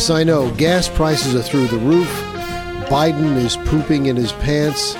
Yes, 0.00 0.08
I 0.08 0.24
know, 0.24 0.50
gas 0.52 0.88
prices 0.88 1.34
are 1.34 1.42
through 1.42 1.66
the 1.66 1.76
roof. 1.76 2.08
Biden 2.88 3.36
is 3.36 3.58
pooping 3.58 4.06
in 4.06 4.16
his 4.16 4.32
pants. 4.32 4.94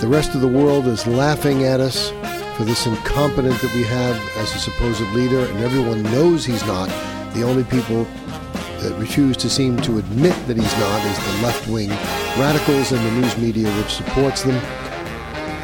The 0.00 0.08
rest 0.08 0.34
of 0.34 0.40
the 0.40 0.48
world 0.48 0.88
is 0.88 1.06
laughing 1.06 1.62
at 1.62 1.78
us 1.78 2.10
for 2.56 2.64
this 2.64 2.84
incompetent 2.84 3.54
that 3.60 3.72
we 3.76 3.84
have 3.84 4.20
as 4.36 4.52
a 4.52 4.58
supposed 4.58 5.02
leader, 5.12 5.38
and 5.38 5.58
everyone 5.60 6.02
knows 6.02 6.44
he's 6.44 6.66
not. 6.66 6.88
The 7.34 7.44
only 7.44 7.62
people 7.62 8.08
that 8.80 8.96
refuse 8.98 9.36
to 9.36 9.48
seem 9.48 9.80
to 9.82 9.98
admit 9.98 10.34
that 10.48 10.56
he's 10.56 10.78
not 10.80 11.06
is 11.06 11.16
the 11.16 11.42
left 11.46 11.68
wing 11.68 11.90
radicals 12.36 12.90
and 12.90 13.06
the 13.06 13.12
news 13.12 13.38
media 13.38 13.72
which 13.76 13.94
supports 13.94 14.42
them. 14.42 14.56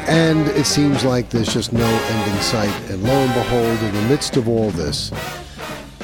And 0.07 0.47
it 0.51 0.65
seems 0.65 1.03
like 1.03 1.29
there's 1.29 1.53
just 1.53 1.73
no 1.73 1.85
end 1.85 2.31
in 2.31 2.41
sight. 2.41 2.89
And 2.89 3.03
lo 3.03 3.11
and 3.11 3.33
behold, 3.33 3.79
in 3.79 3.93
the 3.95 4.07
midst 4.07 4.37
of 4.37 4.47
all 4.47 4.71
this, 4.71 5.09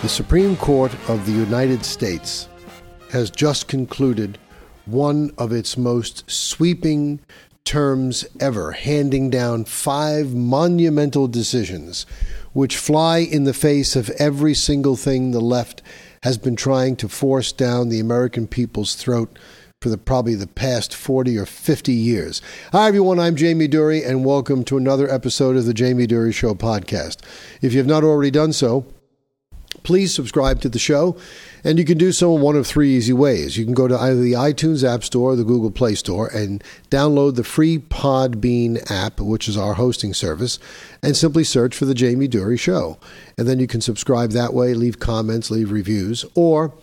the 0.01 0.09
Supreme 0.09 0.57
Court 0.57 0.93
of 1.07 1.25
the 1.25 1.31
United 1.31 1.85
States 1.85 2.49
has 3.11 3.29
just 3.29 3.67
concluded 3.67 4.37
one 4.85 5.31
of 5.37 5.51
its 5.51 5.77
most 5.77 6.29
sweeping 6.29 7.19
terms 7.65 8.25
ever, 8.39 8.71
handing 8.71 9.29
down 9.29 9.65
five 9.65 10.33
monumental 10.33 11.27
decisions 11.27 12.05
which 12.53 12.77
fly 12.77 13.19
in 13.19 13.43
the 13.43 13.53
face 13.53 13.95
of 13.95 14.09
every 14.11 14.53
single 14.53 14.95
thing 14.95 15.31
the 15.31 15.41
left 15.41 15.81
has 16.23 16.37
been 16.37 16.55
trying 16.55 16.95
to 16.95 17.07
force 17.07 17.51
down 17.51 17.89
the 17.89 17.99
American 17.99 18.47
people's 18.47 18.95
throat 18.95 19.37
for 19.81 19.89
the 19.89 19.97
probably 19.97 20.33
the 20.33 20.47
past 20.47 20.95
40 20.95 21.37
or 21.37 21.45
50 21.45 21.93
years. 21.93 22.41
Hi 22.71 22.87
everyone, 22.87 23.19
I'm 23.19 23.35
Jamie 23.35 23.67
Durie 23.67 24.03
and 24.03 24.25
welcome 24.25 24.63
to 24.63 24.77
another 24.77 25.07
episode 25.07 25.55
of 25.55 25.65
the 25.65 25.73
Jamie 25.73 26.07
Durie 26.07 26.31
Show 26.31 26.55
podcast. 26.55 27.17
If 27.61 27.73
you 27.73 27.77
have 27.77 27.85
not 27.85 28.03
already 28.03 28.31
done 28.31 28.53
so, 28.53 28.87
please 29.87 30.13
subscribe 30.13 30.59
to 30.59 30.67
the 30.67 30.77
show. 30.77 31.15
And 31.63 31.79
you 31.79 31.85
can 31.85 31.97
do 31.97 32.11
so 32.11 32.35
in 32.35 32.41
one 32.41 32.57
of 32.57 32.67
three 32.67 32.89
easy 32.97 33.13
ways. 33.13 33.57
You 33.57 33.63
can 33.63 33.73
go 33.73 33.87
to 33.87 33.97
either 33.97 34.21
the 34.21 34.33
iTunes 34.33 34.83
App 34.83 35.01
Store 35.01 35.31
or 35.31 35.35
the 35.37 35.45
Google 35.45 35.71
Play 35.71 35.95
Store 35.95 36.27
and 36.27 36.61
download 36.91 37.35
the 37.35 37.45
free 37.45 37.79
Podbean 37.79 38.91
app, 38.91 39.21
which 39.21 39.47
is 39.47 39.55
our 39.55 39.75
hosting 39.75 40.13
service, 40.13 40.59
and 41.01 41.15
simply 41.15 41.45
search 41.45 41.73
for 41.73 41.85
The 41.85 41.93
Jamie 41.93 42.27
Durie 42.27 42.57
Show. 42.57 42.97
And 43.37 43.47
then 43.47 43.61
you 43.61 43.67
can 43.67 43.79
subscribe 43.79 44.31
that 44.31 44.53
way, 44.53 44.73
leave 44.73 44.99
comments, 44.99 45.49
leave 45.49 45.71
reviews. 45.71 46.25
Or 46.35 46.73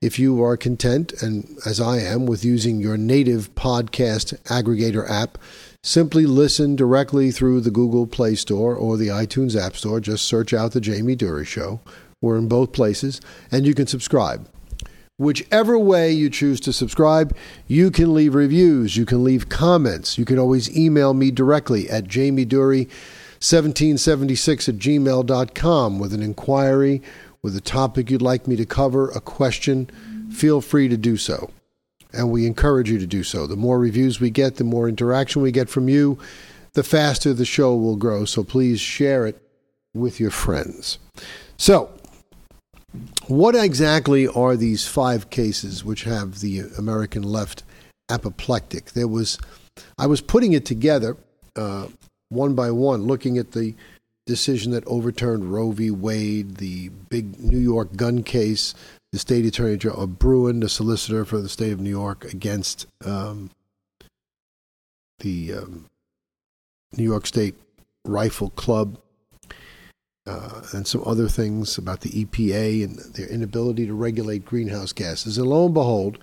if 0.00 0.20
you 0.20 0.40
are 0.44 0.56
content, 0.56 1.20
and 1.20 1.58
as 1.66 1.80
I 1.80 1.98
am, 1.98 2.26
with 2.26 2.44
using 2.44 2.78
your 2.80 2.96
native 2.96 3.52
podcast 3.56 4.40
aggregator 4.44 5.08
app, 5.10 5.36
simply 5.82 6.26
listen 6.26 6.76
directly 6.76 7.32
through 7.32 7.62
the 7.62 7.72
Google 7.72 8.06
Play 8.06 8.36
Store 8.36 8.76
or 8.76 8.96
the 8.96 9.08
iTunes 9.08 9.60
App 9.60 9.76
Store. 9.76 9.98
Just 9.98 10.28
search 10.28 10.54
out 10.54 10.70
The 10.70 10.80
Jamie 10.80 11.16
Durie 11.16 11.44
Show 11.44 11.80
we're 12.22 12.38
in 12.38 12.48
both 12.48 12.72
places, 12.72 13.20
and 13.50 13.66
you 13.66 13.74
can 13.74 13.86
subscribe. 13.86 14.48
Whichever 15.18 15.78
way 15.78 16.10
you 16.10 16.30
choose 16.30 16.58
to 16.60 16.72
subscribe, 16.72 17.36
you 17.68 17.90
can 17.90 18.14
leave 18.14 18.34
reviews, 18.34 18.96
you 18.96 19.04
can 19.04 19.22
leave 19.22 19.50
comments, 19.50 20.16
you 20.16 20.24
can 20.24 20.38
always 20.38 20.74
email 20.74 21.12
me 21.12 21.30
directly 21.30 21.90
at 21.90 22.04
jamiedurie1776 22.04 24.68
at 24.68 24.76
gmail.com 24.76 25.98
with 25.98 26.14
an 26.14 26.22
inquiry, 26.22 27.02
with 27.42 27.54
a 27.54 27.60
topic 27.60 28.10
you'd 28.10 28.22
like 28.22 28.48
me 28.48 28.56
to 28.56 28.64
cover, 28.64 29.10
a 29.10 29.20
question. 29.20 29.90
Feel 30.30 30.62
free 30.62 30.88
to 30.88 30.96
do 30.96 31.18
so. 31.18 31.50
And 32.12 32.30
we 32.30 32.46
encourage 32.46 32.90
you 32.90 32.98
to 32.98 33.06
do 33.06 33.22
so. 33.22 33.46
The 33.46 33.56
more 33.56 33.78
reviews 33.78 34.20
we 34.20 34.30
get, 34.30 34.56
the 34.56 34.64
more 34.64 34.88
interaction 34.88 35.42
we 35.42 35.52
get 35.52 35.68
from 35.68 35.88
you, 35.88 36.18
the 36.72 36.82
faster 36.82 37.34
the 37.34 37.44
show 37.44 37.76
will 37.76 37.96
grow. 37.96 38.24
So 38.24 38.42
please 38.42 38.80
share 38.80 39.26
it 39.26 39.40
with 39.94 40.18
your 40.18 40.30
friends. 40.30 40.98
So, 41.56 41.90
what 43.28 43.54
exactly 43.54 44.26
are 44.26 44.56
these 44.56 44.86
five 44.86 45.30
cases 45.30 45.84
which 45.84 46.04
have 46.04 46.40
the 46.40 46.60
American 46.78 47.22
left 47.22 47.62
apoplectic? 48.08 48.92
There 48.92 49.08
was, 49.08 49.38
I 49.98 50.06
was 50.06 50.20
putting 50.20 50.52
it 50.52 50.64
together 50.64 51.16
uh, 51.56 51.88
one 52.28 52.54
by 52.54 52.70
one, 52.70 53.02
looking 53.02 53.38
at 53.38 53.52
the 53.52 53.74
decision 54.26 54.72
that 54.72 54.86
overturned 54.86 55.52
Roe 55.52 55.72
v. 55.72 55.90
Wade, 55.90 56.56
the 56.56 56.88
big 56.88 57.38
New 57.40 57.58
York 57.58 57.96
gun 57.96 58.22
case, 58.22 58.74
the 59.12 59.18
state 59.18 59.44
attorney 59.44 59.76
general 59.76 60.06
Bruen, 60.06 60.60
the 60.60 60.68
solicitor 60.68 61.24
for 61.24 61.40
the 61.40 61.48
state 61.48 61.72
of 61.72 61.80
New 61.80 61.90
York, 61.90 62.24
against 62.32 62.86
um, 63.04 63.50
the 65.18 65.54
um, 65.54 65.86
New 66.96 67.04
York 67.04 67.26
State 67.26 67.54
Rifle 68.04 68.50
Club 68.50 68.98
uh, 70.26 70.62
and 70.72 70.86
some 70.86 71.02
other 71.04 71.28
things 71.28 71.78
about 71.78 72.00
the 72.00 72.24
EPA 72.24 72.84
and 72.84 72.98
their 73.14 73.28
inability 73.28 73.86
to 73.86 73.94
regulate 73.94 74.44
greenhouse 74.44 74.92
gases. 74.92 75.38
And 75.38 75.48
lo 75.48 75.66
and 75.66 75.74
behold, 75.74 76.18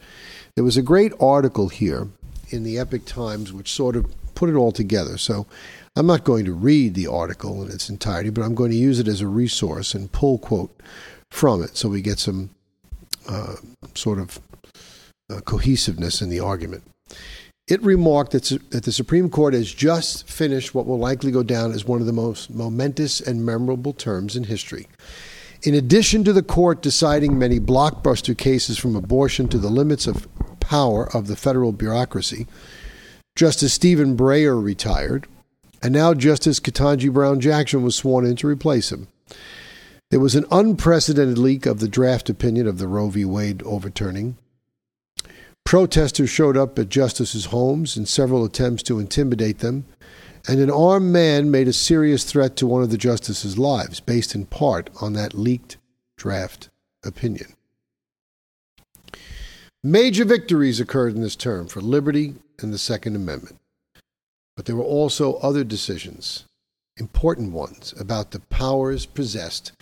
there 0.55 0.63
was 0.63 0.77
a 0.77 0.81
great 0.81 1.13
article 1.19 1.69
here 1.69 2.07
in 2.49 2.63
the 2.63 2.77
Epoch 2.77 3.05
Times 3.05 3.51
which 3.51 3.71
sort 3.71 3.95
of 3.95 4.05
put 4.35 4.49
it 4.49 4.55
all 4.55 4.71
together. 4.71 5.17
So 5.17 5.47
I'm 5.95 6.07
not 6.07 6.23
going 6.23 6.45
to 6.45 6.53
read 6.53 6.93
the 6.93 7.07
article 7.07 7.61
in 7.61 7.69
its 7.69 7.89
entirety, 7.89 8.29
but 8.29 8.43
I'm 8.43 8.55
going 8.55 8.71
to 8.71 8.77
use 8.77 8.99
it 8.99 9.07
as 9.07 9.21
a 9.21 9.27
resource 9.27 9.93
and 9.93 10.11
pull 10.11 10.37
quote 10.37 10.71
from 11.29 11.61
it 11.61 11.75
so 11.75 11.89
we 11.89 12.01
get 12.01 12.19
some 12.19 12.49
uh, 13.27 13.55
sort 13.95 14.19
of 14.19 14.39
uh, 15.29 15.41
cohesiveness 15.41 16.21
in 16.21 16.29
the 16.29 16.39
argument. 16.39 16.83
It 17.69 17.83
remarked 17.83 18.31
that, 18.31 18.59
the 18.71 18.91
Supreme 18.91 19.29
Court 19.29 19.53
has 19.53 19.71
just 19.71 20.27
finished 20.27 20.73
what 20.73 20.87
will 20.87 20.97
likely 20.97 21.31
go 21.31 21.43
down 21.43 21.71
as 21.71 21.85
one 21.85 22.01
of 22.01 22.07
the 22.07 22.13
most 22.13 22.49
momentous 22.49 23.21
and 23.21 23.45
memorable 23.45 23.93
terms 23.93 24.35
in 24.35 24.45
history. 24.45 24.87
In 25.61 25.75
addition 25.75 26.23
to 26.23 26.33
the 26.33 26.41
court 26.41 26.81
deciding 26.81 27.37
many 27.37 27.59
blockbuster 27.59 28.35
cases 28.35 28.79
from 28.79 28.95
abortion 28.95 29.47
to 29.49 29.59
the 29.59 29.69
limits 29.69 30.07
of 30.07 30.27
power 30.59 31.15
of 31.15 31.27
the 31.27 31.35
federal 31.35 31.71
bureaucracy, 31.71 32.47
Justice 33.35 33.73
Stephen 33.73 34.17
Breyer 34.17 34.61
retired, 34.61 35.27
and 35.83 35.93
now 35.93 36.15
Justice 36.15 36.59
Ketanji 36.59 37.13
Brown 37.13 37.39
Jackson 37.39 37.83
was 37.83 37.95
sworn 37.95 38.25
in 38.25 38.35
to 38.37 38.47
replace 38.47 38.91
him. 38.91 39.09
There 40.09 40.19
was 40.19 40.33
an 40.33 40.45
unprecedented 40.49 41.37
leak 41.37 41.67
of 41.67 41.79
the 41.79 41.87
draft 41.87 42.31
opinion 42.31 42.65
of 42.65 42.79
the 42.79 42.87
Roe 42.87 43.09
v. 43.09 43.25
Wade 43.25 43.61
overturning. 43.61 44.37
Protesters 45.69 46.31
showed 46.31 46.57
up 46.57 46.79
at 46.79 46.89
justices' 46.89 47.45
homes 47.45 47.95
in 47.95 48.07
several 48.07 48.43
attempts 48.43 48.81
to 48.81 48.97
intimidate 48.97 49.59
them, 49.59 49.85
and 50.47 50.59
an 50.59 50.71
armed 50.71 51.13
man 51.13 51.51
made 51.51 51.67
a 51.67 51.73
serious 51.73 52.23
threat 52.23 52.55
to 52.55 52.65
one 52.65 52.81
of 52.81 52.89
the 52.89 52.97
justices' 52.97 53.55
lives, 53.55 53.99
based 53.99 54.33
in 54.33 54.47
part 54.47 54.89
on 54.99 55.13
that 55.13 55.35
leaked 55.35 55.77
draft 56.17 56.69
opinion. 57.05 57.53
Major 59.83 60.25
victories 60.25 60.79
occurred 60.79 61.13
in 61.13 61.21
this 61.21 61.35
term 61.35 61.67
for 61.67 61.81
liberty 61.81 62.33
and 62.57 62.73
the 62.73 62.79
Second 62.79 63.15
Amendment. 63.15 63.57
But 64.57 64.65
there 64.65 64.75
were 64.75 64.81
also 64.81 65.35
other 65.35 65.63
decisions, 65.63 66.45
important 66.97 67.51
ones, 67.51 67.93
about 67.99 68.31
the 68.31 68.39
powers 68.39 69.05
possessed 69.05 69.73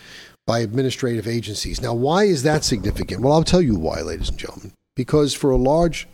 by 0.46 0.60
administrative 0.60 1.30
agencies. 1.30 1.80
Now, 1.82 1.94
why 1.94 2.26
is 2.26 2.44
that 2.44 2.66
significant? 2.66 3.22
Well, 3.22 3.32
I'll 3.32 3.46
tell 3.46 3.62
you 3.62 3.76
why, 3.76 4.02
ladies 4.02 4.28
and 4.28 4.38
gentlemen 4.38 4.74
because 4.98 5.36
for 5.36 5.52
a 5.52 5.58
large 5.58 6.08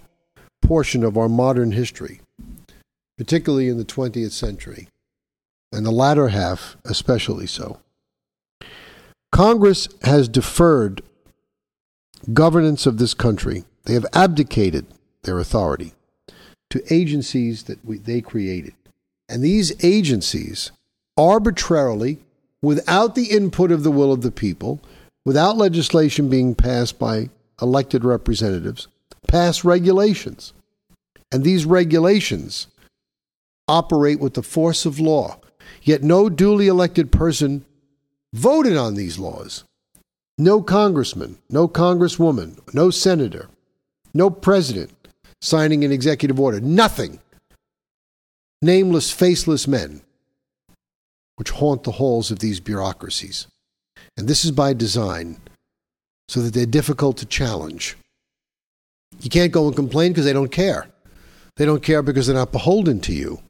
portion 0.62 1.04
of 1.04 1.18
our 1.18 1.30
modern 1.30 1.72
history, 1.72 2.20
particularly 3.18 3.70
in 3.70 3.78
the 3.78 3.86
20th 3.86 4.34
century, 4.34 4.90
and 5.72 5.86
the 5.86 5.92
latter 5.92 6.28
half 6.28 6.76
especially 6.84 7.48
so, 7.48 7.80
Congress 9.32 9.88
has 10.04 10.28
deferred 10.28 11.02
governance 12.34 12.86
of 12.86 12.98
this 12.98 13.14
country. 13.14 13.64
They 13.86 13.94
have 13.94 14.06
abdicated 14.14 14.86
their 15.24 15.40
authority 15.40 15.94
to 16.70 16.94
agencies 16.94 17.64
that 17.64 17.84
we, 17.86 17.98
they 17.98 18.20
created. 18.20 18.74
And 19.30 19.42
these 19.42 19.74
agencies 19.84 20.72
arbitrarily, 21.18 22.20
without 22.62 23.16
the 23.16 23.32
input 23.32 23.72
of 23.72 23.84
the 23.84 23.92
will 23.92 24.12
of 24.12 24.22
the 24.22 24.32
people, 24.32 24.82
without 25.26 25.56
legislation 25.56 26.30
being 26.30 26.54
passed 26.54 27.00
by 27.00 27.30
elected 27.64 28.04
representatives 28.04 28.88
pass 29.28 29.64
regulations. 29.64 30.54
And 31.32 31.44
these 31.44 31.66
regulations 31.66 32.68
operate 33.68 34.20
with 34.20 34.36
the 34.36 34.44
force 34.44 34.86
of 34.86 35.00
law. 35.00 35.40
Yet 35.82 36.04
no 36.04 36.30
duly 36.30 36.68
elected 36.68 37.12
person 37.12 37.66
voted 38.34 38.78
on 38.78 38.94
these 38.94 39.18
laws. 39.18 39.64
No 40.38 40.62
congressman, 40.62 41.38
no 41.50 41.68
congresswoman, 41.68 42.60
no 42.74 42.90
senator, 42.90 43.50
no 44.14 44.30
president 44.30 44.92
signing 45.42 45.84
an 45.84 45.92
executive 45.92 46.40
order. 46.40 46.60
Nothing. 46.60 47.20
Nameless, 48.62 49.12
faceless 49.12 49.68
men 49.68 50.02
which 51.36 51.50
haunt 51.50 51.84
the 51.84 51.94
halls 51.94 52.30
of 52.32 52.40
these 52.40 52.60
bureaucracies. 52.60 53.48
And 54.16 54.28
this 54.28 54.46
is 54.46 54.52
by 54.52 54.74
design 54.74 55.42
so 56.28 56.42
that 56.42 56.54
they're 56.54 56.66
difficult 56.66 57.18
to 57.18 57.26
challenge. 57.26 57.96
You 59.22 59.30
can't 59.30 59.52
go 59.52 59.68
and 59.68 59.76
complain 59.76 60.12
because 60.12 60.26
they 60.26 60.34
don't 60.34 60.52
care. 60.52 60.88
They 61.56 61.66
don't 61.66 61.84
care 61.84 62.02
because 62.02 62.28
they're 62.28 62.36
not 62.36 62.52
beholden 62.52 63.00
to 63.02 63.14
you. 63.14 63.42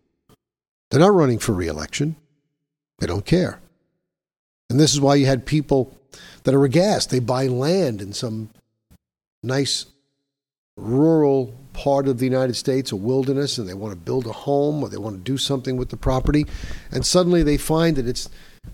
They're 0.90 1.00
not 1.00 1.14
running 1.14 1.40
for 1.40 1.54
reelection. 1.54 2.16
They 3.00 3.08
don't 3.08 3.26
care. 3.26 3.60
And 4.70 4.80
this 4.80 4.94
is 4.94 5.02
why 5.02 5.16
you 5.16 5.26
had 5.26 5.46
people 5.46 5.98
that 6.44 6.54
are 6.54 6.64
aghast. 6.64 7.10
They 7.10 7.20
buy 7.20 7.48
land 7.48 8.02
in 8.02 8.14
some 8.14 8.50
nice 9.42 9.86
rural 10.78 11.54
part 11.74 12.08
of 12.08 12.20
the 12.20 12.26
United 12.26 12.56
States, 12.56 12.92
a 12.92 12.96
wilderness, 12.96 13.58
and 13.58 13.68
they 13.68 13.74
want 13.74 13.94
to 13.94 14.00
build 14.00 14.28
a 14.28 14.32
home 14.32 14.84
or 14.84 14.90
they 14.90 14.98
want 14.98 15.18
to 15.18 15.32
do 15.32 15.38
something 15.38 15.78
with 15.78 15.90
the 15.90 15.98
property, 15.98 16.46
and 16.92 17.06
suddenly 17.06 17.44
they 17.44 17.58
find 17.58 17.96
that 17.96 18.08
it's 18.08 18.30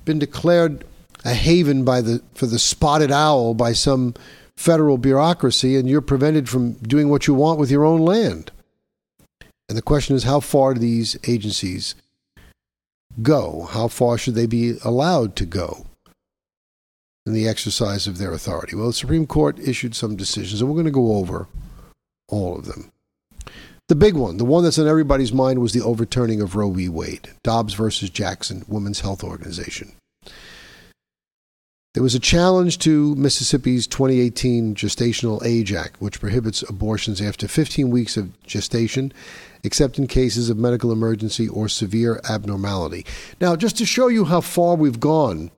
been 0.06 0.20
declared 0.20 0.86
a 1.26 1.34
haven 1.34 1.84
by 1.84 2.02
the 2.02 2.22
for 2.34 2.46
the 2.46 2.60
spotted 2.60 3.12
owl 3.12 3.54
by 3.54 3.74
some 3.74 4.14
federal 4.56 4.98
bureaucracy, 4.98 5.76
and 5.76 5.90
you're 5.90 6.02
prevented 6.02 6.50
from 6.50 6.74
doing 6.74 7.10
what 7.10 7.28
you 7.28 7.34
want 7.34 7.60
with 7.60 7.72
your 7.72 7.86
own 7.86 8.02
land. 8.02 8.52
And 9.68 9.78
the 9.78 9.84
question 9.84 10.16
is, 10.16 10.24
how 10.24 10.40
far 10.40 10.74
do 10.74 10.80
these 10.80 11.16
agencies 11.28 11.96
go? 13.22 13.68
How 13.72 13.88
far 13.88 14.18
should 14.18 14.36
they 14.36 14.48
be 14.48 14.78
allowed 14.84 15.36
to 15.38 15.46
go 15.46 15.86
in 17.26 17.34
the 17.34 17.48
exercise 17.48 18.08
of 18.08 18.18
their 18.18 18.34
authority? 18.34 18.76
Well, 18.76 18.88
the 18.88 18.94
Supreme 18.94 19.28
Court 19.28 19.60
issued 19.60 19.96
some 19.96 20.16
decisions, 20.16 20.60
and 20.60 20.70
we're 20.70 20.76
going 20.76 20.86
to 20.86 20.92
go 20.92 21.16
over 21.18 21.48
all 22.28 22.58
of 22.58 22.66
them. 22.66 22.92
The 23.88 23.96
big 23.96 24.16
one, 24.16 24.38
the 24.38 24.46
one 24.46 24.64
that's 24.64 24.78
on 24.78 24.88
everybody's 24.88 25.34
mind, 25.34 25.60
was 25.60 25.74
the 25.74 25.82
overturning 25.82 26.42
of 26.42 26.56
Roe 26.56 26.72
v. 26.72 26.90
Wade, 26.90 27.30
Dobbs 27.44 27.74
versus 27.74 28.10
Jackson, 28.10 28.64
Women's 28.68 29.00
Health 29.00 29.24
Organization. 29.24 29.94
There 32.00 32.04
was 32.06 32.16
a 32.16 32.20
challenge 32.20 32.80
to 32.80 33.14
Mississippi's 33.16 33.86
2018 33.86 34.74
Gestational 34.74 35.46
Age 35.46 35.74
Act, 35.74 36.02
which 36.02 36.22
prohibits 36.22 36.62
abortions 36.62 37.20
after 37.20 37.46
15 37.46 37.90
weeks 37.90 38.16
of 38.16 38.42
gestation, 38.44 39.12
except 39.66 40.00
in 40.00 40.08
cases 40.08 40.50
of 40.50 40.58
medical 40.58 40.94
emergency 40.94 41.50
or 41.50 41.68
severe 41.68 42.22
abnormality. 42.30 43.06
Now, 43.42 43.58
just 43.58 43.78
to 43.80 43.86
show 43.86 44.08
you 44.08 44.24
how 44.24 44.40
far 44.40 44.76
we've 44.76 45.02
gone 45.02 45.52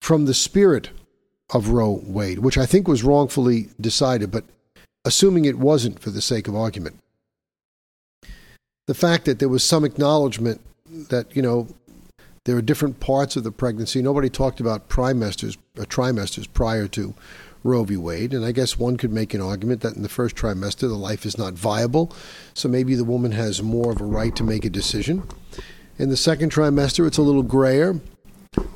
from 0.00 0.24
the 0.24 0.32
spirit 0.32 0.88
of 1.52 1.68
Roe 1.68 2.00
Wade, 2.06 2.38
which 2.38 2.56
I 2.56 2.64
think 2.64 2.88
was 2.88 3.04
wrongfully 3.04 3.68
decided, 3.78 4.30
but 4.30 4.44
assuming 5.04 5.44
it 5.44 5.58
wasn't 5.58 6.00
for 6.00 6.08
the 6.08 6.22
sake 6.22 6.48
of 6.48 6.56
argument, 6.56 7.00
the 8.86 8.94
fact 8.94 9.26
that 9.26 9.40
there 9.40 9.50
was 9.50 9.62
some 9.62 9.84
acknowledgement 9.84 10.62
that, 11.10 11.36
you 11.36 11.42
know, 11.42 11.68
there 12.48 12.56
are 12.56 12.62
different 12.62 12.98
parts 12.98 13.36
of 13.36 13.44
the 13.44 13.52
pregnancy. 13.52 14.00
Nobody 14.00 14.30
talked 14.30 14.58
about 14.58 14.88
trimesters, 14.88 15.58
uh, 15.78 15.82
trimesters 15.82 16.48
prior 16.50 16.88
to 16.88 17.12
Roe 17.62 17.84
v. 17.84 17.98
Wade, 17.98 18.32
and 18.32 18.42
I 18.42 18.52
guess 18.52 18.78
one 18.78 18.96
could 18.96 19.12
make 19.12 19.34
an 19.34 19.42
argument 19.42 19.82
that 19.82 19.96
in 19.96 20.02
the 20.02 20.08
first 20.08 20.34
trimester 20.34 20.88
the 20.88 20.94
life 20.94 21.26
is 21.26 21.36
not 21.36 21.52
viable, 21.52 22.10
so 22.54 22.66
maybe 22.66 22.94
the 22.94 23.04
woman 23.04 23.32
has 23.32 23.62
more 23.62 23.92
of 23.92 24.00
a 24.00 24.04
right 24.06 24.34
to 24.34 24.44
make 24.44 24.64
a 24.64 24.70
decision. 24.70 25.24
In 25.98 26.08
the 26.08 26.16
second 26.16 26.50
trimester, 26.50 27.06
it's 27.06 27.18
a 27.18 27.22
little 27.22 27.42
grayer 27.42 28.00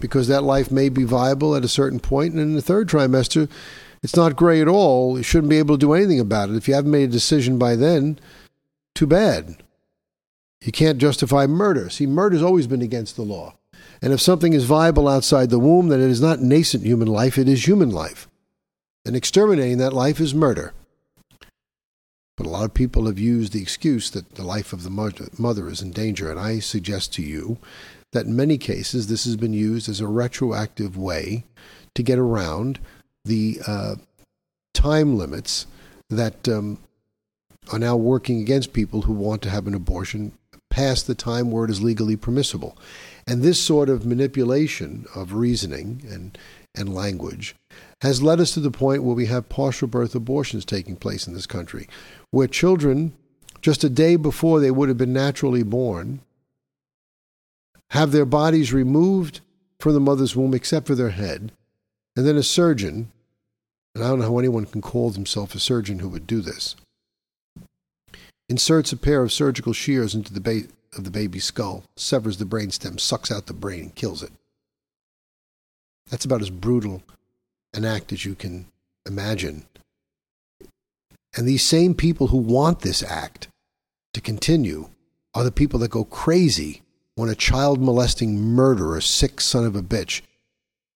because 0.01 0.29
that 0.29 0.43
life 0.43 0.71
may 0.71 0.91
be 0.91 1.05
viable 1.05 1.57
at 1.57 1.65
a 1.65 1.69
certain 1.69 1.99
point, 1.99 2.35
and 2.35 2.43
in 2.43 2.55
the 2.55 2.61
third 2.61 2.91
trimester, 2.91 3.49
it's 4.03 4.17
not 4.17 4.37
gray 4.37 4.61
at 4.61 4.69
all. 4.69 5.17
You 5.17 5.23
shouldn't 5.23 5.49
be 5.49 5.57
able 5.57 5.77
to 5.77 5.87
do 5.87 5.95
anything 5.95 6.21
about 6.21 6.51
it. 6.51 6.57
If 6.57 6.69
you 6.69 6.75
haven't 6.75 6.91
made 6.91 7.09
a 7.09 7.13
decision 7.13 7.59
by 7.59 7.77
then, 7.77 8.19
too 8.95 9.07
bad. 9.07 9.63
You 10.61 10.73
can't 10.73 10.99
justify 10.99 11.47
murder. 11.47 11.89
See, 11.89 12.07
murder's 12.07 12.43
always 12.43 12.67
been 12.67 12.83
against 12.83 13.17
the 13.17 13.23
law. 13.23 13.55
And 14.01 14.13
if 14.13 14.21
something 14.21 14.53
is 14.53 14.65
viable 14.65 15.09
outside 15.09 15.51
the 15.51 15.59
womb, 15.59 15.89
then 15.89 16.01
it 16.01 16.11
is 16.11 16.21
not 16.21 16.41
nascent 16.41 16.85
human 16.85 17.09
life, 17.09 17.39
it 17.39 17.49
is 17.49 17.67
human 17.67 17.91
life. 17.91 18.29
And 19.05 19.17
exterminating 19.17 19.79
that 19.79 19.93
life 19.93 20.21
is 20.21 20.35
murder. 20.35 20.73
But 22.37 22.47
a 22.47 22.51
lot 22.51 22.65
of 22.65 22.75
people 22.75 23.07
have 23.07 23.19
used 23.19 23.53
the 23.53 23.63
excuse 23.63 24.11
that 24.11 24.35
the 24.35 24.45
life 24.45 24.73
of 24.73 24.83
the 24.83 25.29
mother 25.39 25.69
is 25.69 25.83
in 25.83 25.93
danger. 25.93 26.31
And 26.31 26.41
I 26.41 26.59
suggest 26.61 27.13
to 27.15 27.23
you 27.23 27.59
that 28.13 28.27
in 28.27 28.37
many 28.37 28.59
cases 28.59 29.07
this 29.07 29.25
has 29.25 29.37
been 29.37 29.53
used 29.53 29.89
as 29.89 30.01
a 30.01 30.07
retroactive 30.07 30.97
way 30.97 31.45
to 31.95 32.03
get 32.03 32.19
around 32.19 32.79
the 33.25 33.61
uh, 33.67 33.95
time 34.75 35.17
limits 35.17 35.67
that 36.09 36.49
um, 36.49 36.79
are 37.71 37.79
now 37.79 37.97
working 37.97 38.41
against 38.41 38.73
people 38.73 39.03
who 39.03 39.13
want 39.13 39.43
to 39.43 39.51
have 39.51 39.67
an 39.67 39.75
abortion 39.75 40.33
past 40.71 41.07
the 41.07 41.15
time 41.15 41.51
where 41.51 41.65
it 41.65 41.71
is 41.71 41.83
legally 41.83 42.17
permissible. 42.17 42.77
And 43.27 43.43
this 43.43 43.61
sort 43.61 43.89
of 43.89 44.05
manipulation 44.05 45.07
of 45.15 45.33
reasoning 45.33 46.03
and, 46.11 46.37
and 46.75 46.95
language 46.95 47.55
has 48.03 48.23
led 48.23 48.41
us 48.41 48.53
to 48.55 48.61
the 48.61 48.71
point 48.71 49.05
where 49.05 49.15
we 49.15 49.27
have 49.27 49.49
partial 49.49 49.87
birth 49.87 50.15
abortions 50.15 50.65
taking 50.65 50.97
place 50.97 51.27
in 51.27 51.35
this 51.35 51.47
country, 51.47 51.89
where 52.31 52.49
children, 52.49 53.13
just 53.61 53.85
a 53.85 53.89
day 53.89 54.17
before 54.17 54.59
they 54.59 54.71
would 54.71 54.89
have 54.89 54.99
been 54.99 55.13
naturally 55.13 55.63
born, 55.63 56.21
have 57.91 58.11
their 58.11 58.25
bodies 58.25 58.73
removed 58.73 59.41
from 59.79 59.93
the 59.95 60.01
mother's 60.01 60.35
womb 60.35 60.55
except 60.55 60.87
for 60.87 60.95
their 60.95 61.11
head, 61.11 61.53
and 62.17 62.27
then 62.27 62.37
a 62.37 62.43
surgeon, 62.43 63.13
and 63.95 64.03
I 64.03 64.09
don't 64.09 64.19
know 64.19 64.27
how 64.27 64.39
anyone 64.39 64.67
can 64.67 64.81
call 64.81 65.13
himself 65.13 65.55
a 65.55 65.61
surgeon 65.61 66.01
who 66.01 66.09
would 66.09 66.27
do 66.27 66.41
this, 66.41 66.75
inserts 68.49 68.93
a 68.93 68.97
pair 68.97 69.23
of 69.23 69.33
surgical 69.33 69.73
shears 69.73 70.15
into 70.15 70.33
the 70.33 70.41
base 70.41 70.67
of 70.97 71.05
the 71.05 71.11
baby's 71.11 71.45
skull, 71.45 71.85
severs 71.97 72.39
the 72.39 72.45
brainstem, 72.45 72.99
sucks 72.99 73.31
out 73.31 73.47
the 73.47 73.53
brain, 73.53 73.81
and 73.81 73.95
kills 73.95 74.23
it. 74.23 74.33
That's 76.11 76.25
about 76.25 76.43
as 76.43 76.51
brutal 76.51 77.03
an 77.75 77.85
act 77.85 78.13
as 78.13 78.25
you 78.25 78.35
can 78.35 78.67
imagine. 79.07 79.65
And 81.35 81.49
these 81.49 81.65
same 81.65 81.95
people 81.95 82.29
who 82.29 82.37
want 82.37 82.81
this 82.81 83.03
act 83.03 83.49
to 84.13 84.21
continue 84.21 84.91
are 85.35 85.45
the 85.45 85.51
people 85.51 85.79
that 85.81 85.91
go 85.91 86.05
crazy 86.05 86.83
when 87.15 87.31
a 87.31 87.35
child 87.35 87.81
molesting 87.81 88.39
murderer, 88.39 89.01
sick 89.01 89.41
son 89.41 89.65
of 89.65 89.75
a 89.75 89.83
bitch, 89.83 90.21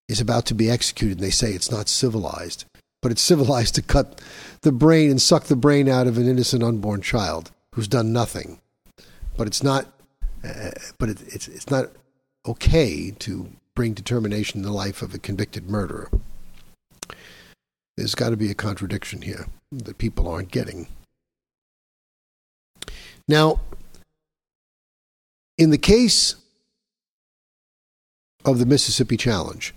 is 0.08 0.20
about 0.20 0.44
to 0.46 0.54
be 0.54 0.70
executed 0.70 1.18
and 1.18 1.26
they 1.26 1.30
say 1.30 1.52
it's 1.52 1.70
not 1.70 1.88
civilized 1.88 2.66
but 3.06 3.12
it's 3.12 3.22
civilized 3.22 3.76
to 3.76 3.82
cut 3.82 4.20
the 4.62 4.72
brain 4.72 5.10
and 5.12 5.22
suck 5.22 5.44
the 5.44 5.54
brain 5.54 5.88
out 5.88 6.08
of 6.08 6.18
an 6.18 6.28
innocent 6.28 6.60
unborn 6.60 7.00
child 7.00 7.52
who's 7.74 7.86
done 7.86 8.12
nothing. 8.12 8.60
But 9.36 9.46
it's 9.46 9.62
not. 9.62 9.92
Uh, 10.44 10.70
but 10.98 11.08
it, 11.08 11.22
it's 11.26 11.48
it's 11.48 11.70
not 11.70 11.90
okay 12.46 13.10
to 13.10 13.50
bring 13.74 13.92
determination 13.92 14.60
in 14.60 14.64
the 14.64 14.72
life 14.72 15.02
of 15.02 15.14
a 15.14 15.18
convicted 15.18 15.68
murderer. 15.68 16.10
There's 17.96 18.14
got 18.14 18.30
to 18.30 18.36
be 18.36 18.50
a 18.50 18.54
contradiction 18.54 19.22
here 19.22 19.46
that 19.72 19.98
people 19.98 20.28
aren't 20.28 20.50
getting. 20.50 20.86
Now, 23.26 23.60
in 25.58 25.70
the 25.70 25.78
case 25.78 26.36
of 28.44 28.58
the 28.58 28.66
Mississippi 28.66 29.16
Challenge, 29.16 29.74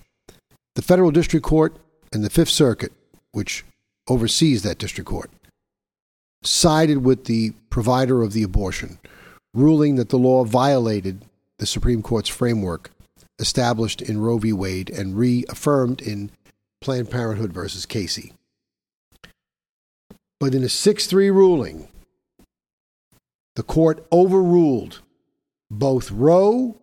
the 0.75 0.81
federal 0.81 1.12
district 1.12 1.45
court 1.45 1.77
and 2.13 2.24
the 2.24 2.29
Fifth 2.29 2.50
Circuit 2.50 2.91
which 3.31 3.63
oversees 4.07 4.63
that 4.63 4.77
district 4.77 5.10
court, 5.10 5.29
sided 6.43 7.03
with 7.03 7.25
the 7.25 7.51
provider 7.69 8.22
of 8.22 8.34
the 8.34 8.43
abortion, 8.43 9.00
ruling 9.53 9.96
that 9.96 10.10
the 10.10 10.18
law 10.18 10.44
violated 10.44 11.25
the 11.58 11.65
Supreme 11.65 12.01
Court's 12.01 12.29
framework 12.29 12.91
established 13.39 14.01
in 14.01 14.22
Roe 14.22 14.38
v. 14.38 14.53
Wade 14.53 14.89
and 14.89 15.18
reaffirmed 15.18 16.01
in 16.01 16.32
Planned 16.82 17.10
Parenthood 17.10 17.53
versus 17.53 17.86
Casey. 17.86 18.34
But 20.39 20.56
in 20.56 20.63
a 20.63 20.70
6 20.70 21.08
3 21.08 21.29
ruling, 21.32 21.89
the 23.56 23.63
court 23.63 24.06
overruled 24.12 25.01
both 25.70 26.12
Roe 26.12 26.79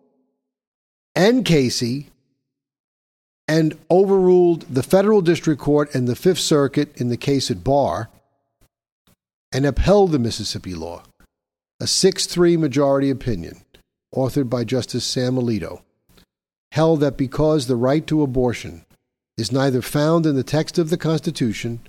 and 1.15 1.43
Casey 1.43 2.09
and 3.47 3.77
overruled 3.89 4.61
the 4.69 4.83
federal 4.83 5.21
district 5.21 5.61
court 5.61 5.93
and 5.95 6.07
the 6.07 6.15
Fifth 6.15 6.39
Circuit 6.39 6.95
in 6.99 7.09
the 7.09 7.17
case 7.17 7.49
at 7.49 7.63
bar 7.63 8.09
and 9.51 9.65
upheld 9.65 10.11
the 10.11 10.19
Mississippi 10.19 10.75
law. 10.75 11.03
A 11.79 11.87
6 11.87 12.25
3 12.25 12.57
majority 12.57 13.09
opinion, 13.09 13.61
authored 14.13 14.49
by 14.49 14.63
Justice 14.63 15.05
Sam 15.05 15.35
Alito, 15.35 15.81
held 16.71 17.01
that 17.01 17.17
because 17.17 17.67
the 17.67 17.75
right 17.75 18.05
to 18.07 18.21
abortion 18.21 18.85
is 19.37 19.51
neither 19.51 19.81
found 19.81 20.25
in 20.25 20.35
the 20.35 20.43
text 20.43 20.77
of 20.77 20.89
the 20.89 20.97
Constitution 20.97 21.79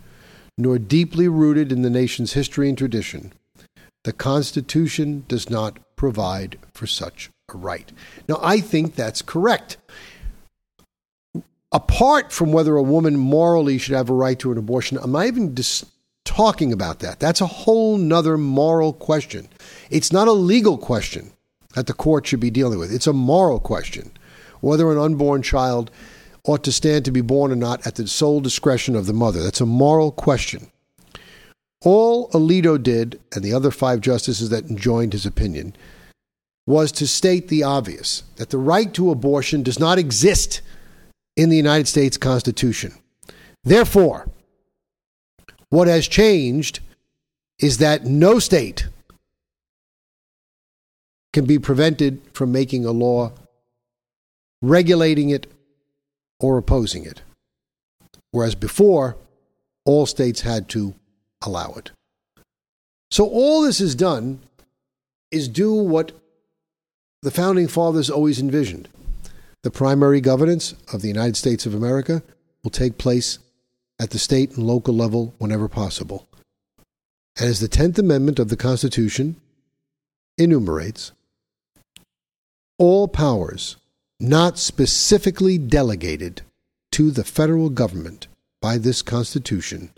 nor 0.59 0.79
deeply 0.79 1.29
rooted 1.29 1.73
in 1.73 1.83
the 1.83 1.91
nation's 1.91 2.35
history 2.35 2.69
and 2.69 2.77
tradition, 2.77 3.33
the 4.05 4.13
Constitution 4.13 5.25
does 5.29 5.49
not 5.49 5.79
provide 5.97 6.59
for 6.75 6.87
such 6.87 7.31
a 7.53 7.57
right. 7.57 7.91
Now, 8.29 8.39
I 8.43 8.61
think 8.61 8.95
that's 8.95 9.23
correct 9.23 9.79
apart 11.73 12.33
from 12.33 12.53
whether 12.53 12.77
a 12.77 12.83
woman 12.83 13.17
morally 13.17 13.79
should 13.79 13.95
have 13.95 14.11
a 14.11 14.15
right 14.15 14.39
to 14.39 14.53
an 14.53 14.59
abortion, 14.59 14.99
I'm 14.99 15.13
not 15.13 15.27
even 15.27 15.55
dis- 15.55 15.85
talking 16.29 16.73
about 16.73 17.01
that. 17.01 17.19
That's 17.19 17.41
a 17.41 17.47
whole 17.47 17.97
nother 17.97 18.37
moral 18.37 18.93
question. 18.93 19.49
It's 19.91 20.13
not 20.13 20.29
a 20.29 20.33
legal 20.33 20.77
question 20.77 21.33
that 21.75 21.87
the 21.87 21.95
court 21.95 22.27
should 22.27 22.41
be 22.41 22.51
dealing 22.51 22.79
with. 22.79 22.93
It's 22.93 23.07
a 23.07 23.13
moral 23.13 23.59
question. 23.59 24.13
Whether 24.61 24.93
an 24.93 24.99
unborn 24.99 25.43
child 25.43 25.91
ought 26.45 26.63
to 26.65 26.73
stand 26.73 27.05
to 27.07 27.11
be 27.11 27.21
born 27.21 27.51
or 27.51 27.57
not 27.57 27.87
at 27.87 27.95
the 27.95 28.07
sole 28.07 28.41
discretion 28.41 28.95
of 28.95 29.07
the 29.07 29.13
mother. 29.13 29.43
That's 29.43 29.61
a 29.61 29.67
moral 29.67 30.13
question. 30.13 30.71
All 31.83 32.29
Alito 32.31 32.83
did, 32.83 33.21
and 33.35 33.43
the 33.43 33.55
other 33.55 33.71
five 33.71 34.01
justices 34.01 34.51
that 34.51 34.75
joined 34.75 35.13
his 35.13 35.25
opinion, 35.25 35.75
was 36.67 36.93
to 36.93 37.07
state 37.07 37.49
the 37.49 37.63
obvious 37.63 38.25
that 38.37 38.51
the 38.51 38.59
right 38.59 38.93
to 38.95 39.11
abortion 39.11 39.63
does 39.63 39.79
not 39.79 39.99
exist 39.99 40.61
in 41.37 41.49
the 41.49 41.57
United 41.57 41.89
States 41.89 42.17
Constitution. 42.17 42.93
Therefore, 43.65 44.29
What 45.71 45.89
has 45.89 46.09
changed 46.09 46.81
is 47.59 47.79
that 47.79 48.05
no 48.05 48.39
state 48.39 48.89
can 51.33 51.45
be 51.45 51.59
prevented 51.59 52.21
from 52.33 52.53
making 52.53 52.85
a 52.85 52.91
law 52.91 53.33
regulating 54.63 55.31
it 55.31 55.47
or 56.41 56.59
opposing 56.59 57.05
it. 57.05 57.23
Whereas 58.31 58.55
before, 58.55 59.17
all 59.85 60.07
states 60.07 60.41
had 60.43 60.69
to 60.71 60.95
allow 61.43 61.73
it. 61.75 61.91
So 63.11 63.27
all 63.27 63.63
this 63.63 63.81
is 63.81 63.95
done 63.95 64.41
is 65.31 65.49
do 65.49 65.73
what 65.75 66.13
the 67.23 67.31
founding 67.31 67.69
fathers 67.69 68.11
always 68.11 68.41
envisioned. 68.41 68.89
The 69.63 69.71
primary 69.71 70.21
governance 70.21 70.75
of 70.93 71.03
the 71.03 71.09
United 71.09 71.37
States 71.37 71.67
of 71.67 71.75
America 71.75 72.23
will 72.63 72.71
take 72.71 72.99
place 72.99 73.39
at 73.99 74.11
the 74.11 74.19
state 74.19 74.57
and 74.57 74.67
local 74.67 74.95
level 74.95 75.35
whenever 75.39 75.69
possible. 75.69 76.27
And 77.39 77.49
as 77.49 77.61
the 77.61 77.69
10th 77.69 77.99
Amendment 77.99 78.39
of 78.39 78.49
the 78.49 78.57
Constitution 78.57 79.37
enumerates, 80.37 81.13
all 82.79 83.09
powers 83.09 83.77
not 84.21 84.59
specifically 84.59 85.59
delegated 85.59 86.43
to 86.93 87.11
the 87.11 87.25
federal 87.25 87.71
government 87.71 88.27
by 88.61 88.79
this 88.79 89.03
Constitution 89.03 89.91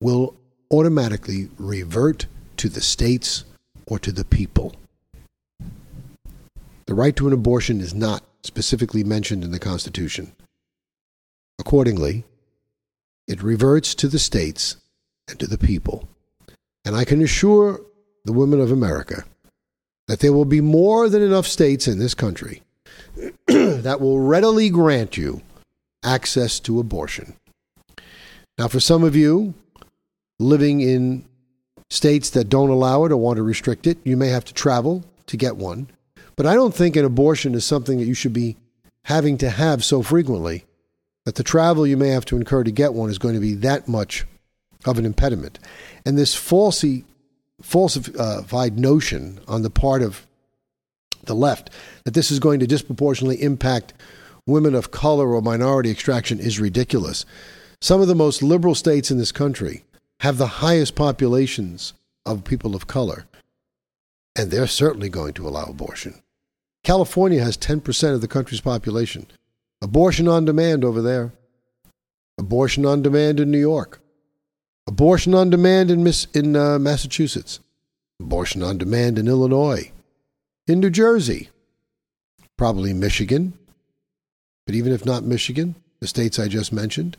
will 0.00 0.36
automatically 0.70 1.48
revert 1.58 2.26
to 2.56 2.68
the 2.68 2.80
states 2.80 3.44
or 3.86 3.98
to 3.98 4.12
the 4.12 4.24
people. 4.24 4.74
The 6.86 6.94
right 6.94 7.16
to 7.16 7.26
an 7.26 7.32
abortion 7.32 7.80
is 7.80 7.94
not 7.94 8.22
specifically 8.42 9.02
mentioned 9.02 9.42
in 9.42 9.50
the 9.50 9.58
Constitution. 9.58 10.32
Accordingly, 11.58 12.24
it 13.26 13.42
reverts 13.42 13.94
to 13.96 14.08
the 14.08 14.18
states 14.18 14.76
and 15.28 15.38
to 15.40 15.46
the 15.46 15.58
people. 15.58 16.08
And 16.84 16.94
I 16.94 17.04
can 17.04 17.22
assure 17.22 17.80
the 18.24 18.32
women 18.32 18.60
of 18.60 18.70
America 18.70 19.24
that 20.08 20.20
there 20.20 20.32
will 20.32 20.44
be 20.44 20.60
more 20.60 21.08
than 21.08 21.22
enough 21.22 21.46
states 21.46 21.88
in 21.88 21.98
this 21.98 22.14
country 22.14 22.62
that 23.46 24.00
will 24.00 24.20
readily 24.20 24.70
grant 24.70 25.16
you 25.16 25.42
access 26.04 26.60
to 26.60 26.78
abortion. 26.78 27.34
Now, 28.58 28.68
for 28.68 28.80
some 28.80 29.02
of 29.02 29.16
you 29.16 29.54
living 30.38 30.80
in 30.80 31.24
states 31.90 32.30
that 32.30 32.48
don't 32.48 32.70
allow 32.70 33.04
it 33.04 33.12
or 33.12 33.16
want 33.16 33.36
to 33.36 33.42
restrict 33.42 33.86
it, 33.86 33.98
you 34.04 34.16
may 34.16 34.28
have 34.28 34.44
to 34.44 34.54
travel 34.54 35.04
to 35.26 35.36
get 35.36 35.56
one. 35.56 35.88
But 36.36 36.46
I 36.46 36.54
don't 36.54 36.74
think 36.74 36.96
an 36.96 37.04
abortion 37.04 37.54
is 37.54 37.64
something 37.64 37.98
that 37.98 38.04
you 38.04 38.14
should 38.14 38.32
be 38.32 38.56
having 39.04 39.38
to 39.38 39.50
have 39.50 39.84
so 39.84 40.02
frequently 40.02 40.64
that 41.26 41.34
the 41.34 41.42
travel 41.42 41.86
you 41.86 41.96
may 41.96 42.08
have 42.08 42.24
to 42.24 42.36
incur 42.36 42.62
to 42.62 42.70
get 42.70 42.94
one 42.94 43.10
is 43.10 43.18
going 43.18 43.34
to 43.34 43.40
be 43.40 43.54
that 43.54 43.88
much 43.88 44.24
of 44.86 44.96
an 44.96 45.04
impediment. 45.04 45.58
And 46.06 46.16
this 46.16 46.36
falsy, 46.36 47.02
falsified 47.60 48.78
notion 48.78 49.40
on 49.48 49.62
the 49.62 49.70
part 49.70 50.02
of 50.02 50.24
the 51.24 51.34
left 51.34 51.70
that 52.04 52.14
this 52.14 52.30
is 52.30 52.38
going 52.38 52.60
to 52.60 52.66
disproportionately 52.68 53.42
impact 53.42 53.92
women 54.46 54.76
of 54.76 54.92
color 54.92 55.34
or 55.34 55.42
minority 55.42 55.90
extraction 55.90 56.38
is 56.38 56.60
ridiculous. 56.60 57.26
Some 57.80 58.00
of 58.00 58.06
the 58.06 58.14
most 58.14 58.40
liberal 58.40 58.76
states 58.76 59.10
in 59.10 59.18
this 59.18 59.32
country 59.32 59.82
have 60.20 60.38
the 60.38 60.46
highest 60.46 60.94
populations 60.94 61.92
of 62.24 62.44
people 62.44 62.76
of 62.76 62.86
color, 62.86 63.26
and 64.36 64.52
they're 64.52 64.68
certainly 64.68 65.08
going 65.08 65.34
to 65.34 65.48
allow 65.48 65.64
abortion. 65.64 66.22
California 66.84 67.42
has 67.42 67.58
10% 67.58 68.14
of 68.14 68.20
the 68.20 68.28
country's 68.28 68.60
population. 68.60 69.26
Abortion 69.82 70.26
on 70.26 70.44
demand 70.44 70.84
over 70.84 71.02
there. 71.02 71.32
Abortion 72.38 72.84
on 72.86 73.02
demand 73.02 73.40
in 73.40 73.50
New 73.50 73.58
York. 73.58 74.00
Abortion 74.86 75.34
on 75.34 75.50
demand 75.50 75.90
in, 75.90 76.02
Miss, 76.02 76.26
in 76.26 76.56
uh, 76.56 76.78
Massachusetts. 76.78 77.60
Abortion 78.20 78.62
on 78.62 78.78
demand 78.78 79.18
in 79.18 79.28
Illinois. 79.28 79.90
In 80.66 80.80
New 80.80 80.90
Jersey. 80.90 81.50
Probably 82.56 82.92
Michigan. 82.92 83.54
But 84.64 84.74
even 84.74 84.92
if 84.92 85.04
not 85.04 85.22
Michigan, 85.22 85.76
the 86.00 86.06
states 86.06 86.38
I 86.38 86.48
just 86.48 86.72
mentioned. 86.72 87.16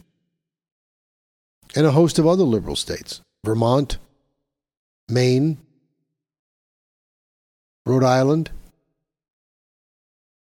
And 1.76 1.86
a 1.86 1.92
host 1.92 2.18
of 2.18 2.28
other 2.28 2.44
liberal 2.44 2.76
states 2.76 3.22
Vermont, 3.46 3.98
Maine, 5.10 5.58
Rhode 7.86 8.04
Island, 8.04 8.52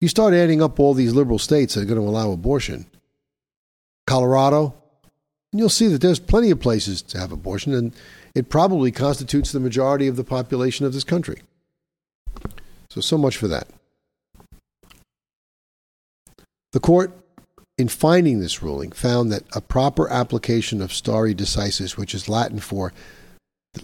you 0.02 0.08
start 0.08 0.34
adding 0.34 0.62
up 0.62 0.80
all 0.80 0.94
these 0.94 1.14
liberal 1.14 1.40
states 1.40 1.76
that 1.76 1.82
are 1.82 1.86
going 1.86 2.02
to 2.02 2.08
allow 2.08 2.32
abortion, 2.32 2.88
Colorado, 4.08 4.74
and 5.54 5.60
you'll 5.60 5.70
see 5.70 5.88
that 5.88 6.02
there's 6.02 6.20
plenty 6.20 6.50
of 6.50 6.60
places 6.60 7.02
to 7.04 7.20
have 7.20 7.32
abortion, 7.32 7.74
and 7.74 7.96
it 8.34 8.50
probably 8.50 8.92
constitutes 8.92 9.52
the 9.52 9.60
majority 9.60 10.08
of 10.08 10.16
the 10.16 10.24
population 10.24 10.86
of 10.86 10.94
this 10.94 11.04
country. 11.04 11.42
So, 12.90 13.00
so 13.00 13.18
much 13.18 13.38
for 13.38 13.48
that. 13.48 13.68
The 16.72 16.80
court, 16.80 17.12
in 17.78 17.88
finding 17.88 18.40
this 18.40 18.64
ruling, 18.64 18.92
found 18.92 19.32
that 19.32 19.44
a 19.56 19.62
proper 19.62 20.10
application 20.10 20.82
of 20.82 20.94
stare 20.94 21.34
decisis, 21.34 21.96
which 21.98 22.16
is 22.16 22.28
Latin 22.28 22.60
for 22.60 22.92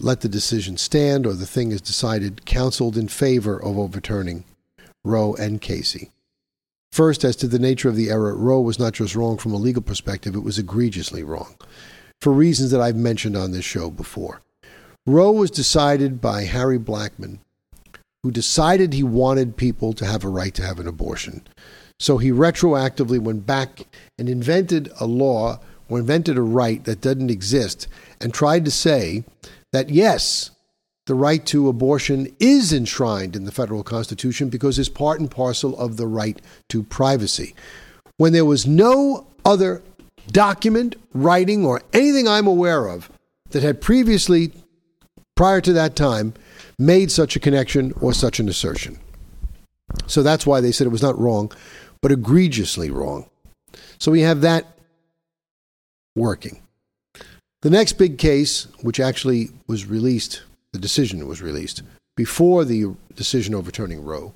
let 0.00 0.20
the 0.20 0.28
decision 0.28 0.76
stand 0.76 1.26
or 1.26 1.32
the 1.32 1.46
thing 1.46 1.70
is 1.70 1.80
decided, 1.80 2.44
counseled 2.44 2.96
in 2.96 3.08
favor 3.08 3.62
of 3.62 3.78
overturning 3.78 4.44
Roe 5.04 5.34
and 5.34 5.60
Casey. 5.60 6.10
First, 6.90 7.24
as 7.24 7.36
to 7.36 7.48
the 7.48 7.58
nature 7.58 7.88
of 7.88 7.96
the 7.96 8.10
error, 8.10 8.34
Roe 8.34 8.60
was 8.60 8.78
not 8.78 8.94
just 8.94 9.14
wrong 9.14 9.36
from 9.36 9.52
a 9.52 9.58
legal 9.58 9.82
perspective, 9.82 10.34
it 10.34 10.40
was 10.40 10.58
egregiously 10.58 11.22
wrong, 11.22 11.56
for 12.20 12.32
reasons 12.32 12.70
that 12.70 12.80
I've 12.80 12.96
mentioned 12.96 13.36
on 13.36 13.52
this 13.52 13.64
show 13.64 13.90
before. 13.90 14.40
Roe 15.06 15.32
was 15.32 15.50
decided 15.50 16.20
by 16.20 16.44
Harry 16.44 16.78
Blackmun, 16.78 17.38
who 18.22 18.30
decided 18.30 18.92
he 18.92 19.02
wanted 19.02 19.56
people 19.56 19.92
to 19.94 20.04
have 20.04 20.24
a 20.24 20.28
right 20.28 20.54
to 20.54 20.66
have 20.66 20.80
an 20.80 20.88
abortion. 20.88 21.46
So 22.00 22.18
he 22.18 22.30
retroactively 22.30 23.18
went 23.18 23.46
back 23.46 23.86
and 24.18 24.28
invented 24.28 24.90
a 25.00 25.06
law 25.06 25.60
or 25.88 25.98
invented 25.98 26.36
a 26.36 26.42
right 26.42 26.84
that 26.84 27.00
doesn't 27.00 27.30
exist 27.30 27.88
and 28.20 28.32
tried 28.32 28.64
to 28.64 28.70
say 28.70 29.24
that 29.72 29.90
yes, 29.90 30.50
the 31.08 31.14
right 31.14 31.46
to 31.46 31.70
abortion 31.70 32.36
is 32.38 32.70
enshrined 32.70 33.34
in 33.34 33.46
the 33.46 33.50
federal 33.50 33.82
Constitution 33.82 34.50
because 34.50 34.78
it's 34.78 34.90
part 34.90 35.18
and 35.18 35.30
parcel 35.30 35.76
of 35.80 35.96
the 35.96 36.06
right 36.06 36.38
to 36.68 36.82
privacy. 36.82 37.54
When 38.18 38.34
there 38.34 38.44
was 38.44 38.66
no 38.66 39.26
other 39.42 39.82
document, 40.30 40.96
writing, 41.14 41.64
or 41.64 41.80
anything 41.94 42.28
I'm 42.28 42.46
aware 42.46 42.88
of 42.88 43.10
that 43.52 43.62
had 43.62 43.80
previously, 43.80 44.52
prior 45.34 45.62
to 45.62 45.72
that 45.72 45.96
time, 45.96 46.34
made 46.78 47.10
such 47.10 47.36
a 47.36 47.40
connection 47.40 47.94
or 48.02 48.12
such 48.12 48.38
an 48.38 48.46
assertion. 48.46 48.98
So 50.06 50.22
that's 50.22 50.46
why 50.46 50.60
they 50.60 50.72
said 50.72 50.86
it 50.86 50.90
was 50.90 51.00
not 51.00 51.18
wrong, 51.18 51.50
but 52.02 52.12
egregiously 52.12 52.90
wrong. 52.90 53.30
So 53.98 54.12
we 54.12 54.20
have 54.20 54.42
that 54.42 54.66
working. 56.14 56.60
The 57.62 57.70
next 57.70 57.94
big 57.94 58.18
case, 58.18 58.64
which 58.82 59.00
actually 59.00 59.48
was 59.66 59.86
released 59.86 60.42
the 60.78 60.82
decision 60.82 61.26
was 61.26 61.42
released, 61.42 61.82
before 62.16 62.64
the 62.64 62.94
decision 63.16 63.52
overturning 63.52 64.04
Roe, 64.04 64.34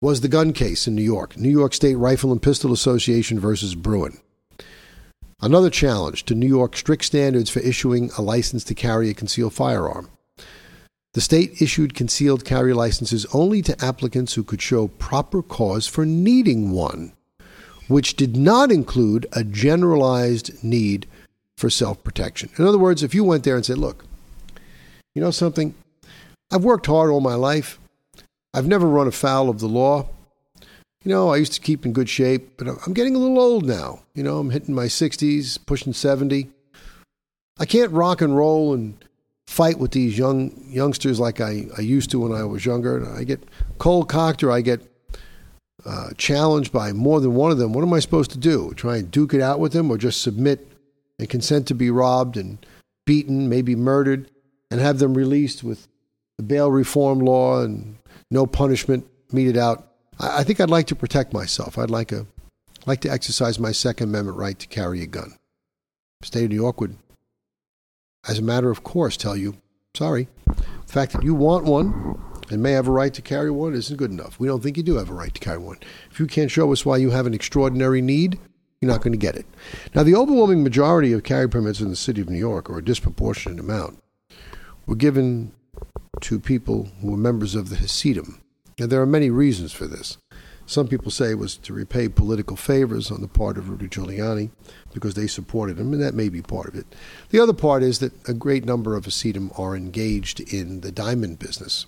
was 0.00 0.20
the 0.20 0.28
gun 0.28 0.52
case 0.52 0.86
in 0.86 0.94
New 0.94 1.02
York, 1.02 1.36
New 1.36 1.50
York 1.50 1.74
State 1.74 1.96
Rifle 1.96 2.30
and 2.30 2.40
Pistol 2.40 2.72
Association 2.72 3.40
versus 3.40 3.74
Bruen. 3.74 4.18
Another 5.40 5.68
challenge 5.68 6.24
to 6.26 6.36
New 6.36 6.46
York's 6.46 6.78
strict 6.78 7.04
standards 7.04 7.50
for 7.50 7.58
issuing 7.60 8.10
a 8.16 8.22
license 8.22 8.62
to 8.64 8.74
carry 8.74 9.10
a 9.10 9.14
concealed 9.14 9.54
firearm. 9.54 10.08
The 11.14 11.20
state 11.20 11.60
issued 11.60 11.94
concealed 11.94 12.44
carry 12.44 12.72
licenses 12.72 13.26
only 13.34 13.60
to 13.62 13.84
applicants 13.84 14.34
who 14.34 14.44
could 14.44 14.62
show 14.62 14.86
proper 14.86 15.42
cause 15.42 15.88
for 15.88 16.06
needing 16.06 16.70
one, 16.70 17.12
which 17.88 18.14
did 18.14 18.36
not 18.36 18.70
include 18.70 19.26
a 19.32 19.42
generalized 19.42 20.62
need 20.62 21.08
for 21.56 21.70
self 21.70 22.04
protection. 22.04 22.50
In 22.56 22.66
other 22.66 22.78
words, 22.78 23.02
if 23.02 23.14
you 23.14 23.24
went 23.24 23.42
there 23.42 23.56
and 23.56 23.66
said, 23.66 23.78
Look, 23.78 24.04
you 25.16 25.22
know 25.22 25.30
something? 25.30 25.74
I've 26.52 26.62
worked 26.62 26.86
hard 26.86 27.10
all 27.10 27.20
my 27.20 27.34
life. 27.34 27.80
I've 28.52 28.66
never 28.66 28.86
run 28.86 29.08
afoul 29.08 29.48
of 29.48 29.60
the 29.60 29.66
law. 29.66 30.10
You 30.60 31.10
know, 31.10 31.30
I 31.30 31.38
used 31.38 31.54
to 31.54 31.60
keep 31.60 31.86
in 31.86 31.94
good 31.94 32.10
shape, 32.10 32.58
but 32.58 32.68
I'm 32.68 32.92
getting 32.92 33.16
a 33.16 33.18
little 33.18 33.40
old 33.40 33.64
now. 33.64 34.00
You 34.14 34.22
know, 34.22 34.38
I'm 34.38 34.50
hitting 34.50 34.74
my 34.74 34.86
60s, 34.86 35.58
pushing 35.64 35.94
70. 35.94 36.50
I 37.58 37.64
can't 37.64 37.92
rock 37.92 38.20
and 38.20 38.36
roll 38.36 38.74
and 38.74 39.02
fight 39.46 39.78
with 39.78 39.92
these 39.92 40.18
young 40.18 40.52
youngsters 40.66 41.18
like 41.18 41.40
I, 41.40 41.66
I 41.78 41.80
used 41.80 42.10
to 42.10 42.20
when 42.20 42.32
I 42.32 42.44
was 42.44 42.66
younger. 42.66 43.10
I 43.10 43.24
get 43.24 43.42
cold 43.78 44.10
cocked 44.10 44.42
or 44.42 44.52
I 44.52 44.60
get 44.60 44.82
uh, 45.86 46.10
challenged 46.18 46.72
by 46.72 46.92
more 46.92 47.20
than 47.20 47.34
one 47.34 47.50
of 47.50 47.56
them. 47.56 47.72
What 47.72 47.84
am 47.84 47.94
I 47.94 48.00
supposed 48.00 48.32
to 48.32 48.38
do? 48.38 48.74
Try 48.74 48.98
and 48.98 49.10
duke 49.10 49.32
it 49.32 49.40
out 49.40 49.60
with 49.60 49.72
them 49.72 49.90
or 49.90 49.96
just 49.96 50.20
submit 50.20 50.68
and 51.18 51.30
consent 51.30 51.66
to 51.68 51.74
be 51.74 51.88
robbed 51.88 52.36
and 52.36 52.58
beaten, 53.06 53.48
maybe 53.48 53.74
murdered? 53.74 54.30
And 54.70 54.80
have 54.80 54.98
them 54.98 55.14
released 55.14 55.62
with 55.62 55.88
the 56.38 56.42
bail 56.42 56.70
reform 56.70 57.20
law 57.20 57.62
and 57.62 57.96
no 58.30 58.46
punishment 58.46 59.06
meted 59.32 59.56
out. 59.56 59.92
I, 60.18 60.38
I 60.38 60.44
think 60.44 60.60
I'd 60.60 60.70
like 60.70 60.86
to 60.88 60.96
protect 60.96 61.32
myself. 61.32 61.78
I'd 61.78 61.90
like 61.90 62.12
a 62.12 62.26
like 62.86 63.00
to 63.00 63.10
exercise 63.10 63.58
my 63.58 63.72
Second 63.72 64.10
Amendment 64.10 64.38
right 64.38 64.58
to 64.58 64.66
carry 64.68 65.02
a 65.02 65.06
gun. 65.06 65.34
State 66.22 66.44
of 66.44 66.50
New 66.50 66.56
York 66.56 66.80
would 66.80 66.96
as 68.28 68.38
a 68.38 68.42
matter 68.42 68.70
of 68.70 68.82
course, 68.82 69.16
tell 69.16 69.36
you, 69.36 69.56
sorry, 69.94 70.28
the 70.46 70.92
fact 70.92 71.12
that 71.12 71.22
you 71.22 71.34
want 71.34 71.64
one 71.64 72.20
and 72.50 72.62
may 72.62 72.72
have 72.72 72.88
a 72.88 72.92
right 72.92 73.14
to 73.14 73.22
carry 73.22 73.50
one 73.50 73.74
isn't 73.74 73.96
good 73.96 74.10
enough. 74.10 74.38
We 74.38 74.48
don't 74.48 74.62
think 74.62 74.76
you 74.76 74.82
do 74.82 74.96
have 74.96 75.10
a 75.10 75.14
right 75.14 75.32
to 75.32 75.40
carry 75.40 75.58
one. 75.58 75.78
If 76.10 76.20
you 76.20 76.26
can't 76.26 76.50
show 76.50 76.72
us 76.72 76.84
why 76.84 76.96
you 76.96 77.10
have 77.10 77.26
an 77.26 77.34
extraordinary 77.34 78.02
need, 78.02 78.38
you're 78.80 78.90
not 78.90 79.02
going 79.02 79.12
to 79.12 79.18
get 79.18 79.36
it. 79.36 79.46
Now, 79.94 80.02
the 80.02 80.14
overwhelming 80.14 80.62
majority 80.62 81.12
of 81.12 81.22
carry 81.22 81.48
permits 81.48 81.80
in 81.80 81.88
the 81.88 81.96
city 81.96 82.20
of 82.20 82.28
New 82.28 82.38
York, 82.38 82.68
or 82.68 82.78
a 82.78 82.84
disproportionate 82.84 83.60
amount, 83.60 83.98
were 84.86 84.96
given 84.96 85.52
to 86.20 86.38
people 86.38 86.88
who 87.00 87.10
were 87.10 87.16
members 87.16 87.54
of 87.54 87.68
the 87.68 87.76
Hasidim. 87.76 88.40
And 88.78 88.90
there 88.90 89.02
are 89.02 89.06
many 89.06 89.30
reasons 89.30 89.72
for 89.72 89.86
this. 89.86 90.18
Some 90.66 90.88
people 90.88 91.12
say 91.12 91.30
it 91.30 91.38
was 91.38 91.56
to 91.58 91.72
repay 91.72 92.08
political 92.08 92.56
favors 92.56 93.10
on 93.10 93.20
the 93.20 93.28
part 93.28 93.56
of 93.56 93.68
Rudy 93.68 93.88
Giuliani 93.88 94.50
because 94.92 95.14
they 95.14 95.28
supported 95.28 95.78
him, 95.78 95.92
and 95.92 96.02
that 96.02 96.14
may 96.14 96.28
be 96.28 96.42
part 96.42 96.66
of 96.66 96.74
it. 96.74 96.86
The 97.30 97.38
other 97.38 97.52
part 97.52 97.84
is 97.84 98.00
that 98.00 98.28
a 98.28 98.34
great 98.34 98.64
number 98.64 98.96
of 98.96 99.04
Hasidim 99.04 99.52
are 99.56 99.76
engaged 99.76 100.40
in 100.40 100.80
the 100.80 100.90
diamond 100.90 101.38
business. 101.38 101.86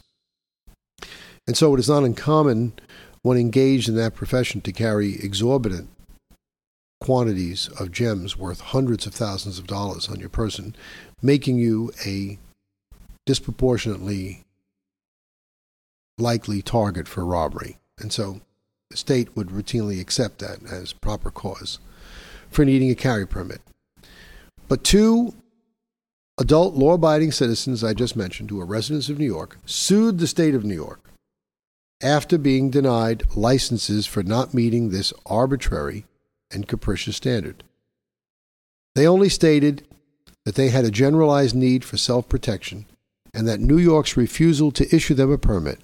And 1.46 1.56
so 1.56 1.74
it 1.74 1.80
is 1.80 1.88
not 1.88 2.04
uncommon 2.04 2.74
when 3.22 3.36
engaged 3.36 3.88
in 3.88 3.96
that 3.96 4.14
profession 4.14 4.60
to 4.60 4.72
carry 4.72 5.14
exorbitant 5.14 5.88
quantities 7.00 7.68
of 7.80 7.90
gems 7.90 8.36
worth 8.36 8.60
hundreds 8.60 9.06
of 9.06 9.14
thousands 9.14 9.58
of 9.58 9.66
dollars 9.66 10.08
on 10.08 10.20
your 10.20 10.28
person, 10.28 10.74
making 11.22 11.58
you 11.58 11.92
a 12.06 12.38
disproportionately 13.28 14.42
likely 16.16 16.62
target 16.62 17.06
for 17.06 17.26
robbery. 17.26 17.76
And 17.98 18.10
so 18.10 18.40
the 18.88 18.96
state 18.96 19.36
would 19.36 19.48
routinely 19.48 20.00
accept 20.00 20.38
that 20.38 20.64
as 20.64 20.94
proper 20.94 21.30
cause 21.30 21.78
for 22.50 22.64
needing 22.64 22.90
a 22.90 22.94
carry 22.94 23.26
permit. 23.26 23.60
But 24.66 24.82
two 24.82 25.34
adult 26.38 26.74
law 26.74 26.94
abiding 26.94 27.32
citizens 27.32 27.84
I 27.84 27.92
just 27.92 28.16
mentioned, 28.16 28.48
who 28.48 28.62
are 28.62 28.64
residents 28.64 29.10
of 29.10 29.18
New 29.18 29.26
York, 29.26 29.58
sued 29.66 30.20
the 30.20 30.26
state 30.26 30.54
of 30.54 30.64
New 30.64 30.74
York 30.74 31.10
after 32.00 32.38
being 32.38 32.70
denied 32.70 33.24
licenses 33.36 34.06
for 34.06 34.22
not 34.22 34.54
meeting 34.54 34.88
this 34.88 35.12
arbitrary 35.26 36.06
and 36.50 36.66
capricious 36.66 37.16
standard. 37.16 37.62
They 38.94 39.06
only 39.06 39.28
stated 39.28 39.86
that 40.46 40.54
they 40.54 40.70
had 40.70 40.86
a 40.86 40.90
generalized 40.90 41.54
need 41.54 41.84
for 41.84 41.98
self 41.98 42.26
protection 42.26 42.86
and 43.38 43.46
that 43.46 43.60
New 43.60 43.78
York's 43.78 44.16
refusal 44.16 44.72
to 44.72 44.94
issue 44.94 45.14
them 45.14 45.30
a 45.30 45.38
permit 45.38 45.78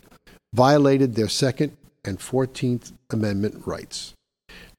violated 0.53 1.15
their 1.15 1.29
Second 1.29 1.77
and 2.05 2.21
Fourteenth 2.21 2.93
Amendment 3.11 3.65
rights. 3.65 4.13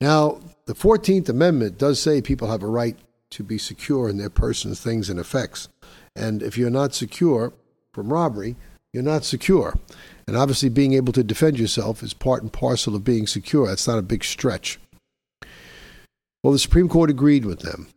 Now, 0.01 0.41
the 0.65 0.75
14th 0.75 1.29
Amendment 1.29 1.77
does 1.77 2.01
say 2.01 2.21
people 2.21 2.49
have 2.49 2.63
a 2.63 2.67
right 2.67 2.97
to 3.31 3.43
be 3.43 3.57
secure 3.57 4.09
in 4.09 4.17
their 4.17 4.29
persons, 4.29 4.81
things, 4.81 5.09
and 5.09 5.21
effects. 5.21 5.69
And 6.17 6.43
if 6.43 6.57
you're 6.57 6.69
not 6.69 6.93
secure 6.93 7.53
from 7.93 8.11
robbery, 8.11 8.57
you're 8.91 9.03
not 9.03 9.23
secure. 9.23 9.79
And 10.27 10.35
obviously, 10.35 10.67
being 10.67 10.95
able 10.95 11.13
to 11.13 11.23
defend 11.23 11.57
yourself 11.57 12.03
is 12.03 12.13
part 12.13 12.43
and 12.43 12.51
parcel 12.51 12.93
of 12.93 13.05
being 13.05 13.25
secure. 13.25 13.67
That's 13.67 13.87
not 13.87 13.99
a 13.99 14.01
big 14.01 14.25
stretch. 14.25 14.79
Well, 16.43 16.51
the 16.51 16.59
Supreme 16.59 16.89
Court 16.89 17.09
agreed 17.09 17.45
with 17.45 17.59
them, 17.59 17.87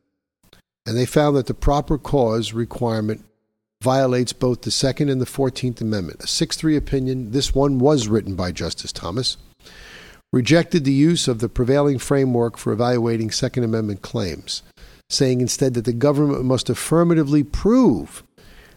and 0.87 0.97
they 0.97 1.05
found 1.05 1.37
that 1.37 1.47
the 1.47 1.55
proper 1.55 1.99
cause 1.99 2.53
requirement 2.53 3.25
violates 3.83 4.33
both 4.33 4.63
the 4.63 4.71
Second 4.71 5.09
and 5.09 5.21
the 5.21 5.27
Fourteenth 5.27 5.81
Amendment. 5.81 6.23
A 6.23 6.27
6 6.27 6.57
3 6.57 6.77
opinion, 6.77 7.31
this 7.31 7.55
one 7.55 7.79
was 7.79 8.09
written 8.09 8.35
by 8.35 8.53
Justice 8.53 8.93
Thomas, 8.93 9.37
rejected 10.33 10.85
the 10.85 10.93
use 10.93 11.29
of 11.29 11.39
the 11.39 11.49
prevailing 11.49 11.99
framework 11.99 12.59
for 12.59 12.73
evaluating 12.73 13.31
Second 13.31 13.65
Amendment 13.65 14.03
claims, 14.03 14.63
saying 15.09 15.41
instead 15.41 15.75
that 15.75 15.85
the 15.85 15.93
government 15.93 16.45
must 16.45 16.69
affirmatively 16.69 17.45
prove 17.45 18.23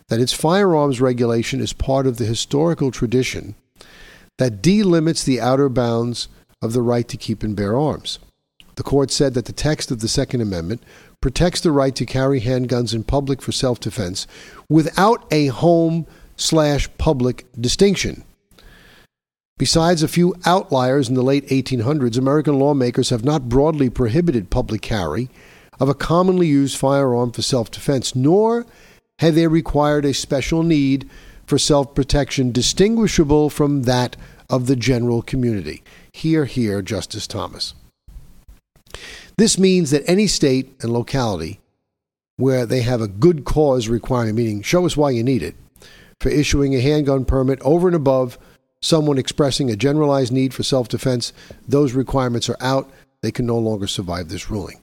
that 0.08 0.20
its 0.20 0.34
firearms 0.34 1.02
regulation 1.02 1.60
is 1.60 1.74
part 1.74 2.06
of 2.06 2.18
the 2.18 2.26
historical 2.26 2.92
tradition 2.92 3.56
that 4.38 4.62
delimits 4.62 5.24
the 5.24 5.40
outer 5.40 5.70
bounds 5.70 6.28
of 6.62 6.74
the 6.74 6.82
right 6.82 7.08
to 7.08 7.18
keep 7.18 7.44
and 7.44 7.56
bear 7.56 7.78
arms. 7.78 8.20
The 8.76 8.84
court 8.84 9.12
said 9.12 9.34
that 9.34 9.46
the 9.46 9.54
text 9.54 9.92
of 9.92 10.00
the 10.00 10.08
Second 10.08 10.42
Amendment 10.42 10.84
protects 11.22 11.62
the 11.62 11.72
right 11.72 11.96
to 11.96 12.06
carry 12.06 12.42
handguns 12.42 12.94
in 12.94 13.04
public 13.04 13.42
for 13.42 13.52
self 13.52 13.80
defense 13.80 14.28
without 14.68 15.26
a 15.32 15.48
home 15.48 16.06
slash 16.36 16.90
public 16.98 17.46
distinction. 17.60 18.24
Besides 19.58 20.02
a 20.02 20.08
few 20.08 20.34
outliers 20.44 21.08
in 21.08 21.14
the 21.14 21.22
late 21.22 21.48
1800s, 21.50 22.18
American 22.18 22.58
lawmakers 22.58 23.12
have 23.12 23.24
not 23.24 23.48
broadly 23.48 23.92
prohibited 23.92 24.50
public 24.50 24.82
carry 24.82 25.30
of 25.80 25.88
a 25.88 25.94
commonly 25.94 26.48
used 26.48 26.78
firearm 26.78 27.32
for 27.32 27.44
self 27.44 27.70
defense, 27.70 28.16
nor 28.16 28.66
have 29.20 29.36
they 29.36 29.48
required 29.48 30.04
a 30.04 30.16
special 30.16 30.64
need 30.64 31.08
for 31.46 31.60
self 31.60 31.94
protection 31.94 32.52
distinguishable 32.52 33.52
from 33.52 33.84
that 33.84 34.16
of 34.50 34.66
the 34.66 34.76
general 34.76 35.22
community. 35.22 35.84
Hear, 36.14 36.46
hear, 36.46 36.82
Justice 36.82 37.28
Thomas. 37.28 37.76
This 39.38 39.58
means 39.58 39.92
that 39.92 40.04
any 40.08 40.28
state 40.28 40.74
and 40.82 40.94
locality 40.94 41.60
where 42.38 42.66
they 42.66 42.82
have 42.82 43.02
a 43.02 43.08
good 43.08 43.46
cause 43.46 43.88
requirement, 43.88 44.36
meaning 44.36 44.62
show 44.62 44.86
us 44.86 44.98
why 44.98 45.12
you 45.12 45.24
need 45.24 45.44
it, 45.44 45.56
for 46.20 46.30
issuing 46.30 46.76
a 46.76 46.82
handgun 46.82 47.26
permit 47.26 47.60
over 47.62 47.88
and 47.88 47.96
above 47.96 48.38
someone 48.82 49.18
expressing 49.18 49.70
a 49.70 49.76
generalized 49.76 50.32
need 50.32 50.54
for 50.54 50.64
self 50.64 50.88
defense, 50.88 51.34
those 51.68 51.94
requirements 51.94 52.50
are 52.50 52.58
out. 52.60 52.90
They 53.22 53.32
can 53.32 53.46
no 53.46 53.60
longer 53.60 53.86
survive 53.86 54.30
this 54.30 54.50
ruling. 54.50 54.82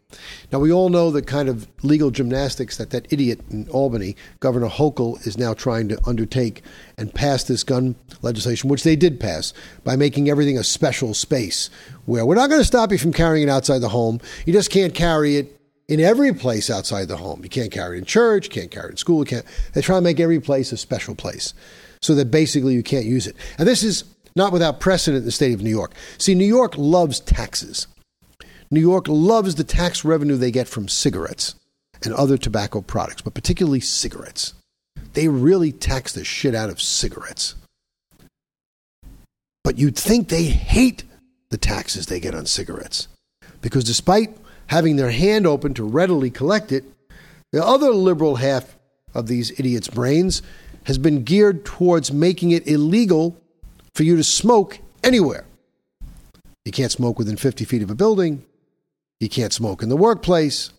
Now, 0.52 0.60
we 0.60 0.70
all 0.70 0.90
know 0.90 1.10
the 1.10 1.22
kind 1.22 1.48
of 1.48 1.66
legal 1.82 2.12
gymnastics 2.12 2.76
that 2.76 2.90
that 2.90 3.12
idiot 3.12 3.40
in 3.50 3.68
Albany, 3.70 4.14
Governor 4.38 4.68
Hochul, 4.68 5.26
is 5.26 5.36
now 5.36 5.54
trying 5.54 5.88
to 5.88 5.98
undertake 6.06 6.62
and 6.96 7.12
pass 7.12 7.42
this 7.42 7.64
gun 7.64 7.96
legislation, 8.22 8.70
which 8.70 8.84
they 8.84 8.94
did 8.94 9.18
pass, 9.18 9.52
by 9.82 9.96
making 9.96 10.30
everything 10.30 10.56
a 10.56 10.62
special 10.62 11.14
space 11.14 11.68
where 12.06 12.24
we're 12.24 12.36
not 12.36 12.48
going 12.48 12.60
to 12.60 12.64
stop 12.64 12.92
you 12.92 12.98
from 12.98 13.12
carrying 13.12 13.48
it 13.48 13.50
outside 13.50 13.80
the 13.80 13.88
home. 13.88 14.20
You 14.46 14.52
just 14.52 14.70
can't 14.70 14.94
carry 14.94 15.36
it 15.36 15.60
in 15.88 15.98
every 15.98 16.32
place 16.32 16.70
outside 16.70 17.08
the 17.08 17.16
home. 17.16 17.42
You 17.42 17.48
can't 17.48 17.72
carry 17.72 17.96
it 17.96 18.00
in 18.00 18.04
church, 18.04 18.46
you 18.46 18.52
can't 18.52 18.70
carry 18.70 18.86
it 18.86 18.92
in 18.92 18.96
school. 18.98 19.18
You 19.18 19.24
can't. 19.24 19.46
They 19.72 19.82
try 19.82 19.96
to 19.96 20.00
make 20.00 20.20
every 20.20 20.38
place 20.38 20.70
a 20.70 20.76
special 20.76 21.16
place 21.16 21.54
so 22.00 22.14
that 22.14 22.30
basically 22.30 22.74
you 22.74 22.84
can't 22.84 23.04
use 23.04 23.26
it. 23.26 23.34
And 23.58 23.66
this 23.66 23.82
is 23.82 24.04
not 24.36 24.52
without 24.52 24.78
precedent 24.78 25.22
in 25.22 25.24
the 25.24 25.32
state 25.32 25.54
of 25.54 25.62
New 25.62 25.70
York. 25.70 25.92
See, 26.18 26.36
New 26.36 26.46
York 26.46 26.78
loves 26.78 27.18
taxes. 27.18 27.88
New 28.70 28.80
York 28.80 29.08
loves 29.08 29.54
the 29.54 29.64
tax 29.64 30.04
revenue 30.04 30.36
they 30.36 30.50
get 30.50 30.68
from 30.68 30.88
cigarettes 30.88 31.54
and 32.04 32.12
other 32.14 32.36
tobacco 32.36 32.80
products, 32.80 33.22
but 33.22 33.34
particularly 33.34 33.80
cigarettes. 33.80 34.54
They 35.14 35.28
really 35.28 35.72
tax 35.72 36.12
the 36.12 36.24
shit 36.24 36.54
out 36.54 36.70
of 36.70 36.80
cigarettes. 36.80 37.54
But 39.64 39.78
you'd 39.78 39.96
think 39.96 40.28
they 40.28 40.44
hate 40.44 41.04
the 41.50 41.58
taxes 41.58 42.06
they 42.06 42.20
get 42.20 42.34
on 42.34 42.46
cigarettes. 42.46 43.08
Because 43.60 43.84
despite 43.84 44.36
having 44.66 44.96
their 44.96 45.10
hand 45.10 45.46
open 45.46 45.74
to 45.74 45.84
readily 45.84 46.30
collect 46.30 46.72
it, 46.72 46.84
the 47.52 47.64
other 47.64 47.90
liberal 47.90 48.36
half 48.36 48.76
of 49.14 49.26
these 49.26 49.58
idiots' 49.58 49.88
brains 49.88 50.42
has 50.84 50.98
been 50.98 51.24
geared 51.24 51.64
towards 51.64 52.12
making 52.12 52.50
it 52.50 52.66
illegal 52.68 53.36
for 53.94 54.02
you 54.04 54.16
to 54.16 54.24
smoke 54.24 54.78
anywhere. 55.02 55.44
You 56.64 56.72
can't 56.72 56.92
smoke 56.92 57.18
within 57.18 57.36
50 57.36 57.64
feet 57.64 57.82
of 57.82 57.90
a 57.90 57.94
building. 57.94 58.44
You 59.20 59.28
can't 59.28 59.52
smoke 59.52 59.82
in 59.82 59.88
the 59.88 59.96
workplace. 59.96 60.70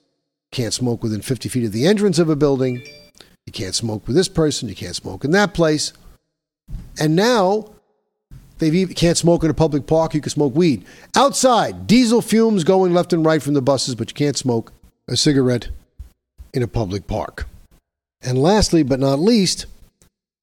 Can't 0.52 0.74
smoke 0.74 1.04
within 1.04 1.22
50 1.22 1.50
feet 1.50 1.66
of 1.66 1.72
the 1.72 1.86
entrance 1.86 2.20
of 2.20 2.30
a 2.30 2.36
building. 2.36 2.82
You 3.46 3.54
can't 3.54 3.76
smoke 3.76 4.08
with 4.08 4.16
this 4.16 4.28
person. 4.28 4.70
You 4.70 4.76
can't 4.76 4.96
smoke 4.96 5.24
in 5.24 5.32
that 5.32 5.54
place. 5.54 5.94
And 7.00 7.16
now 7.16 7.70
they 8.60 8.86
can't 8.86 9.18
smoke 9.18 9.44
in 9.44 9.50
a 9.50 9.54
public 9.56 9.88
park. 9.88 10.14
You 10.14 10.22
can 10.22 10.30
smoke 10.30 10.56
weed 10.56 10.86
outside. 11.16 11.88
Diesel 11.88 12.22
fumes 12.22 12.64
going 12.64 12.94
left 12.94 13.14
and 13.14 13.26
right 13.26 13.42
from 13.42 13.54
the 13.54 13.62
buses, 13.62 13.96
but 13.96 14.10
you 14.10 14.16
can't 14.16 14.38
smoke 14.38 14.72
a 15.08 15.18
cigarette 15.18 15.70
in 16.54 16.64
a 16.64 16.68
public 16.68 17.08
park. 17.08 17.48
And 18.22 18.38
lastly, 18.38 18.84
but 18.84 19.00
not 19.00 19.20
least, 19.20 19.66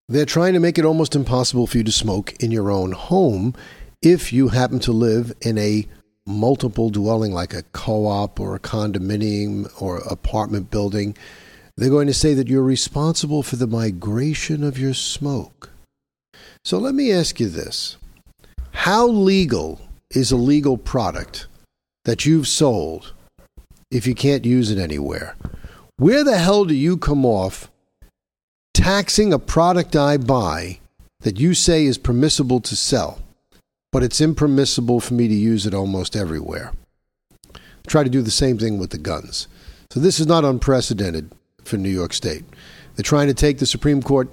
they're 0.08 0.24
trying 0.24 0.54
to 0.54 0.60
make 0.60 0.78
it 0.78 0.84
almost 0.84 1.14
impossible 1.14 1.66
for 1.66 1.78
you 1.78 1.84
to 1.84 1.92
smoke 1.92 2.34
in 2.42 2.50
your 2.50 2.70
own 2.70 2.92
home 2.92 3.54
if 4.02 4.32
you 4.32 4.48
happen 4.48 4.78
to 4.80 4.92
live 4.92 5.32
in 5.40 5.58
a 5.58 5.86
multiple 6.26 6.90
dwelling 6.90 7.32
like 7.32 7.54
a 7.54 7.62
co 7.72 8.06
op 8.06 8.40
or 8.40 8.54
a 8.54 8.60
condominium 8.60 9.70
or 9.80 9.98
apartment 9.98 10.70
building. 10.70 11.16
They're 11.76 11.90
going 11.90 12.06
to 12.06 12.14
say 12.14 12.34
that 12.34 12.48
you're 12.48 12.62
responsible 12.62 13.42
for 13.42 13.56
the 13.56 13.66
migration 13.66 14.64
of 14.64 14.78
your 14.78 14.94
smoke. 14.94 15.70
So 16.64 16.78
let 16.78 16.94
me 16.94 17.12
ask 17.12 17.38
you 17.38 17.48
this 17.48 17.96
how 18.72 19.06
legal 19.06 19.80
is 20.10 20.32
a 20.32 20.36
legal 20.36 20.76
product 20.76 21.46
that 22.04 22.24
you've 22.24 22.48
sold 22.48 23.12
if 23.90 24.06
you 24.06 24.14
can't 24.14 24.44
use 24.44 24.70
it 24.70 24.78
anywhere? 24.78 25.36
Where 25.96 26.24
the 26.24 26.38
hell 26.38 26.64
do 26.64 26.74
you 26.74 26.96
come 26.96 27.24
off 27.24 27.70
taxing 28.74 29.32
a 29.32 29.38
product 29.38 29.96
I 29.96 30.16
buy 30.16 30.80
that 31.20 31.40
you 31.40 31.54
say 31.54 31.86
is 31.86 31.98
permissible 31.98 32.60
to 32.60 32.76
sell, 32.76 33.18
but 33.92 34.02
it's 34.02 34.20
impermissible 34.20 35.00
for 35.00 35.14
me 35.14 35.28
to 35.28 35.34
use 35.34 35.66
it 35.66 35.74
almost 35.74 36.16
everywhere? 36.16 36.72
Try 37.86 38.02
to 38.04 38.10
do 38.10 38.22
the 38.22 38.30
same 38.30 38.58
thing 38.58 38.78
with 38.78 38.90
the 38.90 38.98
guns. 38.98 39.48
So 39.90 40.00
this 40.00 40.18
is 40.18 40.26
not 40.26 40.44
unprecedented 40.44 41.30
for 41.64 41.76
New 41.76 41.90
York 41.90 42.12
State. 42.12 42.44
They're 42.94 43.02
trying 43.02 43.28
to 43.28 43.34
take 43.34 43.58
the 43.58 43.66
Supreme 43.66 44.02
Court 44.02 44.28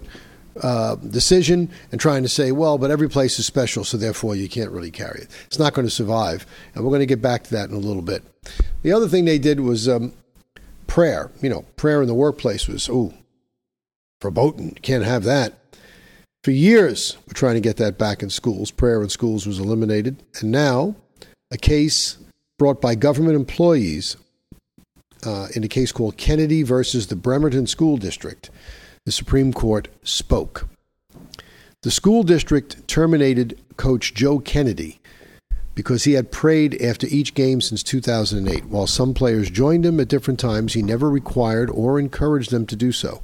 uh, 0.61 0.95
decision 0.95 1.69
and 1.91 1.99
trying 1.99 2.23
to 2.23 2.29
say, 2.29 2.51
well, 2.51 2.77
but 2.77 2.91
every 2.91 3.09
place 3.09 3.39
is 3.39 3.45
special, 3.45 3.83
so 3.83 3.97
therefore 3.97 4.35
you 4.35 4.47
can't 4.47 4.71
really 4.71 4.91
carry 4.91 5.21
it. 5.21 5.27
It's 5.45 5.59
not 5.59 5.73
going 5.73 5.87
to 5.87 5.91
survive. 5.91 6.45
And 6.73 6.83
we're 6.83 6.91
going 6.91 6.99
to 6.99 7.05
get 7.05 7.21
back 7.21 7.43
to 7.43 7.51
that 7.51 7.69
in 7.69 7.75
a 7.75 7.79
little 7.79 8.01
bit. 8.01 8.23
The 8.81 8.91
other 8.91 9.07
thing 9.07 9.25
they 9.25 9.39
did 9.39 9.59
was 9.59 9.87
um, 9.87 10.13
prayer. 10.87 11.31
You 11.41 11.49
know, 11.49 11.65
prayer 11.75 12.01
in 12.01 12.07
the 12.07 12.13
workplace 12.13 12.67
was, 12.67 12.89
ooh, 12.89 13.13
verboten. 14.21 14.71
Can't 14.81 15.03
have 15.03 15.23
that. 15.23 15.53
For 16.43 16.51
years, 16.51 17.17
we're 17.25 17.33
trying 17.33 17.55
to 17.55 17.61
get 17.61 17.77
that 17.77 17.97
back 17.97 18.21
in 18.21 18.29
schools. 18.29 18.69
Prayer 18.69 19.01
in 19.01 19.07
schools 19.07 19.47
was 19.47 19.59
eliminated. 19.59 20.21
And 20.41 20.51
now, 20.51 20.95
a 21.51 21.57
case 21.57 22.17
brought 22.59 22.81
by 22.81 22.95
government 22.95 23.35
employees 23.35 24.17
uh, 25.25 25.47
in 25.55 25.63
a 25.63 25.69
case 25.69 25.93
called 25.93 26.17
Kennedy 26.17 26.61
versus 26.63 27.07
the 27.07 27.15
Bremerton 27.15 27.65
School 27.67 27.97
District 27.97 28.49
the 29.05 29.11
Supreme 29.11 29.51
Court 29.51 29.89
spoke. 30.03 30.67
The 31.81 31.91
school 31.91 32.23
district 32.23 32.87
terminated 32.87 33.59
coach 33.75 34.13
Joe 34.13 34.39
Kennedy 34.39 35.01
because 35.75 36.05
he 36.05 36.13
had 36.13 36.31
prayed 36.31 36.81
after 36.81 37.07
each 37.07 37.33
game 37.33 37.59
since 37.59 37.83
2008. 37.83 38.65
While 38.65 38.87
some 38.87 39.13
players 39.13 39.49
joined 39.49 39.85
him 39.85 39.99
at 39.99 40.07
different 40.07 40.39
times, 40.39 40.73
he 40.73 40.81
never 40.81 41.09
required 41.09 41.69
or 41.69 41.99
encouraged 41.99 42.51
them 42.51 42.65
to 42.67 42.75
do 42.75 42.91
so. 42.93 43.21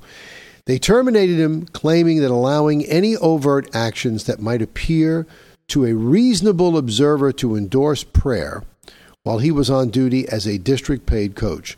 They 0.65 0.79
terminated 0.79 1.39
him, 1.39 1.65
claiming 1.65 2.19
that 2.21 2.31
allowing 2.31 2.85
any 2.85 3.15
overt 3.17 3.73
actions 3.75 4.25
that 4.25 4.41
might 4.41 4.61
appear 4.61 5.25
to 5.69 5.85
a 5.85 5.93
reasonable 5.93 6.77
observer 6.77 7.31
to 7.33 7.55
endorse 7.55 8.03
prayer 8.03 8.63
while 9.23 9.39
he 9.39 9.51
was 9.51 9.69
on 9.69 9.89
duty 9.89 10.27
as 10.29 10.47
a 10.47 10.57
district 10.57 11.05
paid 11.05 11.35
coach 11.35 11.77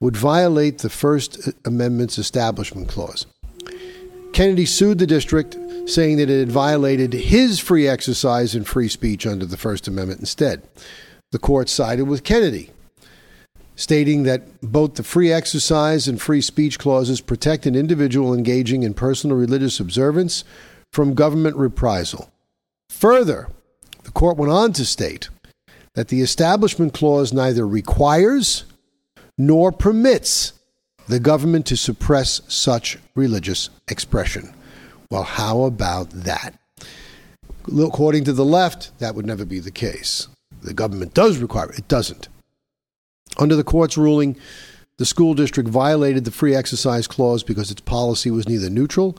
would 0.00 0.16
violate 0.16 0.78
the 0.78 0.90
First 0.90 1.50
Amendment's 1.64 2.18
Establishment 2.18 2.88
Clause. 2.88 3.26
Kennedy 4.32 4.64
sued 4.66 4.98
the 4.98 5.06
district, 5.06 5.56
saying 5.86 6.16
that 6.16 6.30
it 6.30 6.40
had 6.40 6.52
violated 6.52 7.12
his 7.12 7.58
free 7.58 7.86
exercise 7.88 8.54
and 8.54 8.66
free 8.66 8.88
speech 8.88 9.26
under 9.26 9.44
the 9.44 9.56
First 9.56 9.88
Amendment 9.88 10.20
instead. 10.20 10.62
The 11.32 11.38
court 11.38 11.68
sided 11.68 12.04
with 12.04 12.24
Kennedy, 12.24 12.70
stating 13.80 14.24
that 14.24 14.60
both 14.60 14.96
the 14.96 15.02
free 15.02 15.32
exercise 15.32 16.06
and 16.06 16.20
free 16.20 16.42
speech 16.42 16.78
clauses 16.78 17.22
protect 17.22 17.64
an 17.64 17.74
individual 17.74 18.34
engaging 18.34 18.82
in 18.82 18.92
personal 18.92 19.34
religious 19.34 19.80
observance 19.80 20.44
from 20.92 21.14
government 21.14 21.56
reprisal. 21.56 22.30
Further, 22.90 23.48
the 24.04 24.10
court 24.10 24.36
went 24.36 24.52
on 24.52 24.74
to 24.74 24.84
state 24.84 25.30
that 25.94 26.08
the 26.08 26.20
Establishment 26.20 26.92
Clause 26.92 27.32
neither 27.32 27.66
requires 27.66 28.64
nor 29.38 29.72
permits 29.72 30.52
the 31.08 31.18
government 31.18 31.64
to 31.64 31.76
suppress 31.76 32.42
such 32.48 32.98
religious 33.14 33.70
expression. 33.88 34.52
Well, 35.10 35.22
how 35.22 35.62
about 35.62 36.10
that? 36.10 36.54
According 37.66 38.24
to 38.24 38.34
the 38.34 38.44
left, 38.44 38.98
that 38.98 39.14
would 39.14 39.24
never 39.24 39.46
be 39.46 39.58
the 39.58 39.70
case. 39.70 40.28
The 40.62 40.74
government 40.74 41.14
does 41.14 41.38
require 41.38 41.70
it, 41.70 41.78
it 41.78 41.88
doesn't. 41.88 42.28
Under 43.40 43.56
the 43.56 43.64
court's 43.64 43.96
ruling, 43.96 44.36
the 44.98 45.06
school 45.06 45.32
district 45.32 45.70
violated 45.70 46.26
the 46.26 46.30
free 46.30 46.54
exercise 46.54 47.06
clause 47.06 47.42
because 47.42 47.70
its 47.70 47.80
policy 47.80 48.30
was 48.30 48.46
neither 48.46 48.68
neutral 48.68 49.16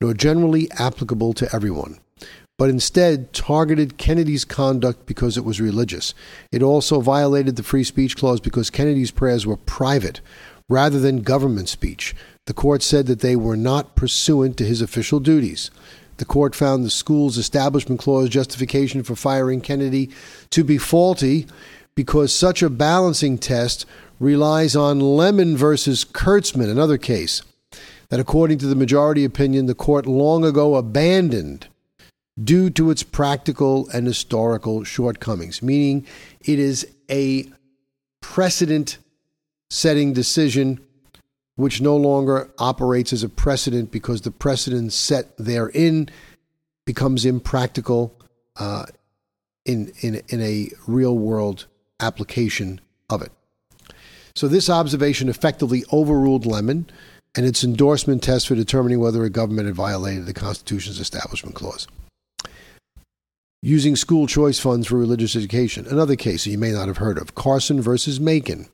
nor 0.00 0.12
generally 0.12 0.68
applicable 0.72 1.34
to 1.34 1.48
everyone, 1.54 2.00
but 2.58 2.68
instead 2.68 3.32
targeted 3.32 3.96
Kennedy's 3.96 4.44
conduct 4.44 5.06
because 5.06 5.36
it 5.36 5.44
was 5.44 5.60
religious. 5.60 6.14
It 6.50 6.64
also 6.64 7.00
violated 7.00 7.54
the 7.54 7.62
free 7.62 7.84
speech 7.84 8.16
clause 8.16 8.40
because 8.40 8.70
Kennedy's 8.70 9.12
prayers 9.12 9.46
were 9.46 9.56
private 9.56 10.20
rather 10.68 10.98
than 10.98 11.22
government 11.22 11.68
speech. 11.68 12.14
The 12.46 12.54
court 12.54 12.82
said 12.82 13.06
that 13.06 13.20
they 13.20 13.36
were 13.36 13.56
not 13.56 13.94
pursuant 13.94 14.56
to 14.56 14.64
his 14.64 14.82
official 14.82 15.20
duties. 15.20 15.70
The 16.16 16.24
court 16.24 16.54
found 16.56 16.84
the 16.84 16.90
school's 16.90 17.38
establishment 17.38 18.00
clause 18.00 18.28
justification 18.28 19.04
for 19.04 19.14
firing 19.14 19.60
Kennedy 19.60 20.10
to 20.50 20.64
be 20.64 20.76
faulty 20.76 21.46
because 21.94 22.32
such 22.32 22.62
a 22.62 22.70
balancing 22.70 23.38
test 23.38 23.86
relies 24.18 24.76
on 24.76 25.00
Lemon 25.00 25.56
versus 25.56 26.04
Kurtzman, 26.04 26.70
another 26.70 26.98
case 26.98 27.42
that, 28.10 28.20
according 28.20 28.58
to 28.58 28.66
the 28.66 28.74
majority 28.74 29.24
opinion, 29.24 29.66
the 29.66 29.74
court 29.74 30.06
long 30.06 30.44
ago 30.44 30.76
abandoned 30.76 31.68
due 32.42 32.70
to 32.70 32.90
its 32.90 33.02
practical 33.02 33.88
and 33.90 34.06
historical 34.06 34.84
shortcomings, 34.84 35.62
meaning 35.62 36.06
it 36.40 36.58
is 36.58 36.86
a 37.10 37.48
precedent 38.20 38.98
setting 39.70 40.12
decision 40.12 40.80
which 41.56 41.80
no 41.80 41.96
longer 41.96 42.50
operates 42.58 43.12
as 43.12 43.22
a 43.22 43.28
precedent 43.28 43.90
because 43.90 44.22
the 44.22 44.30
precedent 44.30 44.92
set 44.92 45.36
therein 45.36 46.08
becomes 46.86 47.24
impractical 47.24 48.18
uh, 48.56 48.86
in, 49.64 49.92
in, 50.00 50.22
in 50.28 50.40
a 50.40 50.70
real 50.86 51.16
world 51.16 51.66
application 52.00 52.80
of 53.08 53.22
it. 53.22 53.32
So, 54.34 54.48
this 54.48 54.70
observation 54.70 55.28
effectively 55.28 55.84
overruled 55.92 56.46
Lemon 56.46 56.88
and 57.36 57.46
its 57.46 57.62
endorsement 57.62 58.22
test 58.22 58.48
for 58.48 58.54
determining 58.54 59.00
whether 59.00 59.24
a 59.24 59.30
government 59.30 59.66
had 59.66 59.74
violated 59.74 60.26
the 60.26 60.34
Constitution's 60.34 61.00
Establishment 61.00 61.54
Clause. 61.54 61.86
Using 63.62 63.94
school 63.94 64.26
choice 64.26 64.58
funds 64.58 64.86
for 64.86 64.96
religious 64.96 65.36
education, 65.36 65.86
another 65.86 66.16
case 66.16 66.44
that 66.44 66.50
you 66.50 66.58
may 66.58 66.72
not 66.72 66.88
have 66.88 66.96
heard 66.96 67.18
of 67.18 67.34
Carson 67.34 67.80
versus 67.80 68.18
Makin. 68.18 68.68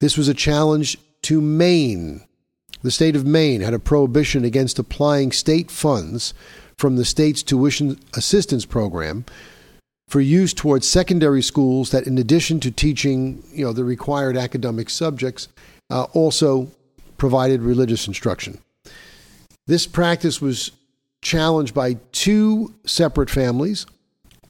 This 0.00 0.16
was 0.16 0.28
a 0.28 0.34
challenge 0.34 0.98
to 1.22 1.40
Maine. 1.40 2.22
The 2.82 2.90
state 2.90 3.16
of 3.16 3.26
Maine 3.26 3.60
had 3.60 3.74
a 3.74 3.78
prohibition 3.78 4.44
against 4.44 4.78
applying 4.78 5.32
state 5.32 5.70
funds 5.70 6.34
from 6.76 6.96
the 6.96 7.04
state's 7.04 7.42
tuition 7.42 7.98
assistance 8.14 8.64
program 8.64 9.24
for 10.12 10.20
use 10.20 10.52
towards 10.52 10.86
secondary 10.86 11.40
schools 11.40 11.90
that, 11.90 12.06
in 12.06 12.18
addition 12.18 12.60
to 12.60 12.70
teaching, 12.70 13.42
you 13.50 13.64
know, 13.64 13.72
the 13.72 13.82
required 13.82 14.36
academic 14.36 14.90
subjects, 14.90 15.48
uh, 15.88 16.02
also 16.12 16.70
provided 17.16 17.62
religious 17.62 18.06
instruction. 18.06 18.58
This 19.66 19.86
practice 19.86 20.38
was 20.38 20.70
challenged 21.22 21.72
by 21.72 21.94
two 22.12 22.74
separate 22.84 23.30
families 23.30 23.86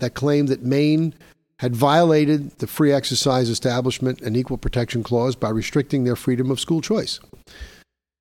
that 0.01 0.15
claimed 0.15 0.49
that 0.49 0.65
Maine 0.65 1.15
had 1.61 1.77
violated 1.77 2.59
the 2.59 2.67
free 2.67 2.93
exercise 2.93 3.49
establishment 3.49 4.21
and 4.21 4.37
equal 4.37 4.59
protection 4.59 5.05
clause 5.05 5.37
by 5.37 5.49
restricting 5.49 6.03
their 6.03 6.17
freedom 6.17 6.51
of 6.51 6.59
school 6.59 6.81
choice. 6.81 7.21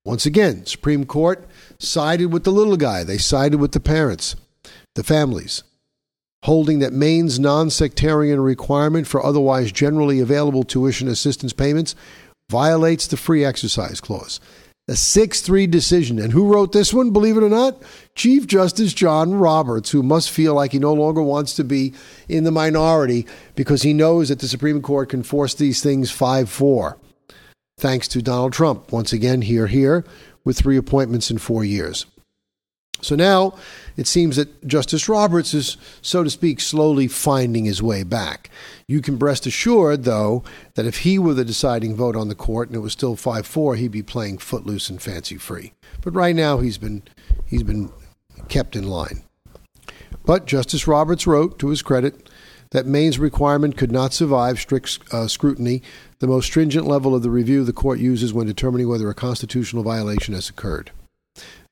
Once 0.04 0.26
again, 0.26 0.64
Supreme 0.64 1.04
Court 1.04 1.44
sided 1.80 2.26
with 2.26 2.44
the 2.44 2.52
little 2.52 2.76
guy. 2.76 3.02
They 3.02 3.18
sided 3.18 3.58
with 3.58 3.72
the 3.72 3.80
parents, 3.80 4.36
the 4.94 5.02
families, 5.02 5.64
holding 6.42 6.80
that 6.80 6.92
Maine's 6.92 7.38
non-sectarian 7.38 8.40
requirement 8.40 9.06
for 9.06 9.24
otherwise 9.24 9.72
generally 9.72 10.20
available 10.20 10.64
tuition 10.64 11.08
assistance 11.08 11.52
payments 11.52 11.94
violates 12.50 13.06
the 13.06 13.16
free 13.16 13.44
exercise 13.44 14.00
clause 14.00 14.40
a 14.88 14.96
6 14.96 15.40
3 15.40 15.66
decision. 15.66 16.18
And 16.18 16.32
who 16.32 16.52
wrote 16.52 16.72
this 16.72 16.92
one, 16.92 17.10
believe 17.10 17.36
it 17.36 17.42
or 17.42 17.48
not? 17.48 17.82
Chief 18.14 18.46
Justice 18.46 18.92
John 18.92 19.34
Roberts, 19.34 19.90
who 19.90 20.02
must 20.02 20.30
feel 20.30 20.54
like 20.54 20.72
he 20.72 20.78
no 20.78 20.92
longer 20.92 21.22
wants 21.22 21.54
to 21.56 21.64
be 21.64 21.94
in 22.28 22.44
the 22.44 22.50
minority 22.50 23.26
because 23.54 23.82
he 23.82 23.92
knows 23.92 24.28
that 24.28 24.40
the 24.40 24.48
Supreme 24.48 24.82
Court 24.82 25.08
can 25.08 25.22
force 25.22 25.54
these 25.54 25.82
things 25.82 26.10
5 26.10 26.50
4. 26.50 26.98
Thanks 27.78 28.08
to 28.08 28.22
Donald 28.22 28.52
Trump, 28.52 28.92
once 28.92 29.12
again, 29.12 29.42
here, 29.42 29.66
here, 29.66 30.04
with 30.44 30.58
three 30.58 30.76
appointments 30.76 31.30
in 31.30 31.38
four 31.38 31.64
years. 31.64 32.06
So 33.00 33.16
now 33.16 33.54
it 33.96 34.06
seems 34.06 34.36
that 34.36 34.66
Justice 34.66 35.08
Roberts 35.08 35.54
is, 35.54 35.76
so 36.00 36.24
to 36.24 36.30
speak, 36.30 36.60
slowly 36.60 37.08
finding 37.08 37.64
his 37.64 37.82
way 37.82 38.02
back. 38.02 38.50
You 38.86 39.00
can 39.00 39.18
rest 39.18 39.46
assured, 39.46 40.04
though, 40.04 40.42
that 40.74 40.86
if 40.86 40.98
he 40.98 41.18
were 41.18 41.34
the 41.34 41.44
deciding 41.44 41.94
vote 41.96 42.16
on 42.16 42.28
the 42.28 42.34
court 42.34 42.68
and 42.68 42.76
it 42.76 42.80
was 42.80 42.92
still 42.92 43.16
5 43.16 43.46
4, 43.46 43.76
he'd 43.76 43.92
be 43.92 44.02
playing 44.02 44.38
footloose 44.38 44.88
and 44.88 45.00
fancy 45.00 45.36
free. 45.36 45.72
But 46.00 46.14
right 46.14 46.34
now 46.34 46.58
he's 46.58 46.78
been, 46.78 47.02
he's 47.46 47.62
been 47.62 47.92
kept 48.48 48.76
in 48.76 48.88
line. 48.88 49.22
But 50.24 50.46
Justice 50.46 50.86
Roberts 50.86 51.26
wrote, 51.26 51.58
to 51.58 51.68
his 51.68 51.82
credit, 51.82 52.28
that 52.70 52.86
Maine's 52.86 53.18
requirement 53.18 53.76
could 53.76 53.92
not 53.92 54.14
survive 54.14 54.58
strict 54.58 54.98
uh, 55.12 55.28
scrutiny, 55.28 55.82
the 56.20 56.26
most 56.26 56.46
stringent 56.46 56.86
level 56.86 57.14
of 57.14 57.22
the 57.22 57.30
review 57.30 57.64
the 57.64 57.72
court 57.72 57.98
uses 57.98 58.32
when 58.32 58.46
determining 58.46 58.88
whether 58.88 59.08
a 59.10 59.14
constitutional 59.14 59.82
violation 59.82 60.34
has 60.34 60.48
occurred. 60.48 60.90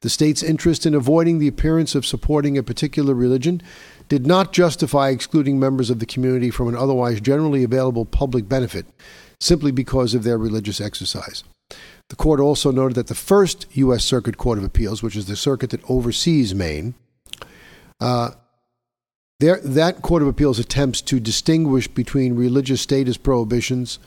The 0.03 0.11
state's 0.11 0.43
interest 0.43 0.87
in 0.87 0.95
avoiding 0.95 1.39
the 1.39 1.49
appearance 1.49 1.95
of 1.95 2.07
supporting 2.07 2.57
a 2.57 2.63
particular 2.63 3.15
religion 3.15 3.63
did 4.09 4.27
not 4.27 4.53
justify 4.53 5.11
excluding 5.11 5.61
members 5.61 5.91
of 5.91 5.99
the 5.99 6.07
community 6.07 6.51
from 6.51 6.69
an 6.69 6.77
otherwise 6.77 7.21
generally 7.21 7.63
available 7.63 8.07
public 8.07 8.49
benefit 8.49 8.87
simply 9.41 9.71
because 9.73 10.15
of 10.15 10.23
their 10.23 10.39
religious 10.39 10.81
exercise. 10.81 11.45
The 12.09 12.17
court 12.17 12.41
also 12.41 12.73
noted 12.73 12.97
that 12.97 13.07
the 13.07 13.15
first 13.15 13.67
U.S. 13.73 14.05
Circuit 14.05 14.37
Court 14.37 14.59
of 14.59 14.65
Appeals, 14.65 15.03
which 15.03 15.17
is 15.17 15.27
the 15.27 15.37
circuit 15.37 15.71
that 15.71 15.89
oversees 15.89 16.55
Maine, 16.55 16.95
uh, 18.01 18.31
there, 19.39 19.61
that 19.61 20.03
Court 20.03 20.23
of 20.23 20.29
Appeals 20.29 20.59
attempts 20.59 21.01
to 21.03 21.21
distinguish 21.21 21.89
between 21.89 22.35
religious 22.35 22.81
status 22.81 23.17
prohibitions 23.17 23.99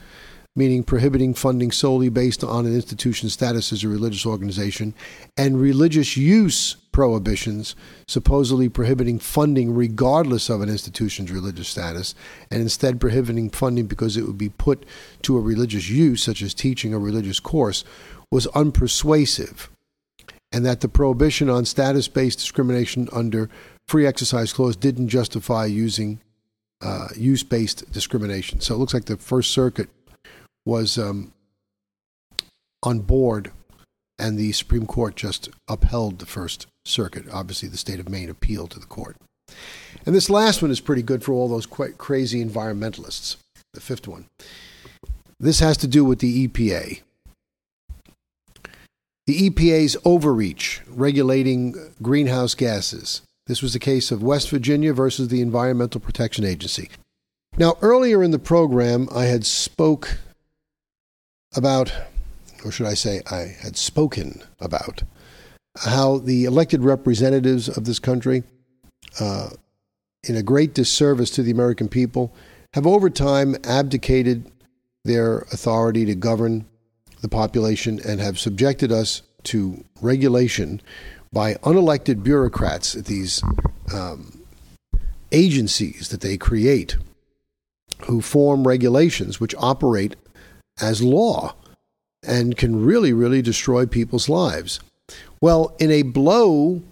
meaning 0.56 0.84
prohibiting 0.84 1.34
funding 1.34 1.72
solely 1.72 2.08
based 2.08 2.44
on 2.44 2.64
an 2.64 2.74
institution's 2.74 3.32
status 3.32 3.72
as 3.72 3.82
a 3.82 3.88
religious 3.88 4.24
organization, 4.24 4.94
and 5.36 5.60
religious 5.60 6.16
use 6.16 6.76
prohibitions, 6.92 7.74
supposedly 8.06 8.68
prohibiting 8.68 9.18
funding 9.18 9.74
regardless 9.74 10.48
of 10.48 10.60
an 10.60 10.68
institution's 10.68 11.32
religious 11.32 11.68
status, 11.68 12.14
and 12.52 12.62
instead 12.62 13.00
prohibiting 13.00 13.50
funding 13.50 13.86
because 13.86 14.16
it 14.16 14.26
would 14.26 14.38
be 14.38 14.48
put 14.48 14.86
to 15.22 15.36
a 15.36 15.40
religious 15.40 15.88
use, 15.88 16.22
such 16.22 16.40
as 16.40 16.54
teaching 16.54 16.94
a 16.94 16.98
religious 16.98 17.40
course, 17.40 17.82
was 18.30 18.46
unpersuasive, 18.48 19.68
and 20.52 20.64
that 20.64 20.80
the 20.82 20.88
prohibition 20.88 21.50
on 21.50 21.64
status 21.64 22.06
based 22.06 22.38
discrimination 22.38 23.08
under 23.12 23.50
free 23.88 24.06
exercise 24.06 24.52
clause 24.52 24.76
didn't 24.76 25.08
justify 25.08 25.66
using 25.66 26.20
uh, 26.80 27.08
use 27.16 27.42
based 27.42 27.90
discrimination. 27.92 28.60
So 28.60 28.74
it 28.74 28.78
looks 28.78 28.94
like 28.94 29.06
the 29.06 29.16
First 29.16 29.50
Circuit 29.50 29.88
was 30.66 30.98
um, 30.98 31.32
on 32.82 33.00
board, 33.00 33.50
and 34.18 34.38
the 34.38 34.52
Supreme 34.52 34.86
Court 34.86 35.16
just 35.16 35.48
upheld 35.68 36.18
the 36.18 36.26
First 36.26 36.66
Circuit. 36.84 37.26
Obviously, 37.32 37.68
the 37.68 37.76
state 37.76 38.00
of 38.00 38.08
Maine 38.08 38.30
appealed 38.30 38.70
to 38.72 38.80
the 38.80 38.86
court. 38.86 39.16
And 40.06 40.14
this 40.14 40.30
last 40.30 40.62
one 40.62 40.70
is 40.70 40.80
pretty 40.80 41.02
good 41.02 41.22
for 41.22 41.32
all 41.32 41.48
those 41.48 41.66
quite 41.66 41.98
crazy 41.98 42.44
environmentalists. 42.44 43.36
The 43.72 43.80
fifth 43.80 44.06
one. 44.06 44.26
This 45.40 45.60
has 45.60 45.76
to 45.78 45.88
do 45.88 46.04
with 46.04 46.20
the 46.20 46.46
EPA. 46.46 47.00
The 49.26 49.50
EPA's 49.50 49.96
overreach 50.04 50.82
regulating 50.86 51.74
greenhouse 52.02 52.54
gases. 52.54 53.22
This 53.46 53.62
was 53.62 53.72
the 53.72 53.78
case 53.78 54.10
of 54.10 54.22
West 54.22 54.50
Virginia 54.50 54.92
versus 54.92 55.28
the 55.28 55.40
Environmental 55.40 56.00
Protection 56.00 56.44
Agency. 56.44 56.90
Now, 57.56 57.76
earlier 57.82 58.22
in 58.22 58.30
the 58.30 58.38
program, 58.38 59.08
I 59.14 59.24
had 59.24 59.44
spoke 59.46 60.18
about, 61.56 61.92
or 62.64 62.70
should 62.70 62.86
I 62.86 62.94
say, 62.94 63.22
I 63.30 63.54
had 63.60 63.76
spoken 63.76 64.42
about 64.60 65.02
how 65.78 66.18
the 66.18 66.44
elected 66.44 66.82
representatives 66.82 67.68
of 67.68 67.84
this 67.84 67.98
country, 67.98 68.44
uh, 69.20 69.50
in 70.26 70.36
a 70.36 70.42
great 70.42 70.74
disservice 70.74 71.30
to 71.30 71.42
the 71.42 71.50
American 71.50 71.88
people, 71.88 72.34
have 72.74 72.86
over 72.86 73.10
time 73.10 73.56
abdicated 73.64 74.50
their 75.04 75.40
authority 75.52 76.04
to 76.06 76.14
govern 76.14 76.64
the 77.20 77.28
population 77.28 78.00
and 78.06 78.20
have 78.20 78.38
subjected 78.38 78.90
us 78.90 79.22
to 79.44 79.84
regulation 80.00 80.80
by 81.32 81.54
unelected 81.54 82.22
bureaucrats 82.22 82.94
at 82.94 83.04
these 83.04 83.42
um, 83.92 84.40
agencies 85.32 86.08
that 86.08 86.20
they 86.20 86.36
create 86.36 86.96
who 88.02 88.20
form 88.20 88.66
regulations 88.66 89.40
which 89.40 89.54
operate 89.58 90.16
as 90.80 91.02
law 91.02 91.54
and 92.26 92.56
can 92.56 92.84
really, 92.84 93.12
really 93.12 93.42
destroy 93.42 93.86
people's 93.86 94.28
lives. 94.28 94.80
Well, 95.40 95.76
in 95.78 95.90
a 95.90 96.02
blow, 96.02 96.82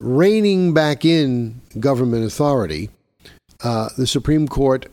reining 0.00 0.72
back 0.72 1.04
in 1.04 1.60
government 1.78 2.24
authority, 2.24 2.90
uh, 3.62 3.88
the 3.96 4.06
Supreme 4.06 4.46
Court 4.46 4.86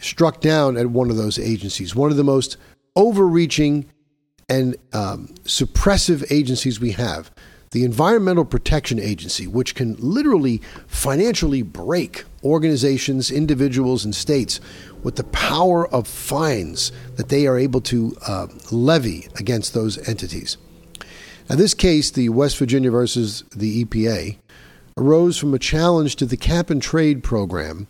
struck 0.00 0.40
down 0.40 0.76
at 0.76 0.90
one 0.90 1.10
of 1.10 1.16
those 1.16 1.38
agencies, 1.38 1.94
one 1.94 2.10
of 2.10 2.16
the 2.16 2.24
most 2.24 2.56
overreaching 2.96 3.86
and 4.48 4.76
um, 4.92 5.28
suppressive 5.44 6.24
agencies 6.30 6.80
we 6.80 6.92
have, 6.92 7.30
the 7.70 7.84
Environmental 7.84 8.44
Protection 8.44 8.98
Agency, 9.00 9.46
which 9.46 9.74
can 9.74 9.96
literally 9.98 10.60
financially 10.86 11.62
break 11.62 12.24
organizations, 12.44 13.30
individuals, 13.30 14.04
and 14.04 14.14
states 14.14 14.60
with 15.02 15.16
the 15.16 15.24
power 15.24 15.86
of 15.88 16.06
fines 16.06 16.92
that 17.16 17.28
they 17.28 17.46
are 17.46 17.58
able 17.58 17.80
to 17.80 18.16
uh, 18.26 18.46
levy 18.70 19.28
against 19.36 19.74
those 19.74 19.96
entities. 20.08 20.56
Now, 21.48 21.56
this 21.56 21.74
case, 21.74 22.10
the 22.10 22.30
West 22.30 22.56
Virginia 22.58 22.90
versus 22.90 23.44
the 23.54 23.84
EPA, 23.84 24.38
arose 24.96 25.36
from 25.36 25.54
a 25.54 25.58
challenge 25.58 26.16
to 26.16 26.26
the 26.26 26.36
cap 26.36 26.70
and 26.70 26.80
trade 26.80 27.22
program 27.22 27.88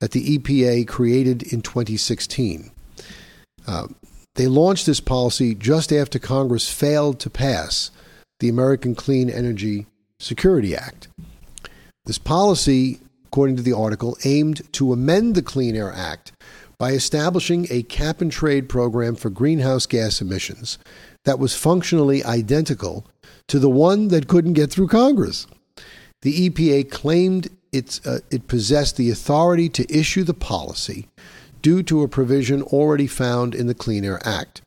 that 0.00 0.12
the 0.12 0.38
EPA 0.38 0.88
created 0.88 1.42
in 1.52 1.62
2016. 1.62 2.70
Uh, 3.66 3.88
they 4.34 4.46
launched 4.46 4.86
this 4.86 5.00
policy 5.00 5.54
just 5.54 5.92
after 5.92 6.18
Congress 6.18 6.70
failed 6.70 7.18
to 7.20 7.30
pass 7.30 7.90
the 8.40 8.48
American 8.48 8.94
Clean 8.94 9.30
Energy 9.30 9.86
Security 10.20 10.76
Act. 10.76 11.08
This 12.04 12.18
policy, 12.18 13.00
according 13.36 13.54
to 13.56 13.62
the 13.62 13.76
article, 13.76 14.16
aimed 14.24 14.62
to 14.72 14.94
amend 14.94 15.34
the 15.34 15.42
Clean 15.42 15.76
Air 15.76 15.92
Act 15.92 16.32
by 16.78 16.92
establishing 16.92 17.66
a 17.68 17.82
cap 17.82 18.22
and 18.22 18.32
trade 18.32 18.66
program 18.66 19.14
for 19.14 19.28
greenhouse 19.28 19.84
gas 19.84 20.22
emissions 20.22 20.78
that 21.26 21.38
was 21.38 21.54
functionally 21.54 22.24
identical 22.24 23.06
to 23.46 23.58
the 23.58 23.68
one 23.68 24.08
that 24.08 24.26
couldn't 24.26 24.54
get 24.54 24.70
through 24.70 24.88
Congress. 24.88 25.46
The 26.22 26.48
EPA 26.48 26.90
claimed 26.90 27.50
uh, 27.74 28.20
it 28.30 28.48
possessed 28.48 28.96
the 28.96 29.10
authority 29.10 29.68
to 29.68 29.94
issue 29.94 30.24
the 30.24 30.32
policy 30.32 31.06
due 31.60 31.82
to 31.82 32.02
a 32.02 32.08
provision 32.08 32.62
already 32.62 33.06
found 33.06 33.54
in 33.54 33.66
the 33.66 33.74
Clean 33.74 34.02
Air 34.02 34.26
Act. 34.26 34.62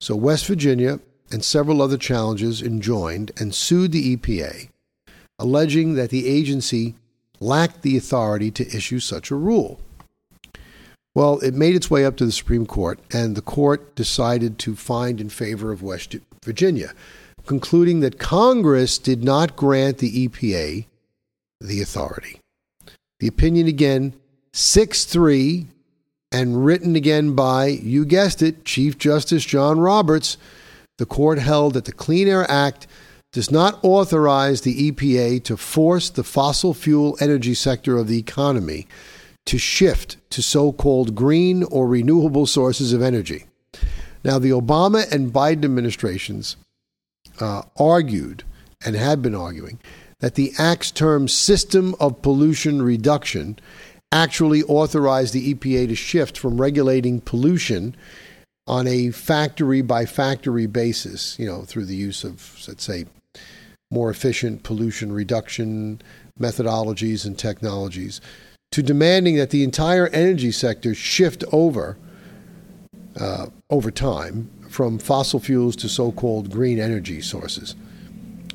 So 0.00 0.14
West 0.14 0.46
Virginia 0.46 1.00
and 1.32 1.44
several 1.44 1.82
other 1.82 1.98
challenges 1.98 2.62
enjoined 2.62 3.32
and 3.40 3.52
sued 3.52 3.90
the 3.90 4.16
EPA, 4.16 4.68
alleging 5.40 5.94
that 5.94 6.10
the 6.10 6.28
agency 6.28 6.94
lacked 7.40 7.82
the 7.82 7.96
authority 7.96 8.50
to 8.50 8.76
issue 8.76 9.00
such 9.00 9.30
a 9.30 9.36
rule. 9.36 9.80
Well, 11.14 11.38
it 11.40 11.54
made 11.54 11.74
its 11.74 11.90
way 11.90 12.04
up 12.04 12.16
to 12.18 12.26
the 12.26 12.32
Supreme 12.32 12.66
Court, 12.66 13.00
and 13.12 13.34
the 13.34 13.42
court 13.42 13.94
decided 13.96 14.58
to 14.60 14.76
find 14.76 15.20
in 15.20 15.28
favor 15.28 15.72
of 15.72 15.82
West 15.82 16.14
Virginia, 16.44 16.92
concluding 17.46 18.00
that 18.00 18.18
Congress 18.18 18.98
did 18.98 19.24
not 19.24 19.56
grant 19.56 19.98
the 19.98 20.28
EPA 20.28 20.86
the 21.60 21.82
authority. 21.82 22.40
The 23.20 23.26
opinion 23.26 23.66
again, 23.66 24.14
6 24.52 25.04
3, 25.06 25.66
and 26.30 26.64
written 26.64 26.94
again 26.94 27.34
by, 27.34 27.66
you 27.66 28.04
guessed 28.04 28.42
it, 28.42 28.64
Chief 28.64 28.98
Justice 28.98 29.44
John 29.44 29.80
Roberts, 29.80 30.36
the 30.98 31.06
court 31.06 31.38
held 31.38 31.74
that 31.74 31.84
the 31.84 31.92
Clean 31.92 32.28
Air 32.28 32.48
Act 32.50 32.86
does 33.38 33.52
not 33.52 33.78
authorize 33.84 34.62
the 34.62 34.90
EPA 34.90 35.44
to 35.44 35.56
force 35.56 36.10
the 36.10 36.24
fossil 36.24 36.74
fuel 36.74 37.16
energy 37.20 37.54
sector 37.54 37.96
of 37.96 38.08
the 38.08 38.18
economy 38.18 38.84
to 39.46 39.56
shift 39.56 40.16
to 40.28 40.42
so 40.42 40.72
called 40.72 41.14
green 41.14 41.62
or 41.62 41.86
renewable 41.86 42.46
sources 42.46 42.92
of 42.92 43.00
energy. 43.00 43.44
Now, 44.24 44.40
the 44.40 44.50
Obama 44.50 45.08
and 45.12 45.32
Biden 45.32 45.64
administrations 45.64 46.56
uh, 47.38 47.62
argued 47.78 48.42
and 48.84 48.96
had 48.96 49.22
been 49.22 49.36
arguing 49.36 49.78
that 50.18 50.34
the 50.34 50.52
Act's 50.58 50.90
term 50.90 51.28
system 51.28 51.94
of 52.00 52.20
pollution 52.22 52.82
reduction 52.82 53.56
actually 54.10 54.64
authorized 54.64 55.32
the 55.32 55.54
EPA 55.54 55.86
to 55.86 55.94
shift 55.94 56.36
from 56.36 56.60
regulating 56.60 57.20
pollution 57.20 57.94
on 58.66 58.88
a 58.88 59.12
factory 59.12 59.80
by 59.80 60.06
factory 60.06 60.66
basis, 60.66 61.38
you 61.38 61.46
know, 61.46 61.62
through 61.62 61.84
the 61.84 61.94
use 61.94 62.24
of, 62.24 62.64
let's 62.66 62.82
say, 62.82 63.04
more 63.90 64.10
efficient 64.10 64.62
pollution 64.62 65.12
reduction 65.12 66.00
methodologies 66.38 67.24
and 67.24 67.38
technologies 67.38 68.20
to 68.70 68.82
demanding 68.82 69.36
that 69.36 69.50
the 69.50 69.64
entire 69.64 70.08
energy 70.08 70.52
sector 70.52 70.94
shift 70.94 71.42
over 71.52 71.96
uh, 73.18 73.46
over 73.70 73.90
time 73.90 74.50
from 74.68 74.98
fossil 74.98 75.40
fuels 75.40 75.74
to 75.74 75.88
so-called 75.88 76.50
green 76.50 76.78
energy 76.78 77.20
sources. 77.20 77.74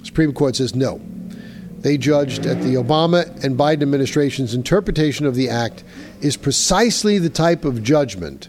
Supreme 0.04 0.34
Court 0.34 0.56
says 0.56 0.76
no. 0.76 1.02
They 1.80 1.98
judged 1.98 2.43
that 2.43 2.62
the 2.62 2.76
Obama 2.76 3.26
and 3.43 3.58
Biden 3.58 3.82
administration's 3.82 4.54
interpretation 4.54 5.26
of 5.26 5.36
the 5.36 5.50
act 5.50 5.84
is 6.22 6.38
precisely 6.38 7.17
the 7.17 7.30
type 7.30 7.65
of 7.65 7.84
judgment 7.84 8.48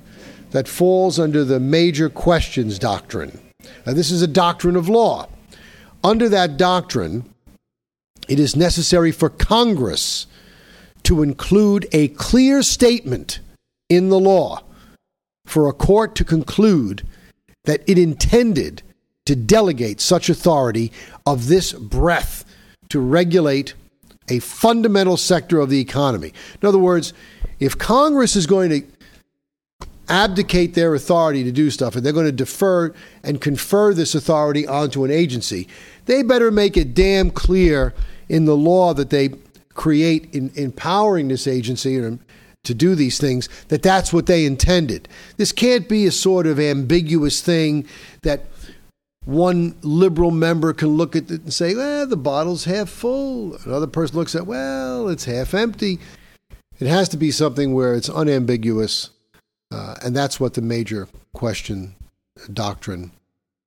that 0.50 0.68
falls 0.68 1.18
under 1.18 1.42
the 1.42 1.58
major 1.58 2.08
questions 2.08 2.78
doctrine. 2.78 3.40
Now, 3.84 3.94
this 3.94 4.12
is 4.12 4.22
a 4.22 4.28
doctrine 4.28 4.76
of 4.76 4.88
law. 4.88 5.26
Under 6.04 6.28
that 6.28 6.58
doctrine, 6.58 7.34
it 8.28 8.38
is 8.38 8.54
necessary 8.54 9.10
for 9.10 9.30
Congress 9.30 10.26
to 11.04 11.22
include 11.22 11.88
a 11.92 12.08
clear 12.08 12.62
statement 12.62 13.40
in 13.88 14.10
the 14.10 14.20
law 14.20 14.62
for 15.46 15.66
a 15.66 15.72
court 15.72 16.14
to 16.16 16.24
conclude 16.24 17.06
that 17.64 17.82
it 17.86 17.98
intended 17.98 18.82
to 19.24 19.34
delegate 19.34 20.00
such 20.00 20.28
authority 20.28 20.92
of 21.26 21.48
this 21.48 21.72
breadth 21.72 22.44
to 22.90 23.00
regulate 23.00 23.72
a 24.28 24.38
fundamental 24.38 25.16
sector 25.16 25.58
of 25.58 25.70
the 25.70 25.80
economy. 25.80 26.32
In 26.60 26.68
other 26.68 26.78
words, 26.78 27.14
if 27.58 27.78
Congress 27.78 28.36
is 28.36 28.46
going 28.46 28.70
to 28.70 28.80
abdicate 30.08 30.74
their 30.74 30.94
authority 30.94 31.44
to 31.44 31.52
do 31.52 31.70
stuff 31.70 31.96
and 31.96 32.04
they're 32.04 32.12
going 32.12 32.26
to 32.26 32.32
defer 32.32 32.92
and 33.22 33.40
confer 33.40 33.94
this 33.94 34.14
authority 34.14 34.66
onto 34.66 35.04
an 35.04 35.10
agency, 35.10 35.68
they 36.06 36.22
better 36.22 36.50
make 36.50 36.76
it 36.76 36.94
damn 36.94 37.30
clear 37.30 37.94
in 38.28 38.44
the 38.44 38.56
law 38.56 38.94
that 38.94 39.10
they 39.10 39.30
create 39.74 40.32
in 40.34 40.50
empowering 40.54 41.28
this 41.28 41.46
agency 41.46 41.96
to 42.64 42.74
do 42.74 42.94
these 42.94 43.18
things, 43.18 43.48
that 43.68 43.82
that's 43.82 44.12
what 44.12 44.26
they 44.26 44.46
intended. 44.46 45.08
This 45.36 45.52
can't 45.52 45.88
be 45.88 46.06
a 46.06 46.10
sort 46.10 46.46
of 46.46 46.58
ambiguous 46.58 47.42
thing 47.42 47.86
that 48.22 48.46
one 49.24 49.74
liberal 49.82 50.30
member 50.30 50.72
can 50.72 50.88
look 50.88 51.16
at 51.16 51.30
it 51.30 51.42
and 51.42 51.52
say, 51.52 51.74
well, 51.74 52.06
the 52.06 52.16
bottle's 52.16 52.64
half 52.64 52.88
full. 52.88 53.56
Another 53.64 53.86
person 53.86 54.16
looks 54.16 54.34
at, 54.34 54.46
well, 54.46 55.08
it's 55.08 55.24
half 55.24 55.54
empty. 55.54 55.98
It 56.78 56.88
has 56.88 57.08
to 57.10 57.16
be 57.16 57.30
something 57.30 57.72
where 57.72 57.94
it's 57.94 58.10
unambiguous, 58.10 59.10
uh, 59.74 59.96
and 60.04 60.14
that's 60.14 60.38
what 60.38 60.54
the 60.54 60.62
major 60.62 61.08
question 61.32 61.96
doctrine 62.52 63.10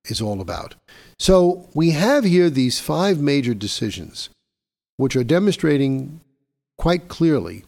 is 0.06 0.22
all 0.22 0.40
about. 0.40 0.74
So 1.18 1.68
we 1.74 1.90
have 1.90 2.24
here 2.24 2.48
these 2.48 2.80
five 2.80 3.20
major 3.20 3.52
decisions, 3.52 4.30
which 4.96 5.14
are 5.16 5.24
demonstrating 5.24 6.20
quite 6.78 7.08
clearly 7.08 7.64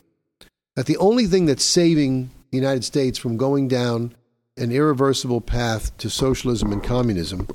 that 0.75 0.87
the 0.87 0.97
only 0.97 1.27
thing 1.27 1.45
that's 1.45 1.65
saving 1.65 2.31
the 2.51 2.57
United 2.57 2.85
States 2.85 3.19
from 3.19 3.37
going 3.37 3.69
down 3.69 4.15
an 4.57 4.73
irreversible 4.73 5.41
path 5.41 5.97
to 5.99 6.09
socialism 6.09 6.73
and 6.73 6.83
communism 6.83 7.47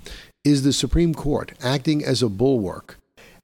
is 0.43 0.63
the 0.63 0.73
Supreme 0.73 1.15
Court 1.15 1.53
acting 1.63 2.03
as 2.03 2.21
a 2.21 2.29
bulwark 2.29 2.97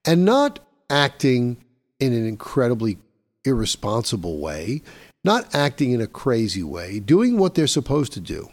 and 0.06 0.26
not 0.26 0.60
acting 0.90 1.58
in 2.00 2.14
an 2.14 2.26
incredibly 2.28 2.98
irresponsible 3.46 4.40
way, 4.40 4.84
not 5.24 5.54
acting 5.54 5.92
in 5.92 6.02
a 6.02 6.08
crazy 6.08 6.64
way, 6.64 7.00
doing 7.00 7.38
what 7.38 7.56
they're 7.56 7.68
supposed 7.68 8.14
to 8.14 8.20
do, 8.20 8.50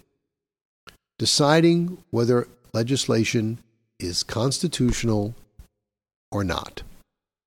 deciding 1.19 2.03
whether 2.11 2.49
legislation 2.73 3.59
is 3.99 4.23
constitutional 4.23 5.35
or 6.31 6.45
not. 6.45 6.83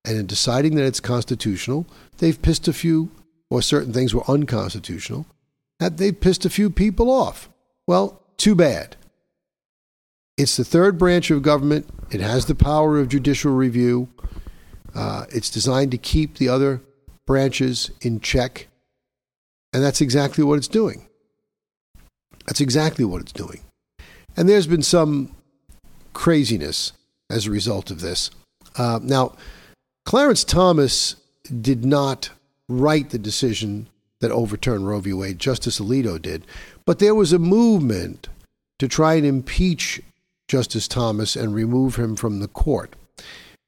And 0.04 0.18
in 0.18 0.26
deciding 0.26 0.74
that 0.74 0.84
it's 0.84 1.00
constitutional, 1.00 1.86
they've 2.18 2.40
pissed 2.40 2.66
a 2.66 2.72
few, 2.72 3.10
or 3.50 3.62
certain 3.62 3.92
things 3.92 4.14
were 4.14 4.28
unconstitutional, 4.28 5.26
that 5.78 5.96
they've 5.96 6.18
pissed 6.18 6.44
a 6.44 6.50
few 6.50 6.70
people 6.70 7.10
off. 7.10 7.48
Well, 7.86 8.20
too 8.36 8.54
bad. 8.54 8.96
It's 10.36 10.56
the 10.56 10.64
third 10.64 10.98
branch 10.98 11.30
of 11.30 11.42
government. 11.42 11.88
It 12.10 12.20
has 12.20 12.46
the 12.46 12.54
power 12.54 12.98
of 12.98 13.08
judicial 13.08 13.52
review. 13.52 14.08
Uh, 14.94 15.26
it's 15.30 15.50
designed 15.50 15.92
to 15.92 15.98
keep 15.98 16.36
the 16.36 16.48
other 16.48 16.80
branches 17.26 17.90
in 18.00 18.20
check. 18.20 18.66
And 19.72 19.82
that's 19.82 20.00
exactly 20.00 20.44
what 20.44 20.58
it's 20.58 20.68
doing. 20.68 21.06
That's 22.46 22.60
exactly 22.60 23.04
what 23.04 23.22
it's 23.22 23.32
doing. 23.32 23.60
And 24.36 24.48
there's 24.48 24.66
been 24.66 24.82
some 24.82 25.34
craziness 26.12 26.92
as 27.30 27.46
a 27.46 27.50
result 27.50 27.90
of 27.90 28.00
this. 28.00 28.30
Uh, 28.76 29.00
now, 29.02 29.34
Clarence 30.04 30.44
Thomas 30.44 31.16
did 31.60 31.84
not 31.84 32.30
write 32.68 33.10
the 33.10 33.18
decision 33.18 33.88
that 34.20 34.30
overturned 34.30 34.86
Roe 34.86 35.00
v. 35.00 35.12
Wade. 35.12 35.38
Justice 35.38 35.80
Alito 35.80 36.20
did. 36.20 36.46
But 36.86 36.98
there 36.98 37.14
was 37.14 37.32
a 37.32 37.38
movement 37.38 38.28
to 38.78 38.88
try 38.88 39.14
and 39.14 39.26
impeach 39.26 40.00
Justice 40.48 40.88
Thomas 40.88 41.36
and 41.36 41.54
remove 41.54 41.96
him 41.96 42.16
from 42.16 42.40
the 42.40 42.48
court. 42.48 42.94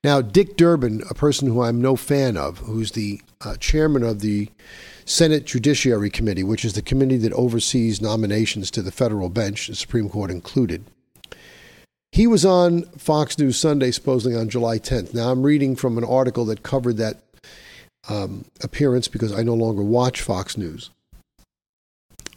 Now, 0.03 0.21
Dick 0.21 0.57
Durbin, 0.57 1.03
a 1.09 1.15
person 1.15 1.49
who 1.49 1.63
I'm 1.63 1.81
no 1.81 1.97
fan 1.97 2.37
of, 2.37 2.59
who's 2.59 2.93
the 2.93 3.23
uh, 3.41 3.57
chairman 3.57 4.03
of 4.03 4.21
the 4.21 4.51
Senate 5.05 5.45
Judiciary 5.45 6.11
Committee, 6.11 6.43
which 6.43 6.65
is 6.65 6.73
the 6.73 6.83
committee 6.83 7.19
that 7.19 7.33
oversees 7.35 8.01
nominations 8.01 8.71
to 8.71 8.83
the 8.83 8.93
federal 8.93 9.29
bench, 9.29 9.67
the 9.67 9.75
Supreme 9.75 10.09
Court 10.09 10.31
included, 10.31 10.85
he 12.15 12.27
was 12.29 12.45
on 12.45 12.83
Fox 12.97 13.39
News 13.39 13.59
Sunday, 13.59 13.91
supposedly 13.91 14.39
on 14.39 14.49
July 14.49 14.79
10th. 14.79 15.13
Now, 15.15 15.33
I'm 15.33 15.43
reading 15.43 15.75
from 15.75 15.99
an 15.99 16.05
article 16.05 16.45
that 16.45 16.63
covered 16.63 16.97
that 16.99 17.19
um, 18.09 18.45
appearance 18.63 19.09
because 19.09 19.33
I 19.33 19.43
no 19.43 19.55
longer 19.55 19.83
watch 19.83 20.21
Fox 20.21 20.57
News 20.57 20.91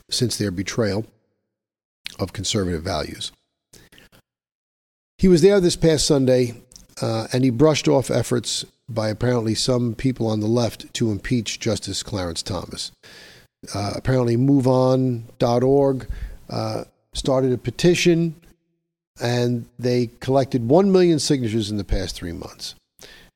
since 0.09 0.35
their 0.35 0.49
betrayal 0.49 1.05
of 2.19 2.33
conservative 2.33 2.81
values. 2.81 3.31
He 5.19 5.27
was 5.27 5.43
there 5.43 5.59
this 5.59 5.75
past 5.75 6.07
Sunday, 6.07 6.55
uh, 6.99 7.27
and 7.31 7.43
he 7.43 7.51
brushed 7.51 7.87
off 7.87 8.09
efforts 8.09 8.65
by 8.89 9.09
apparently 9.09 9.55
some 9.55 9.95
people 9.95 10.27
on 10.27 10.39
the 10.39 10.47
left 10.47 10.93
to 10.95 11.11
impeach 11.11 11.59
Justice 11.59 12.03
Clarence 12.03 12.41
Thomas. 12.41 12.91
Uh, 13.73 13.93
apparently, 13.95 14.37
MoveOn.org 14.37 16.07
uh, 16.49 16.83
started 17.13 17.51
a 17.51 17.57
petition, 17.57 18.35
and 19.21 19.67
they 19.77 20.07
collected 20.19 20.69
1 20.69 20.91
million 20.91 21.19
signatures 21.19 21.69
in 21.69 21.77
the 21.77 21.83
past 21.83 22.15
three 22.15 22.31
months. 22.31 22.75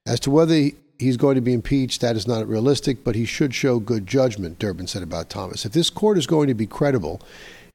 As 0.05 0.19
to 0.21 0.31
whether 0.31 0.69
he's 0.97 1.17
going 1.17 1.35
to 1.35 1.41
be 1.41 1.53
impeached, 1.53 2.01
that 2.01 2.15
is 2.15 2.27
not 2.27 2.47
realistic, 2.47 3.03
but 3.03 3.15
he 3.15 3.25
should 3.25 3.53
show 3.53 3.79
good 3.79 4.07
judgment, 4.07 4.59
Durbin 4.59 4.87
said 4.87 5.03
about 5.03 5.29
Thomas. 5.29 5.65
If 5.65 5.73
this 5.73 5.89
court 5.89 6.17
is 6.17 6.27
going 6.27 6.47
to 6.47 6.53
be 6.53 6.67
credible, 6.67 7.21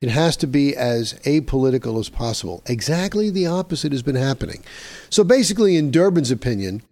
it 0.00 0.11
has 0.11 0.37
to 0.38 0.46
be 0.46 0.76
as 0.76 1.14
apolitical 1.24 1.98
as 1.98 2.09
possible. 2.09 2.62
Exactly 2.66 3.30
the 3.30 3.46
opposite 3.46 3.92
has 3.92 4.02
been 4.02 4.16
happening. 4.16 4.62
So 5.11 5.24
basically, 5.24 5.76
in 5.76 5.90
Durbin's 5.90 6.30
opinion, 6.30 6.82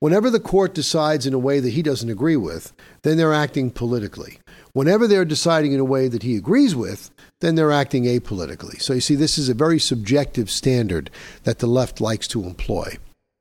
whenever 0.00 0.30
the 0.30 0.40
court 0.40 0.74
decides 0.74 1.26
in 1.26 1.34
a 1.34 1.38
way 1.38 1.60
that 1.60 1.74
he 1.74 1.82
doesn't 1.82 2.10
agree 2.10 2.36
with, 2.36 2.72
then 3.02 3.16
they're 3.16 3.34
acting 3.34 3.70
politically. 3.70 4.38
Whenever 4.72 5.06
they're 5.06 5.24
deciding 5.24 5.72
in 5.72 5.80
a 5.80 5.84
way 5.84 6.08
that 6.08 6.22
he 6.22 6.36
agrees 6.36 6.74
with, 6.74 7.10
then 7.40 7.54
they're 7.54 7.72
acting 7.72 8.04
apolitically. 8.04 8.80
So 8.80 8.94
you 8.94 9.00
see, 9.00 9.14
this 9.14 9.38
is 9.38 9.48
a 9.48 9.54
very 9.54 9.78
subjective 9.78 10.50
standard 10.50 11.10
that 11.44 11.58
the 11.58 11.66
left 11.66 12.00
likes 12.00 12.26
to 12.28 12.44
employ. 12.44 12.96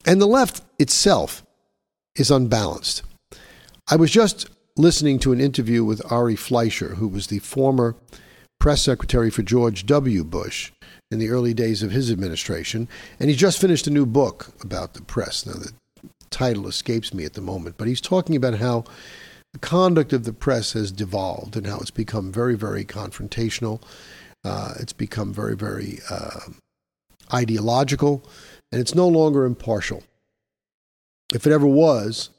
And 0.05 0.21
the 0.21 0.27
left 0.27 0.61
itself 0.77 1.43
is 2.15 2.29
unbalanced. 2.29 3.03
I 3.89 3.95
was 3.95 4.11
just 4.11 4.49
listening 4.77 5.19
to 5.19 5.31
an 5.31 5.41
interview 5.41 5.83
with 5.83 6.11
Ari 6.11 6.35
Fleischer, 6.35 6.95
who 6.95 7.07
was 7.07 7.27
the 7.27 7.39
former 7.39 7.95
press 8.63 8.81
secretary 8.81 9.29
for 9.29 9.43
George 9.43 9.85
W. 9.85 10.23
Bush 10.23 10.71
in 11.11 11.19
the 11.19 11.27
early 11.27 11.53
days 11.53 11.83
of 11.83 11.91
his 11.91 12.09
administration, 12.09 12.87
and 13.19 13.29
he 13.29 13.35
just 13.35 13.59
finished 13.59 13.87
a 13.87 13.91
new 13.91 14.05
book 14.05 14.53
about 14.61 14.93
the 14.93 15.01
press. 15.01 15.45
Now, 15.45 15.55
the 15.55 15.73
title 16.29 16.69
escapes 16.69 17.13
me 17.13 17.25
at 17.25 17.33
the 17.33 17.41
moment, 17.41 17.75
but 17.77 17.89
he's 17.89 17.99
talking 17.99 18.37
about 18.37 18.59
how 18.59 18.85
the 19.51 19.59
conduct 19.59 20.13
of 20.13 20.23
the 20.23 20.31
press 20.31 20.71
has 20.71 20.93
devolved 20.93 21.57
and 21.57 21.67
how 21.67 21.79
it's 21.79 21.91
become 21.91 22.31
very, 22.31 22.55
very 22.55 22.85
confrontational. 22.85 23.81
Uh, 24.45 24.75
it's 24.79 24.93
become 24.93 25.33
very, 25.33 25.57
very 25.57 25.99
uh, 26.09 26.39
ideological, 27.33 28.23
and 28.71 28.79
it's 28.79 28.95
no 28.95 29.09
longer 29.09 29.43
impartial. 29.43 30.03
If 31.33 31.45
it 31.45 31.51
ever 31.51 31.67
was, 31.67 32.29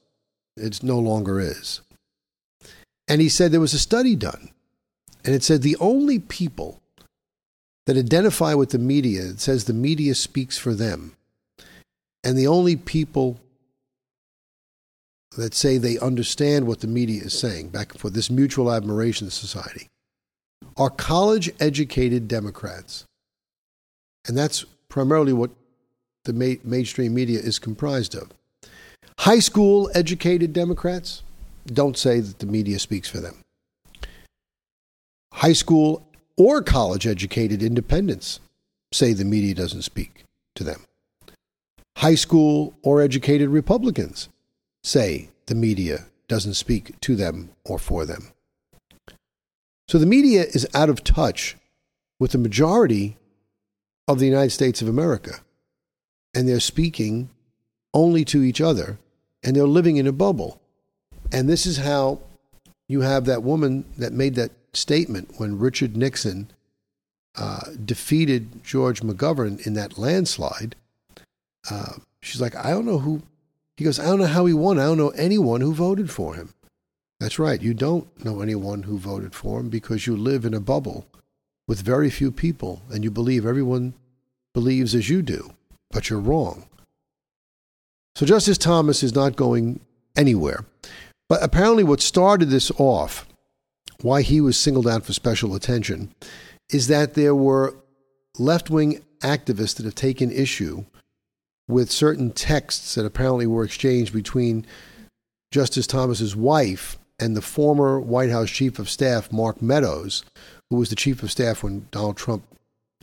it 0.56 0.82
no 0.82 0.98
longer 0.98 1.38
is. 1.38 1.82
And 3.08 3.20
he 3.20 3.28
said 3.28 3.52
there 3.52 3.60
was 3.60 3.74
a 3.74 3.78
study 3.78 4.16
done, 4.16 4.53
and 5.24 5.34
it 5.34 5.42
said 5.42 5.62
the 5.62 5.76
only 5.80 6.18
people 6.18 6.80
that 7.86 7.96
identify 7.96 8.54
with 8.54 8.70
the 8.70 8.78
media, 8.78 9.22
it 9.22 9.40
says 9.40 9.64
the 9.64 9.72
media 9.72 10.14
speaks 10.14 10.58
for 10.58 10.74
them, 10.74 11.16
and 12.22 12.38
the 12.38 12.46
only 12.46 12.76
people 12.76 13.40
that 15.36 15.54
say 15.54 15.78
they 15.78 15.98
understand 15.98 16.66
what 16.66 16.80
the 16.80 16.86
media 16.86 17.22
is 17.22 17.38
saying, 17.38 17.68
back 17.68 17.96
for 17.98 18.10
this 18.10 18.30
mutual 18.30 18.72
admiration 18.72 19.30
society, 19.30 19.88
are 20.76 20.90
college 20.90 21.50
educated 21.60 22.28
Democrats. 22.28 23.04
And 24.26 24.38
that's 24.38 24.64
primarily 24.88 25.32
what 25.32 25.50
the 26.24 26.32
ma- 26.32 26.60
mainstream 26.64 27.14
media 27.14 27.40
is 27.40 27.58
comprised 27.58 28.14
of. 28.14 28.30
High 29.20 29.40
school 29.40 29.90
educated 29.94 30.52
Democrats 30.52 31.22
don't 31.66 31.96
say 31.96 32.20
that 32.20 32.38
the 32.38 32.46
media 32.46 32.78
speaks 32.78 33.08
for 33.08 33.18
them. 33.18 33.43
High 35.34 35.52
school 35.52 36.06
or 36.36 36.62
college 36.62 37.08
educated 37.08 37.60
independents 37.60 38.38
say 38.92 39.12
the 39.12 39.24
media 39.24 39.52
doesn't 39.54 39.82
speak 39.82 40.24
to 40.54 40.62
them. 40.62 40.84
High 41.96 42.14
school 42.14 42.74
or 42.82 43.02
educated 43.02 43.48
Republicans 43.48 44.28
say 44.84 45.30
the 45.46 45.56
media 45.56 46.06
doesn't 46.28 46.54
speak 46.54 46.98
to 47.00 47.16
them 47.16 47.50
or 47.64 47.80
for 47.80 48.06
them. 48.06 48.28
So 49.88 49.98
the 49.98 50.06
media 50.06 50.44
is 50.44 50.68
out 50.72 50.88
of 50.88 51.02
touch 51.02 51.56
with 52.20 52.30
the 52.30 52.38
majority 52.38 53.16
of 54.06 54.20
the 54.20 54.26
United 54.26 54.50
States 54.50 54.80
of 54.80 54.88
America, 54.88 55.40
and 56.32 56.48
they're 56.48 56.60
speaking 56.60 57.28
only 57.92 58.24
to 58.26 58.42
each 58.42 58.60
other 58.60 58.98
and 59.42 59.54
they're 59.54 59.66
living 59.66 59.96
in 59.96 60.06
a 60.06 60.12
bubble. 60.12 60.60
And 61.32 61.48
this 61.48 61.66
is 61.66 61.78
how 61.78 62.20
you 62.88 63.00
have 63.00 63.24
that 63.24 63.42
woman 63.42 63.84
that 63.98 64.12
made 64.12 64.36
that 64.36 64.52
statement 64.76 65.34
when 65.38 65.58
Richard 65.58 65.96
Nixon 65.96 66.50
uh, 67.36 67.70
defeated 67.84 68.64
George 68.64 69.00
McGovern 69.00 69.64
in 69.66 69.74
that 69.74 69.98
landslide. 69.98 70.76
Uh, 71.70 71.94
she's 72.22 72.40
like, 72.40 72.54
I 72.56 72.70
don't 72.70 72.86
know 72.86 72.98
who. 72.98 73.22
He 73.76 73.84
goes, 73.84 73.98
I 73.98 74.04
don't 74.04 74.20
know 74.20 74.26
how 74.26 74.46
he 74.46 74.54
won. 74.54 74.78
I 74.78 74.84
don't 74.84 74.98
know 74.98 75.10
anyone 75.10 75.60
who 75.60 75.74
voted 75.74 76.10
for 76.10 76.34
him. 76.34 76.54
That's 77.18 77.38
right. 77.38 77.60
You 77.60 77.74
don't 77.74 78.24
know 78.24 78.40
anyone 78.40 78.84
who 78.84 78.98
voted 78.98 79.34
for 79.34 79.60
him 79.60 79.68
because 79.68 80.06
you 80.06 80.16
live 80.16 80.44
in 80.44 80.54
a 80.54 80.60
bubble 80.60 81.06
with 81.66 81.80
very 81.80 82.10
few 82.10 82.30
people 82.30 82.82
and 82.90 83.02
you 83.02 83.10
believe 83.10 83.46
everyone 83.46 83.94
believes 84.52 84.94
as 84.94 85.08
you 85.08 85.22
do, 85.22 85.54
but 85.90 86.10
you're 86.10 86.20
wrong. 86.20 86.66
So 88.14 88.26
Justice 88.26 88.58
Thomas 88.58 89.02
is 89.02 89.14
not 89.14 89.36
going 89.36 89.80
anywhere. 90.16 90.64
But 91.28 91.42
apparently, 91.42 91.82
what 91.82 92.00
started 92.00 92.50
this 92.50 92.70
off 92.78 93.26
why 94.04 94.20
he 94.20 94.38
was 94.38 94.60
singled 94.60 94.86
out 94.86 95.02
for 95.02 95.14
special 95.14 95.54
attention 95.54 96.14
is 96.70 96.88
that 96.88 97.14
there 97.14 97.34
were 97.34 97.74
left 98.38 98.68
wing 98.68 99.02
activists 99.22 99.76
that 99.76 99.86
have 99.86 99.94
taken 99.94 100.30
issue 100.30 100.84
with 101.68 101.90
certain 101.90 102.30
texts 102.30 102.96
that 102.96 103.06
apparently 103.06 103.46
were 103.46 103.64
exchanged 103.64 104.12
between 104.12 104.66
Justice 105.50 105.86
Thomas's 105.86 106.36
wife 106.36 106.98
and 107.18 107.34
the 107.34 107.40
former 107.40 107.98
White 107.98 108.28
House 108.28 108.50
Chief 108.50 108.78
of 108.78 108.90
Staff, 108.90 109.32
Mark 109.32 109.62
Meadows, 109.62 110.22
who 110.68 110.76
was 110.76 110.90
the 110.90 110.96
Chief 110.96 111.22
of 111.22 111.30
Staff 111.30 111.62
when 111.62 111.88
Donald 111.90 112.18
Trump 112.18 112.44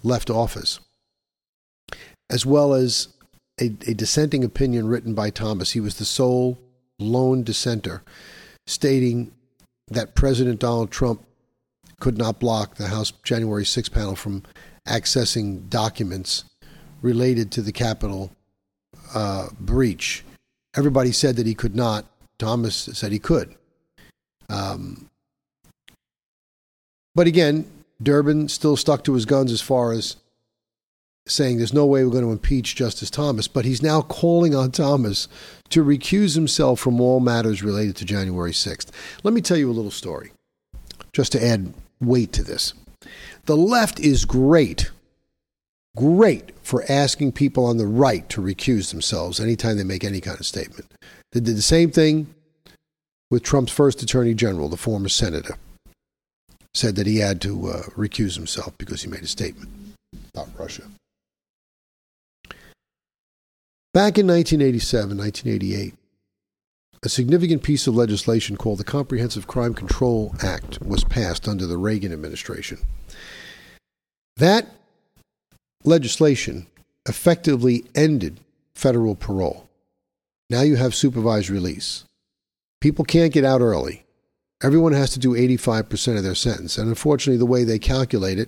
left 0.03 0.29
office, 0.29 0.79
as 2.29 2.45
well 2.45 2.75
as 2.75 3.07
a, 3.59 3.75
a 3.87 3.95
dissenting 3.95 4.43
opinion 4.43 4.87
written 4.87 5.15
by 5.15 5.31
Thomas. 5.31 5.71
He 5.71 5.79
was 5.79 5.95
the 5.95 6.05
sole 6.05 6.59
lone 6.99 7.41
dissenter, 7.41 8.03
stating 8.67 9.31
that 9.91 10.15
President 10.15 10.59
Donald 10.59 10.91
Trump 10.91 11.23
could 11.99 12.17
not 12.17 12.39
block 12.39 12.75
the 12.75 12.87
House 12.87 13.11
January 13.23 13.65
6 13.65 13.89
panel 13.89 14.15
from 14.15 14.43
accessing 14.87 15.69
documents 15.69 16.45
related 17.01 17.51
to 17.51 17.61
the 17.61 17.71
Capitol 17.71 18.31
uh, 19.13 19.49
breach. 19.59 20.23
Everybody 20.75 21.11
said 21.11 21.35
that 21.35 21.45
he 21.45 21.53
could 21.53 21.75
not. 21.75 22.05
Thomas 22.39 22.75
said 22.75 23.11
he 23.11 23.19
could. 23.19 23.55
Um, 24.49 25.09
but 27.13 27.27
again, 27.27 27.69
Durbin 28.01 28.49
still 28.49 28.75
stuck 28.75 29.03
to 29.03 29.13
his 29.13 29.25
guns 29.25 29.51
as 29.51 29.61
far 29.61 29.91
as 29.91 30.15
saying 31.27 31.57
there's 31.57 31.73
no 31.73 31.85
way 31.85 32.03
we're 32.03 32.11
going 32.11 32.25
to 32.25 32.31
impeach 32.31 32.75
Justice 32.75 33.09
Thomas, 33.09 33.47
but 33.47 33.65
he's 33.65 33.81
now 33.81 34.01
calling 34.01 34.55
on 34.55 34.71
Thomas 34.71 35.27
to 35.69 35.83
recuse 35.83 36.35
himself 36.35 36.79
from 36.79 36.99
all 36.99 37.19
matters 37.19 37.63
related 37.63 37.95
to 37.97 38.05
January 38.05 38.51
6th. 38.51 38.87
Let 39.23 39.33
me 39.33 39.41
tell 39.41 39.57
you 39.57 39.69
a 39.69 39.73
little 39.73 39.91
story, 39.91 40.31
just 41.13 41.31
to 41.33 41.43
add 41.43 41.73
weight 41.99 42.33
to 42.33 42.43
this. 42.43 42.73
The 43.45 43.57
left 43.57 43.99
is 43.99 44.25
great, 44.25 44.91
great 45.95 46.51
for 46.63 46.83
asking 46.89 47.33
people 47.33 47.65
on 47.65 47.77
the 47.77 47.87
right 47.87 48.27
to 48.29 48.41
recuse 48.41 48.91
themselves 48.91 49.39
anytime 49.39 49.77
they 49.77 49.83
make 49.83 50.03
any 50.03 50.21
kind 50.21 50.39
of 50.39 50.45
statement. 50.45 50.91
They 51.31 51.39
did 51.39 51.55
the 51.55 51.61
same 51.61 51.91
thing 51.91 52.33
with 53.29 53.43
Trump's 53.43 53.71
first 53.71 54.03
attorney 54.03 54.33
general, 54.33 54.69
the 54.69 54.77
former 54.77 55.09
senator. 55.09 55.55
Said 56.73 56.95
that 56.95 57.07
he 57.07 57.17
had 57.17 57.41
to 57.41 57.67
uh, 57.67 57.81
recuse 57.97 58.35
himself 58.35 58.77
because 58.77 59.01
he 59.01 59.09
made 59.09 59.23
a 59.23 59.27
statement 59.27 59.69
about 60.33 60.47
Russia. 60.57 60.83
Back 63.93 64.17
in 64.17 64.25
1987, 64.25 65.17
1988, 65.17 65.93
a 67.03 67.09
significant 67.09 67.61
piece 67.61 67.87
of 67.87 67.95
legislation 67.95 68.55
called 68.55 68.79
the 68.79 68.85
Comprehensive 68.85 69.47
Crime 69.47 69.73
Control 69.73 70.33
Act 70.41 70.81
was 70.81 71.03
passed 71.03 71.45
under 71.45 71.67
the 71.67 71.77
Reagan 71.77 72.13
administration. 72.13 72.77
That 74.37 74.67
legislation 75.83 76.67
effectively 77.05 77.83
ended 77.93 78.39
federal 78.75 79.13
parole. 79.13 79.67
Now 80.49 80.61
you 80.61 80.77
have 80.77 80.95
supervised 80.95 81.49
release. 81.49 82.05
People 82.79 83.03
can't 83.03 83.33
get 83.33 83.43
out 83.43 83.59
early. 83.59 84.05
Everyone 84.63 84.93
has 84.93 85.09
to 85.11 85.19
do 85.19 85.33
85% 85.33 86.15
of 86.15 86.23
their 86.23 86.33
sentence. 86.33 86.77
And 86.77 86.87
unfortunately, 86.87 87.39
the 87.39 87.45
way 87.45 87.65
they 87.65 87.77
calculate 87.77 88.39
it, 88.39 88.47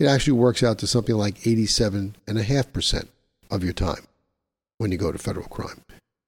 it 0.00 0.06
actually 0.06 0.32
works 0.32 0.64
out 0.64 0.78
to 0.78 0.88
something 0.88 1.14
like 1.14 1.38
87.5% 1.38 3.06
of 3.48 3.62
your 3.62 3.74
time 3.74 4.08
when 4.82 4.90
you 4.90 4.98
go 4.98 5.12
to 5.12 5.18
federal 5.18 5.46
crime, 5.46 5.80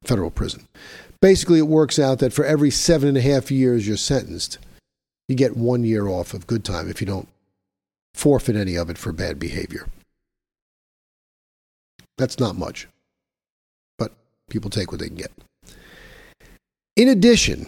federal 0.04 0.30
prison. 0.30 0.68
Basically, 1.20 1.58
it 1.58 1.66
works 1.66 1.98
out 1.98 2.20
that 2.20 2.32
for 2.32 2.44
every 2.44 2.70
seven 2.70 3.08
and 3.08 3.18
a 3.18 3.20
half 3.20 3.50
years 3.50 3.86
you're 3.86 3.96
sentenced, 3.96 4.58
you 5.28 5.34
get 5.34 5.56
one 5.56 5.82
year 5.82 6.06
off 6.06 6.32
of 6.32 6.46
good 6.46 6.64
time 6.64 6.88
if 6.88 7.00
you 7.00 7.06
don't 7.06 7.28
forfeit 8.14 8.54
any 8.54 8.76
of 8.76 8.88
it 8.88 8.96
for 8.96 9.12
bad 9.12 9.40
behavior. 9.40 9.88
That's 12.16 12.38
not 12.38 12.56
much, 12.56 12.86
but 13.98 14.12
people 14.48 14.70
take 14.70 14.92
what 14.92 15.00
they 15.00 15.08
can 15.08 15.16
get. 15.16 15.32
In 16.94 17.08
addition 17.08 17.66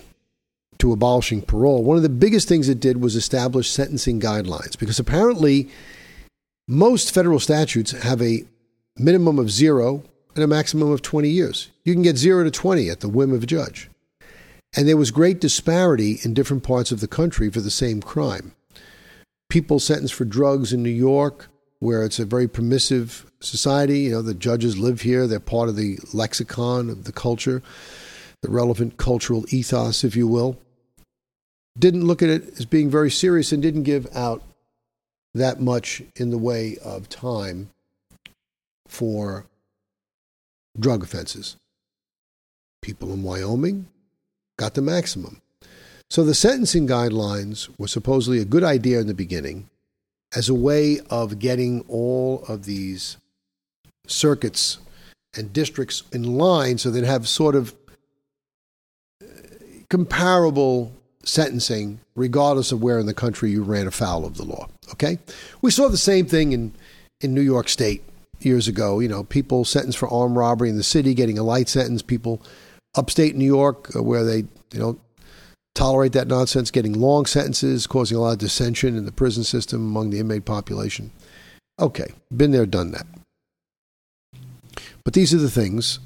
to 0.78 0.92
abolishing 0.92 1.42
parole, 1.42 1.82
one 1.82 1.96
of 1.96 2.04
the 2.04 2.08
biggest 2.08 2.46
things 2.46 2.68
it 2.68 2.78
did 2.78 3.00
was 3.00 3.16
establish 3.16 3.68
sentencing 3.68 4.20
guidelines 4.20 4.78
because 4.78 5.00
apparently 5.00 5.68
most 6.68 7.12
federal 7.12 7.40
statutes 7.40 7.90
have 7.90 8.22
a 8.22 8.44
minimum 8.96 9.40
of 9.40 9.50
zero 9.50 10.04
and 10.36 10.44
a 10.44 10.46
maximum 10.46 10.92
of 10.92 11.02
20 11.02 11.28
years. 11.28 11.70
You 11.84 11.94
can 11.94 12.02
get 12.02 12.18
0 12.18 12.44
to 12.44 12.50
20 12.50 12.90
at 12.90 13.00
the 13.00 13.08
whim 13.08 13.32
of 13.32 13.42
a 13.42 13.46
judge. 13.46 13.88
And 14.76 14.86
there 14.86 14.96
was 14.96 15.10
great 15.10 15.40
disparity 15.40 16.20
in 16.22 16.34
different 16.34 16.62
parts 16.62 16.92
of 16.92 17.00
the 17.00 17.08
country 17.08 17.50
for 17.50 17.60
the 17.60 17.70
same 17.70 18.02
crime. 18.02 18.54
People 19.48 19.80
sentenced 19.80 20.14
for 20.14 20.26
drugs 20.26 20.72
in 20.72 20.82
New 20.82 20.90
York, 20.90 21.48
where 21.78 22.04
it's 22.04 22.18
a 22.18 22.26
very 22.26 22.46
permissive 22.46 23.30
society, 23.40 24.00
you 24.00 24.10
know, 24.10 24.22
the 24.22 24.34
judges 24.34 24.78
live 24.78 25.00
here, 25.00 25.26
they're 25.26 25.40
part 25.40 25.70
of 25.70 25.76
the 25.76 25.98
lexicon 26.12 26.90
of 26.90 27.04
the 27.04 27.12
culture, 27.12 27.62
the 28.42 28.50
relevant 28.50 28.98
cultural 28.98 29.44
ethos, 29.48 30.04
if 30.04 30.14
you 30.14 30.28
will, 30.28 30.58
didn't 31.78 32.04
look 32.04 32.22
at 32.22 32.28
it 32.28 32.58
as 32.58 32.66
being 32.66 32.90
very 32.90 33.10
serious 33.10 33.52
and 33.52 33.62
didn't 33.62 33.84
give 33.84 34.06
out 34.14 34.42
that 35.34 35.60
much 35.60 36.02
in 36.16 36.30
the 36.30 36.38
way 36.38 36.76
of 36.84 37.08
time 37.08 37.70
for 38.86 39.46
drug 40.78 41.02
offenses. 41.02 41.56
People 42.82 43.12
in 43.12 43.22
Wyoming 43.22 43.86
got 44.58 44.74
the 44.74 44.82
maximum. 44.82 45.40
So 46.08 46.24
the 46.24 46.34
sentencing 46.34 46.86
guidelines 46.86 47.68
were 47.78 47.88
supposedly 47.88 48.38
a 48.38 48.44
good 48.44 48.62
idea 48.62 49.00
in 49.00 49.06
the 49.06 49.14
beginning 49.14 49.68
as 50.34 50.48
a 50.48 50.54
way 50.54 51.00
of 51.10 51.38
getting 51.38 51.84
all 51.88 52.44
of 52.48 52.64
these 52.64 53.16
circuits 54.06 54.78
and 55.34 55.52
districts 55.52 56.02
in 56.12 56.36
line 56.36 56.78
so 56.78 56.90
they'd 56.90 57.04
have 57.04 57.28
sort 57.28 57.54
of 57.54 57.74
uh, 59.22 59.26
comparable 59.90 60.92
sentencing 61.24 62.00
regardless 62.14 62.72
of 62.72 62.82
where 62.82 62.98
in 62.98 63.06
the 63.06 63.14
country 63.14 63.50
you 63.50 63.62
ran 63.62 63.86
afoul 63.86 64.24
of 64.24 64.36
the 64.36 64.44
law. 64.44 64.68
Okay? 64.92 65.18
We 65.60 65.70
saw 65.70 65.88
the 65.88 65.98
same 65.98 66.26
thing 66.26 66.52
in, 66.52 66.72
in 67.20 67.34
New 67.34 67.42
York 67.42 67.68
State 67.68 68.02
years 68.40 68.68
ago. 68.68 69.00
You 69.00 69.08
know, 69.08 69.24
people 69.24 69.64
sentenced 69.64 69.98
for 69.98 70.08
armed 70.08 70.36
robbery 70.36 70.68
in 70.68 70.76
the 70.76 70.82
city 70.82 71.14
getting 71.14 71.38
a 71.38 71.42
light 71.42 71.68
sentence. 71.68 72.02
People 72.02 72.42
upstate 72.96 73.36
New 73.36 73.44
York 73.44 73.94
uh, 73.94 74.02
where 74.02 74.24
they 74.24 74.38
you 74.72 74.80
know 74.80 74.98
tolerate 75.74 76.12
that 76.12 76.26
nonsense, 76.26 76.70
getting 76.70 76.94
long 76.94 77.26
sentences, 77.26 77.86
causing 77.86 78.16
a 78.16 78.20
lot 78.20 78.32
of 78.32 78.38
dissension 78.38 78.96
in 78.96 79.04
the 79.04 79.12
prison 79.12 79.44
system 79.44 79.80
among 79.80 80.10
the 80.10 80.18
inmate 80.18 80.44
population. 80.44 81.12
Okay, 81.78 82.12
been 82.34 82.50
there, 82.50 82.66
done 82.66 82.92
that. 82.92 83.06
But 85.04 85.12
these 85.14 85.32
are 85.34 85.38
the 85.38 85.50
things 85.50 86.00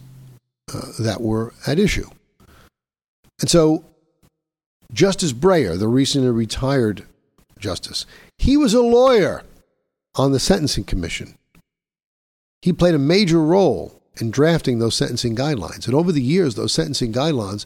uh, 0.74 0.88
that 0.98 1.20
were 1.20 1.54
at 1.66 1.78
issue. 1.78 2.08
And 3.40 3.48
so, 3.48 3.84
Justice 4.92 5.32
Breyer, 5.32 5.78
the 5.78 5.88
recently 5.88 6.30
retired 6.30 7.06
justice, 7.58 8.04
he 8.38 8.56
was 8.56 8.74
a 8.74 8.82
lawyer 8.82 9.42
on 10.16 10.32
the 10.32 10.40
Sentencing 10.40 10.84
Commission. 10.84 11.36
He 12.62 12.72
played 12.72 12.94
a 12.94 12.98
major 12.98 13.40
role 13.40 14.00
in 14.20 14.30
drafting 14.30 14.78
those 14.78 14.94
sentencing 14.94 15.34
guidelines. 15.34 15.86
And 15.86 15.94
over 15.94 16.12
the 16.12 16.22
years, 16.22 16.54
those 16.54 16.72
sentencing 16.72 17.12
guidelines, 17.12 17.64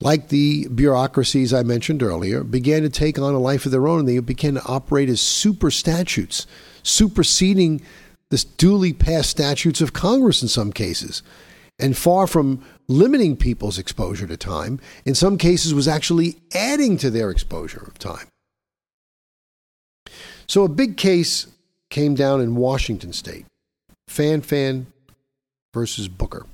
like 0.00 0.28
the 0.28 0.68
bureaucracies 0.68 1.52
I 1.52 1.62
mentioned 1.62 2.02
earlier, 2.02 2.42
began 2.42 2.82
to 2.82 2.88
take 2.88 3.18
on 3.18 3.34
a 3.34 3.38
life 3.38 3.66
of 3.66 3.72
their 3.72 3.86
own. 3.86 4.00
And 4.00 4.08
they 4.08 4.18
began 4.20 4.54
to 4.54 4.64
operate 4.64 5.08
as 5.08 5.20
super 5.20 5.70
statutes, 5.70 6.46
superseding 6.82 7.82
the 8.30 8.44
duly 8.56 8.92
passed 8.92 9.30
statutes 9.30 9.80
of 9.80 9.92
Congress 9.92 10.42
in 10.42 10.48
some 10.48 10.72
cases. 10.72 11.22
And 11.78 11.96
far 11.96 12.26
from 12.26 12.64
limiting 12.88 13.36
people's 13.36 13.78
exposure 13.78 14.26
to 14.26 14.36
time, 14.36 14.80
in 15.04 15.14
some 15.14 15.36
cases 15.36 15.74
was 15.74 15.86
actually 15.86 16.36
adding 16.54 16.96
to 16.98 17.10
their 17.10 17.30
exposure 17.30 17.84
of 17.86 17.98
time. 17.98 18.28
So 20.46 20.64
a 20.64 20.68
big 20.68 20.96
case 20.96 21.48
came 21.90 22.14
down 22.14 22.40
in 22.40 22.56
Washington 22.56 23.12
state 23.12 23.44
Fanfan 24.08 24.86
versus 25.74 26.08
Booker. 26.08 26.46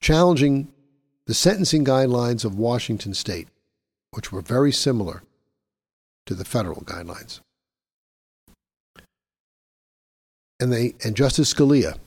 Challenging 0.00 0.68
the 1.26 1.34
sentencing 1.34 1.84
guidelines 1.84 2.44
of 2.44 2.58
Washington 2.58 3.14
state, 3.14 3.48
which 4.10 4.30
were 4.30 4.42
very 4.42 4.72
similar 4.72 5.22
to 6.26 6.34
the 6.34 6.44
federal 6.44 6.82
guidelines. 6.82 7.40
And 10.60 10.72
they 10.72 10.94
and 11.02 11.16
Justice 11.16 11.52
Scalia 11.52 11.98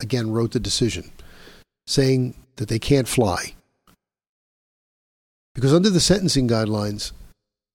again 0.00 0.30
wrote 0.32 0.52
the 0.52 0.60
decision 0.60 1.12
saying 1.86 2.34
that 2.56 2.68
they 2.68 2.78
can't 2.78 3.08
fly. 3.08 3.54
Because 5.54 5.74
under 5.74 5.90
the 5.90 6.00
sentencing 6.00 6.48
guidelines, 6.48 7.12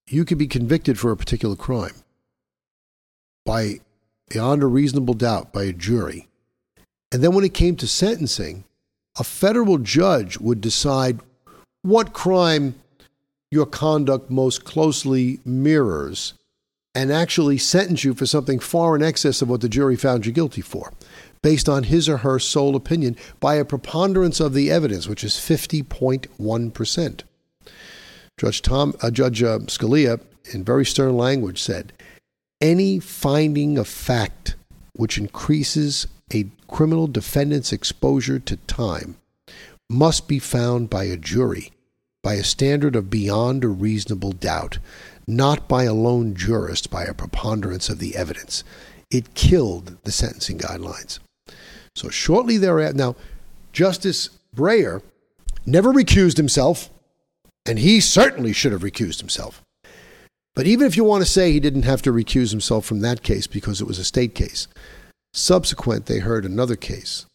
you 0.09 0.25
could 0.25 0.37
be 0.37 0.47
convicted 0.47 0.97
for 0.97 1.11
a 1.11 1.17
particular 1.17 1.55
crime 1.55 1.95
by 3.45 3.79
beyond 4.29 4.63
a 4.63 4.67
reasonable 4.67 5.13
doubt 5.13 5.53
by 5.53 5.63
a 5.63 5.73
jury. 5.73 6.27
And 7.11 7.23
then 7.23 7.33
when 7.33 7.45
it 7.45 7.53
came 7.53 7.75
to 7.77 7.87
sentencing, 7.87 8.65
a 9.17 9.23
federal 9.23 9.77
judge 9.77 10.37
would 10.37 10.61
decide 10.61 11.19
what 11.81 12.13
crime 12.13 12.75
your 13.49 13.65
conduct 13.65 14.29
most 14.29 14.65
closely 14.65 15.39
mirrors 15.45 16.33
and 16.93 17.11
actually 17.11 17.57
sentence 17.57 18.03
you 18.03 18.13
for 18.13 18.25
something 18.25 18.59
far 18.59 18.95
in 18.95 19.03
excess 19.03 19.41
of 19.41 19.49
what 19.49 19.61
the 19.61 19.69
jury 19.69 19.95
found 19.95 20.25
you 20.25 20.31
guilty 20.31 20.61
for, 20.61 20.91
based 21.43 21.69
on 21.69 21.83
his 21.83 22.09
or 22.09 22.17
her 22.17 22.39
sole 22.39 22.75
opinion 22.75 23.15
by 23.39 23.55
a 23.55 23.63
preponderance 23.63 24.39
of 24.39 24.53
the 24.53 24.71
evidence, 24.71 25.07
which 25.07 25.23
is 25.23 25.33
50.1%. 25.33 27.21
Judge, 28.37 28.61
Tom, 28.61 28.95
uh, 29.01 29.11
Judge 29.11 29.43
uh, 29.43 29.59
Scalia, 29.59 30.19
in 30.53 30.63
very 30.63 30.85
stern 30.85 31.15
language, 31.15 31.61
said 31.61 31.93
any 32.61 32.99
finding 32.99 33.77
of 33.77 33.87
fact 33.87 34.55
which 34.93 35.17
increases 35.17 36.07
a 36.33 36.47
criminal 36.67 37.07
defendant's 37.07 37.71
exposure 37.71 38.39
to 38.39 38.57
time 38.57 39.17
must 39.89 40.27
be 40.27 40.39
found 40.39 40.89
by 40.89 41.05
a 41.05 41.15
jury 41.15 41.71
by 42.27 42.33
a 42.33 42.43
standard 42.43 42.93
of 42.93 43.09
beyond 43.09 43.63
a 43.63 43.69
reasonable 43.69 44.33
doubt, 44.33 44.79
not 45.27 45.65
by 45.69 45.83
a 45.83 45.93
lone 45.93 46.35
jurist 46.35 46.89
by 46.89 47.05
a 47.05 47.13
preponderance 47.13 47.87
of 47.87 47.99
the 47.99 48.17
evidence. 48.17 48.65
It 49.09 49.33
killed 49.33 49.97
the 50.03 50.11
sentencing 50.11 50.57
guidelines. 50.57 51.19
So 51.95 52.09
shortly 52.09 52.57
thereafter, 52.57 52.97
now, 52.97 53.15
Justice 53.71 54.29
Breyer 54.53 55.01
never 55.65 55.93
recused 55.93 56.35
himself, 56.35 56.89
and 57.65 57.79
he 57.79 58.01
certainly 58.01 58.51
should 58.51 58.73
have 58.73 58.81
recused 58.81 59.19
himself. 59.19 59.61
But 60.57 60.65
even 60.65 60.87
if 60.87 60.97
you 60.97 61.03
want 61.03 61.23
to 61.23 61.29
say 61.29 61.51
he 61.51 61.59
didn't 61.59 61.83
have 61.83 62.01
to 62.01 62.11
recuse 62.11 62.49
himself 62.49 62.83
from 62.83 63.01
that 63.01 63.21
case 63.21 63.45
because 63.45 63.79
it 63.79 63.85
was 63.85 63.99
a 63.99 64.03
state 64.03 64.33
case, 64.33 64.67
subsequent 65.31 66.07
they 66.07 66.17
heard 66.17 66.45
another 66.45 66.75
case 66.75 67.27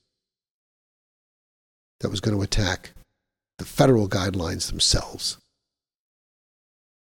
that 2.01 2.09
was 2.09 2.21
going 2.21 2.37
to 2.37 2.43
attack 2.43 2.91
the 3.59 3.65
federal 3.65 4.09
guidelines 4.09 4.69
themselves. 4.69 5.39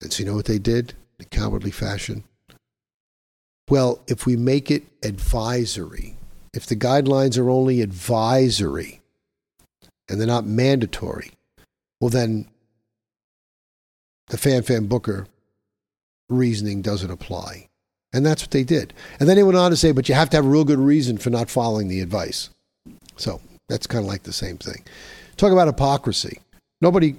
And 0.01 0.11
so 0.11 0.21
you 0.21 0.29
know 0.29 0.35
what 0.35 0.43
they 0.43 0.59
did 0.59 0.93
in 1.19 1.25
a 1.25 1.29
cowardly 1.29 1.71
fashion? 1.71 2.25
Well, 3.69 4.01
if 4.05 4.25
we 4.25 4.35
make 4.35 4.69
it 4.69 4.83
advisory, 5.03 6.17
if 6.53 6.65
the 6.65 6.75
guidelines 6.75 7.39
are 7.39 7.49
only 7.49 7.79
advisory 7.79 8.99
and 10.09 10.19
they're 10.19 10.27
not 10.27 10.45
mandatory, 10.45 11.31
well, 12.01 12.09
then 12.09 12.49
the 14.27 14.35
Fanfan 14.35 14.89
Booker 14.89 15.27
reasoning 16.33 16.81
doesn't 16.81 17.11
apply. 17.11 17.69
And 18.13 18.25
that's 18.25 18.43
what 18.43 18.51
they 18.51 18.63
did. 18.63 18.93
And 19.19 19.27
then 19.27 19.35
they 19.35 19.43
went 19.43 19.57
on 19.57 19.71
to 19.71 19.77
say, 19.77 19.91
but 19.91 20.07
you 20.07 20.15
have 20.15 20.29
to 20.31 20.37
have 20.37 20.45
a 20.45 20.49
real 20.49 20.65
good 20.65 20.79
reason 20.79 21.17
for 21.17 21.29
not 21.29 21.49
following 21.49 21.87
the 21.87 22.01
advice. 22.01 22.49
So 23.15 23.41
that's 23.69 23.87
kind 23.87 24.03
of 24.03 24.07
like 24.07 24.23
the 24.23 24.33
same 24.33 24.57
thing. 24.57 24.83
Talk 25.35 25.51
about 25.51 25.67
hypocrisy. 25.67 26.39
Nobody 26.79 27.15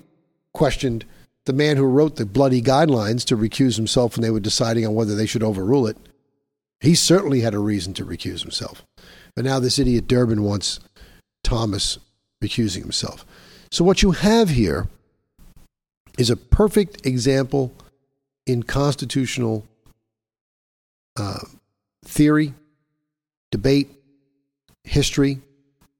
questioned 0.52 1.04
the 1.46 1.52
man 1.52 1.76
who 1.76 1.84
wrote 1.84 2.16
the 2.16 2.24
bloody 2.24 2.62
guidelines 2.62 3.24
to 3.24 3.36
recuse 3.36 3.76
himself 3.76 4.16
when 4.16 4.22
they 4.22 4.30
were 4.30 4.40
deciding 4.40 4.86
on 4.86 4.94
whether 4.94 5.14
they 5.14 5.26
should 5.26 5.42
overrule 5.42 5.86
it. 5.86 5.96
He 6.80 6.94
certainly 6.94 7.40
had 7.40 7.54
a 7.54 7.58
reason 7.58 7.92
to 7.94 8.04
recuse 8.04 8.42
himself. 8.42 8.84
But 9.34 9.44
now 9.44 9.58
this 9.58 9.78
idiot 9.78 10.06
Durbin 10.06 10.42
wants 10.44 10.80
Thomas 11.42 11.98
recusing 12.42 12.82
himself. 12.82 13.26
So 13.70 13.84
what 13.84 14.02
you 14.02 14.12
have 14.12 14.50
here 14.50 14.86
is 16.18 16.30
a 16.30 16.36
perfect 16.36 17.04
example 17.04 17.72
in 18.46 18.62
constitutional 18.62 19.66
uh, 21.16 21.40
theory, 22.04 22.54
debate, 23.50 23.90
history, 24.84 25.40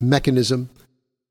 mechanism 0.00 0.70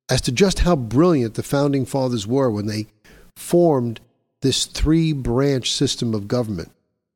as 0.10 0.22
to 0.22 0.32
just 0.32 0.60
how 0.60 0.76
brilliant 0.76 1.36
the 1.36 1.44
founding 1.44 1.86
fathers 1.86 2.28
were 2.28 2.50
when 2.50 2.66
they 2.66 2.88
formed 3.36 4.00
this 4.42 4.66
three 4.66 5.14
branch 5.14 5.72
system 5.72 6.14
of 6.14 6.28
government 6.28 6.72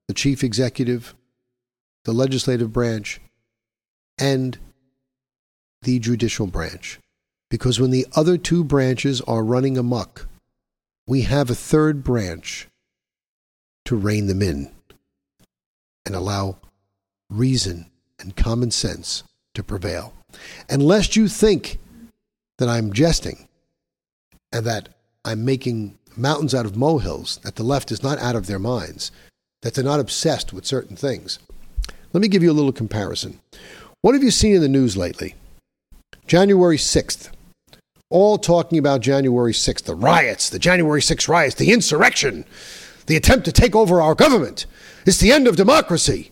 the 0.08 0.14
chief 0.14 0.42
executive, 0.42 1.14
the 2.06 2.14
legislative 2.14 2.72
branch, 2.72 3.20
and 4.18 4.58
the 5.82 6.00
judicial 6.00 6.48
branch. 6.48 6.98
Because 7.50 7.78
when 7.78 7.92
the 7.92 8.08
other 8.16 8.38
two 8.38 8.64
branches 8.64 9.20
are 9.22 9.44
running 9.44 9.78
amuck, 9.78 10.28
we 11.06 11.24
have 11.24 11.50
a 11.50 11.56
third 11.56 12.06
branch 12.06 12.70
to 13.88 13.96
rein 13.96 14.28
them 14.28 14.42
in 14.42 14.70
and 16.06 16.14
allow 16.14 16.58
reason 17.30 17.90
and 18.20 18.36
common 18.36 18.70
sense 18.70 19.24
to 19.54 19.64
prevail. 19.64 20.14
And 20.68 20.84
lest 20.84 21.16
you 21.16 21.30
think 21.30 21.78
that 22.58 22.68
I'm 22.68 22.92
jesting 22.92 23.48
and 24.52 24.66
that 24.66 24.90
I'm 25.24 25.46
making 25.46 25.98
mountains 26.18 26.54
out 26.54 26.66
of 26.66 26.76
molehills, 26.76 27.38
that 27.44 27.56
the 27.56 27.64
left 27.64 27.90
is 27.90 28.04
not 28.04 28.20
out 28.20 28.36
of 28.36 28.48
their 28.48 28.60
minds, 28.60 29.10
that 29.62 29.74
they're 29.74 29.86
not 29.86 30.02
obsessed 30.02 30.52
with 30.52 30.66
certain 30.66 30.98
things. 30.98 31.40
Let 32.12 32.20
me 32.20 32.28
give 32.28 32.44
you 32.44 32.52
a 32.52 32.60
little 32.60 32.74
comparison. 32.74 33.40
What 34.02 34.16
have 34.16 34.24
you 34.24 34.32
seen 34.32 34.56
in 34.56 34.62
the 34.62 34.68
news 34.68 34.98
lately? 34.98 35.36
January 36.26 36.78
6th. 36.78 37.30
All 38.10 38.38
talking 38.38 38.80
about 38.80 39.00
January 39.00 39.54
6th, 39.54 39.84
the 39.84 39.96
riots, 39.96 40.50
the 40.50 40.60
January 40.60 41.02
6th 41.02 41.30
riots, 41.30 41.56
the 41.56 41.72
insurrection 41.72 42.44
the 43.08 43.16
attempt 43.16 43.46
to 43.46 43.52
take 43.52 43.76
over 43.76 44.02
our 44.02 44.16
government. 44.16 44.66
It's 45.06 45.20
the 45.20 45.32
end 45.32 45.48
of 45.48 45.56
democracy. 45.56 46.32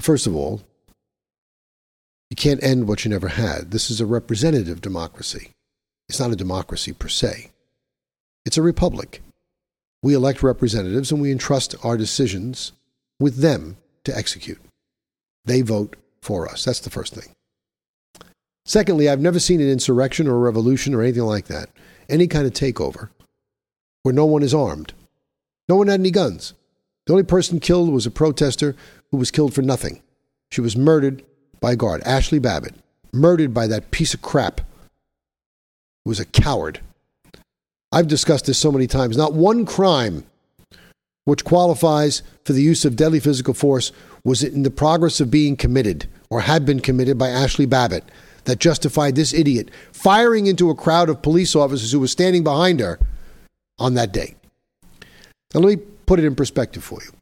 First 0.00 0.26
of 0.26 0.36
all, 0.36 0.62
you 2.30 2.36
can't 2.36 2.62
end 2.62 2.86
what 2.86 3.04
you 3.04 3.10
never 3.10 3.28
had. 3.28 3.70
This 3.70 3.90
is 3.90 4.00
a 4.00 4.06
representative 4.06 4.80
democracy. 4.80 5.50
It's 6.08 6.20
not 6.20 6.30
a 6.30 6.36
democracy 6.36 6.92
per 6.92 7.08
se, 7.08 7.50
it's 8.44 8.58
a 8.58 8.62
republic. 8.62 9.22
We 10.02 10.12
elect 10.12 10.42
representatives 10.42 11.10
and 11.10 11.22
we 11.22 11.32
entrust 11.32 11.74
our 11.82 11.96
decisions 11.96 12.72
with 13.18 13.38
them 13.38 13.78
to 14.04 14.14
execute. 14.14 14.60
They 15.46 15.62
vote 15.62 15.96
for 16.20 16.46
us. 16.46 16.66
That's 16.66 16.80
the 16.80 16.90
first 16.90 17.14
thing. 17.14 17.30
Secondly, 18.66 19.08
I've 19.08 19.20
never 19.20 19.38
seen 19.38 19.62
an 19.62 19.70
insurrection 19.70 20.28
or 20.28 20.34
a 20.34 20.40
revolution 20.40 20.92
or 20.92 21.00
anything 21.00 21.22
like 21.22 21.46
that, 21.46 21.70
any 22.10 22.26
kind 22.26 22.46
of 22.46 22.52
takeover, 22.52 23.08
where 24.02 24.12
no 24.12 24.26
one 24.26 24.42
is 24.42 24.52
armed. 24.52 24.92
No 25.68 25.76
one 25.76 25.88
had 25.88 26.00
any 26.00 26.10
guns. 26.10 26.54
The 27.06 27.12
only 27.12 27.24
person 27.24 27.60
killed 27.60 27.92
was 27.92 28.06
a 28.06 28.10
protester 28.10 28.74
who 29.10 29.16
was 29.16 29.30
killed 29.30 29.54
for 29.54 29.62
nothing. 29.62 30.02
She 30.50 30.60
was 30.60 30.76
murdered 30.76 31.22
by 31.60 31.72
a 31.72 31.76
guard, 31.76 32.02
Ashli 32.02 32.40
Babbitt, 32.40 32.74
murdered 33.12 33.52
by 33.52 33.66
that 33.66 33.90
piece 33.90 34.14
of 34.14 34.22
crap 34.22 34.60
who 36.04 36.10
was 36.10 36.20
a 36.20 36.24
coward. 36.26 36.80
I've 37.92 38.08
discussed 38.08 38.46
this 38.46 38.58
so 38.58 38.72
many 38.72 38.86
times. 38.86 39.16
Not 39.16 39.34
one 39.34 39.64
crime 39.64 40.24
which 41.24 41.44
qualifies 41.44 42.22
for 42.44 42.52
the 42.52 42.62
use 42.62 42.84
of 42.84 42.96
deadly 42.96 43.20
physical 43.20 43.54
force 43.54 43.92
was 44.24 44.42
in 44.42 44.62
the 44.62 44.70
progress 44.70 45.20
of 45.20 45.30
being 45.30 45.56
committed 45.56 46.06
or 46.28 46.42
had 46.42 46.66
been 46.66 46.80
committed 46.80 47.16
by 47.18 47.28
Ashli 47.28 47.68
Babbitt 47.68 48.04
that 48.44 48.58
justified 48.58 49.14
this 49.14 49.32
idiot 49.32 49.70
firing 49.92 50.46
into 50.46 50.70
a 50.70 50.74
crowd 50.74 51.08
of 51.08 51.22
police 51.22 51.56
officers 51.56 51.92
who 51.92 52.00
were 52.00 52.06
standing 52.06 52.44
behind 52.44 52.80
her 52.80 52.98
on 53.78 53.94
that 53.94 54.12
day. 54.12 54.34
Now, 55.54 55.60
let 55.60 55.78
me 55.78 55.84
put 56.06 56.18
it 56.18 56.24
in 56.24 56.34
perspective 56.34 56.82
for 56.82 57.00
you. 57.02 57.12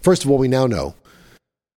First 0.00 0.24
of 0.24 0.30
all, 0.30 0.38
we 0.38 0.48
now 0.48 0.66
know 0.66 0.94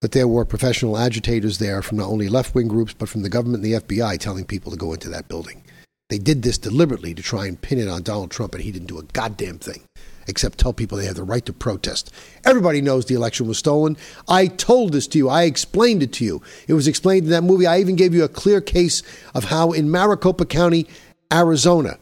that 0.01 0.11
there 0.11 0.27
were 0.27 0.45
professional 0.45 0.97
agitators 0.97 1.57
there 1.57 1.81
from 1.81 1.97
not 1.97 2.07
only 2.07 2.29
left 2.29 2.55
wing 2.55 2.67
groups, 2.67 2.93
but 2.93 3.09
from 3.09 3.23
the 3.23 3.29
government 3.29 3.63
and 3.63 3.73
the 3.73 3.79
FBI 3.79 4.19
telling 4.19 4.45
people 4.45 4.71
to 4.71 4.77
go 4.77 4.93
into 4.93 5.09
that 5.09 5.27
building. 5.27 5.63
They 6.09 6.19
did 6.19 6.41
this 6.41 6.57
deliberately 6.57 7.13
to 7.13 7.21
try 7.21 7.45
and 7.45 7.61
pin 7.61 7.79
it 7.79 7.87
on 7.87 8.03
Donald 8.03 8.31
Trump, 8.31 8.53
and 8.53 8.63
he 8.63 8.71
didn't 8.71 8.87
do 8.87 8.99
a 8.99 9.03
goddamn 9.03 9.59
thing 9.59 9.83
except 10.29 10.59
tell 10.59 10.73
people 10.73 10.97
they 10.97 11.05
have 11.05 11.15
the 11.15 11.23
right 11.23 11.45
to 11.45 11.51
protest. 11.51 12.11
Everybody 12.45 12.81
knows 12.81 13.05
the 13.05 13.15
election 13.15 13.47
was 13.47 13.57
stolen. 13.57 13.97
I 14.27 14.47
told 14.47 14.93
this 14.93 15.07
to 15.07 15.17
you. 15.17 15.27
I 15.27 15.43
explained 15.43 16.03
it 16.03 16.13
to 16.13 16.25
you. 16.25 16.41
It 16.67 16.73
was 16.73 16.87
explained 16.87 17.25
in 17.25 17.31
that 17.31 17.43
movie. 17.43 17.65
I 17.65 17.79
even 17.79 17.95
gave 17.95 18.13
you 18.13 18.23
a 18.23 18.29
clear 18.29 18.61
case 18.61 19.01
of 19.33 19.45
how 19.45 19.71
in 19.71 19.89
Maricopa 19.89 20.45
County, 20.45 20.87
Arizona, 21.33 21.97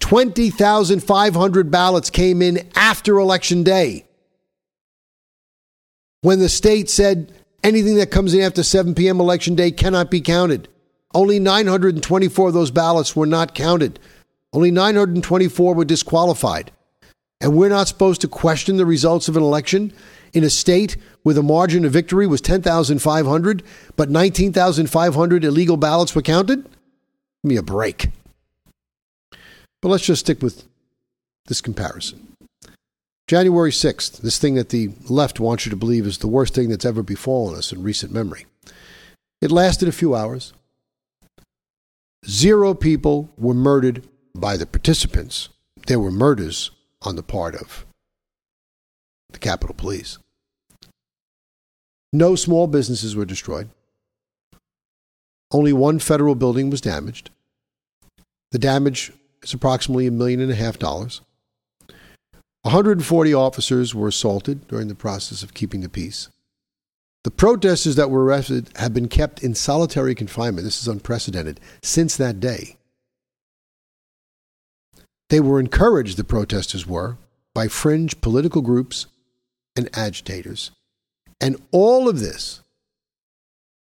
20,500 0.00 1.70
ballots 1.70 2.10
came 2.10 2.42
in 2.42 2.68
after 2.74 3.18
Election 3.18 3.62
Day. 3.62 4.04
When 6.22 6.38
the 6.38 6.48
state 6.48 6.88
said 6.88 7.32
anything 7.64 7.96
that 7.96 8.10
comes 8.10 8.34
in 8.34 8.40
after 8.40 8.62
7 8.62 8.94
p.m. 8.94 9.20
Election 9.20 9.54
Day 9.54 9.70
cannot 9.70 10.10
be 10.10 10.20
counted. 10.20 10.68
Only 11.14 11.38
924 11.38 12.48
of 12.48 12.54
those 12.54 12.70
ballots 12.70 13.14
were 13.14 13.26
not 13.26 13.54
counted. 13.54 13.98
Only 14.52 14.70
924 14.70 15.74
were 15.74 15.84
disqualified. 15.84 16.70
And 17.40 17.56
we're 17.56 17.68
not 17.68 17.88
supposed 17.88 18.20
to 18.20 18.28
question 18.28 18.76
the 18.76 18.86
results 18.86 19.28
of 19.28 19.36
an 19.36 19.42
election 19.42 19.92
in 20.32 20.44
a 20.44 20.50
state 20.50 20.96
where 21.22 21.34
the 21.34 21.42
margin 21.42 21.84
of 21.84 21.92
victory 21.92 22.26
was 22.26 22.40
10,500, 22.40 23.62
but 23.96 24.10
19,500 24.10 25.44
illegal 25.44 25.76
ballots 25.76 26.14
were 26.14 26.22
counted? 26.22 26.62
Give 26.62 26.70
me 27.44 27.56
a 27.56 27.62
break. 27.62 28.10
But 29.82 29.88
let's 29.88 30.06
just 30.06 30.20
stick 30.20 30.40
with 30.40 30.64
this 31.46 31.60
comparison. 31.60 32.28
January 33.28 33.70
6th, 33.70 34.18
this 34.18 34.38
thing 34.38 34.54
that 34.54 34.68
the 34.68 34.90
left 35.08 35.40
wants 35.40 35.66
you 35.66 35.70
to 35.70 35.76
believe 35.76 36.06
is 36.06 36.18
the 36.18 36.28
worst 36.28 36.54
thing 36.54 36.68
that's 36.68 36.84
ever 36.84 37.02
befallen 37.02 37.56
us 37.56 37.72
in 37.72 37.82
recent 37.82 38.12
memory. 38.12 38.46
It 39.40 39.50
lasted 39.50 39.88
a 39.88 39.92
few 39.92 40.14
hours. 40.14 40.52
Zero 42.26 42.74
people 42.74 43.30
were 43.36 43.54
murdered 43.54 44.06
by 44.34 44.56
the 44.56 44.66
participants, 44.66 45.48
there 45.86 45.98
were 45.98 46.10
murders 46.10 46.70
on 47.02 47.16
the 47.16 47.22
part 47.22 47.54
of 47.54 47.84
the 49.30 49.38
Capitol 49.38 49.74
Police. 49.74 50.18
No 52.12 52.36
small 52.36 52.66
businesses 52.66 53.16
were 53.16 53.24
destroyed. 53.24 53.70
Only 55.50 55.72
one 55.72 55.98
federal 55.98 56.34
building 56.34 56.70
was 56.70 56.80
damaged. 56.80 57.30
The 58.52 58.58
damage 58.58 59.12
is 59.42 59.54
approximately 59.54 60.06
a 60.06 60.10
million 60.10 60.40
and 60.40 60.50
a 60.50 60.56
half 60.56 60.78
dollars. 60.78 61.20
140 62.62 63.34
officers 63.34 63.94
were 63.94 64.08
assaulted 64.08 64.68
during 64.68 64.88
the 64.88 64.94
process 64.94 65.42
of 65.42 65.54
keeping 65.54 65.80
the 65.80 65.88
peace. 65.88 66.28
The 67.24 67.30
protesters 67.30 67.96
that 67.96 68.10
were 68.10 68.24
arrested 68.24 68.70
have 68.76 68.94
been 68.94 69.08
kept 69.08 69.42
in 69.42 69.54
solitary 69.54 70.14
confinement. 70.14 70.64
This 70.64 70.80
is 70.80 70.88
unprecedented 70.88 71.60
since 71.82 72.16
that 72.16 72.40
day. 72.40 72.76
They 75.28 75.40
were 75.40 75.60
encouraged, 75.60 76.16
the 76.18 76.24
protesters 76.24 76.86
were, 76.86 77.16
by 77.54 77.68
fringe 77.68 78.20
political 78.20 78.60
groups 78.60 79.06
and 79.76 79.88
agitators. 79.96 80.72
And 81.40 81.60
all 81.70 82.08
of 82.08 82.20
this 82.20 82.60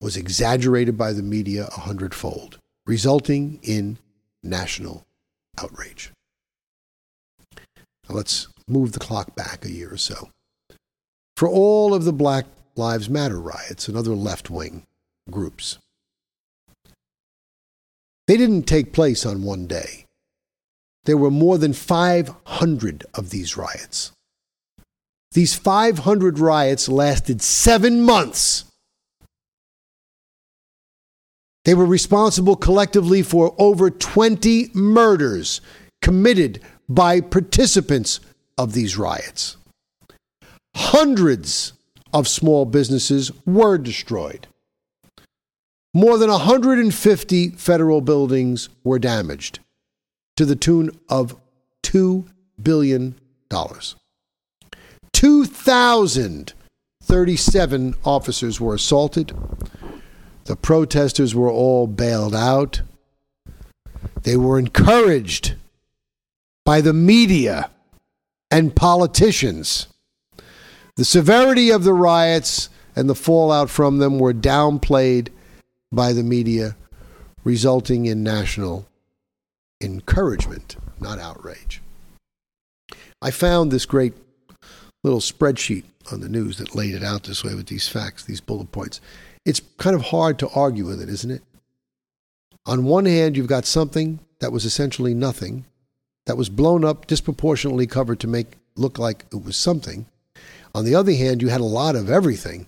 was 0.01 0.17
exaggerated 0.17 0.97
by 0.97 1.13
the 1.13 1.23
media 1.23 1.67
a 1.67 1.81
hundredfold, 1.81 2.59
resulting 2.87 3.59
in 3.63 3.99
national 4.43 5.05
outrage. 5.63 6.13
Now 8.09 8.15
let's 8.17 8.49
move 8.67 8.93
the 8.93 8.99
clock 8.99 9.35
back 9.35 9.65
a 9.65 9.71
year 9.71 9.93
or 9.93 9.97
so. 9.97 10.31
For 11.37 11.49
all 11.49 11.95
of 11.95 12.05
the 12.05 12.13
Black 12.13 12.47
Lives 12.77 13.09
Matter 13.09 13.41
riots 13.41 13.89
and 13.89 13.97
other 13.97 14.15
left 14.15 14.51
wing 14.51 14.87
groups, 15.31 15.79
they 18.27 18.37
didn't 18.37 18.63
take 18.63 18.93
place 18.93 19.27
on 19.27 19.43
one 19.43 19.67
day. 19.67 20.05
There 21.05 21.17
were 21.17 21.31
more 21.31 21.59
than 21.59 21.73
500 21.73 23.05
of 23.15 23.31
these 23.31 23.57
riots. 23.57 24.13
These 25.33 25.55
500 25.55 26.39
riots 26.39 26.89
lasted 26.89 27.43
seven 27.43 28.03
months. 28.03 28.65
They 31.65 31.75
were 31.75 31.87
responsible 31.87 32.57
collectively 32.57 33.23
for 33.23 33.55
over 33.59 33.91
20 33.91 34.71
murders 34.75 35.61
committed 36.01 36.61
by 36.89 37.21
participants 37.21 38.21
of 38.57 38.73
these 38.73 38.97
riots. 38.97 39.57
Hundreds 40.75 41.75
of 42.13 42.29
small 42.29 42.65
businesses 42.65 43.31
were 43.47 43.79
destroyed. 43.79 44.49
More 45.93 46.19
than 46.19 46.31
150 46.31 47.51
federal 47.51 48.01
buildings 48.01 48.69
were 48.85 48.99
damaged 48.99 49.61
to 50.37 50.45
the 50.45 50.57
tune 50.57 50.91
of 51.09 51.37
$2 51.83 52.27
billion. 52.63 53.17
2,037 55.13 57.95
officers 58.05 58.61
were 58.61 58.75
assaulted. 58.75 59.33
The 60.45 60.57
protesters 60.57 61.35
were 61.35 61.51
all 61.51 61.87
bailed 61.87 62.35
out. 62.35 62.83
They 64.23 64.37
were 64.37 64.59
encouraged 64.59 65.55
by 66.65 66.81
the 66.81 66.93
media 66.93 67.71
and 68.51 68.75
politicians. 68.75 69.87
The 70.97 71.05
severity 71.05 71.71
of 71.71 71.85
the 71.85 71.95
riots 71.95 72.69
and 72.97 73.09
the 73.09 73.15
fallout 73.15 73.71
from 73.71 73.99
them 73.99 74.19
were 74.19 74.35
downplayed 74.35 75.29
by 75.93 76.13
the 76.13 76.23
media, 76.23 76.77
resulting 77.45 78.07
in 78.07 78.23
national 78.23 78.87
encouragement, 79.81 80.77
not 81.01 81.19
outrage. 81.19 81.81
I 83.23 83.31
found 83.31 83.71
this 83.71 83.87
great 83.87 84.15
little 85.03 85.21
spreadsheet 85.21 85.85
on 86.13 86.21
the 86.21 86.29
news 86.29 86.59
that 86.59 86.75
laid 86.75 86.95
it 86.95 87.03
out 87.03 87.25
this 87.25 87.45
way 87.45 87.55
with 87.55 87.67
these 87.67 87.89
facts, 87.89 88.25
these 88.25 88.41
bullet 88.41 88.73
points. 88.73 89.01
It's 89.45 89.61
kind 89.79 89.97
of 89.97 90.03
hard 90.03 90.39
to 90.41 90.49
argue 90.51 90.87
with 90.87 91.01
it, 91.01 91.09
isn't 91.09 91.31
it? 91.31 91.43
On 92.67 92.85
one 92.85 93.07
hand, 93.07 93.37
you've 93.37 93.47
got 93.47 93.65
something 93.65 94.21
that 94.41 94.53
was 94.53 94.65
essentially 94.65 95.15
nothing, 95.15 95.65
that 96.27 96.37
was 96.37 96.49
blown 96.49 96.85
up, 96.85 97.07
disproportionately 97.07 97.87
covered 97.87 98.21
to 98.21 98.27
make 98.27 98.59
look 98.77 98.99
like 98.99 99.25
it 99.33 99.43
was 99.43 99.57
something. 99.57 100.07
On 100.75 100.85
the 100.85 100.95
other 100.95 101.13
hand, 101.13 101.43
you 101.43 101.49
had 101.49 101.61
a 101.61 101.65
lot 101.65 101.97
of 101.97 102.11
everything 102.11 102.67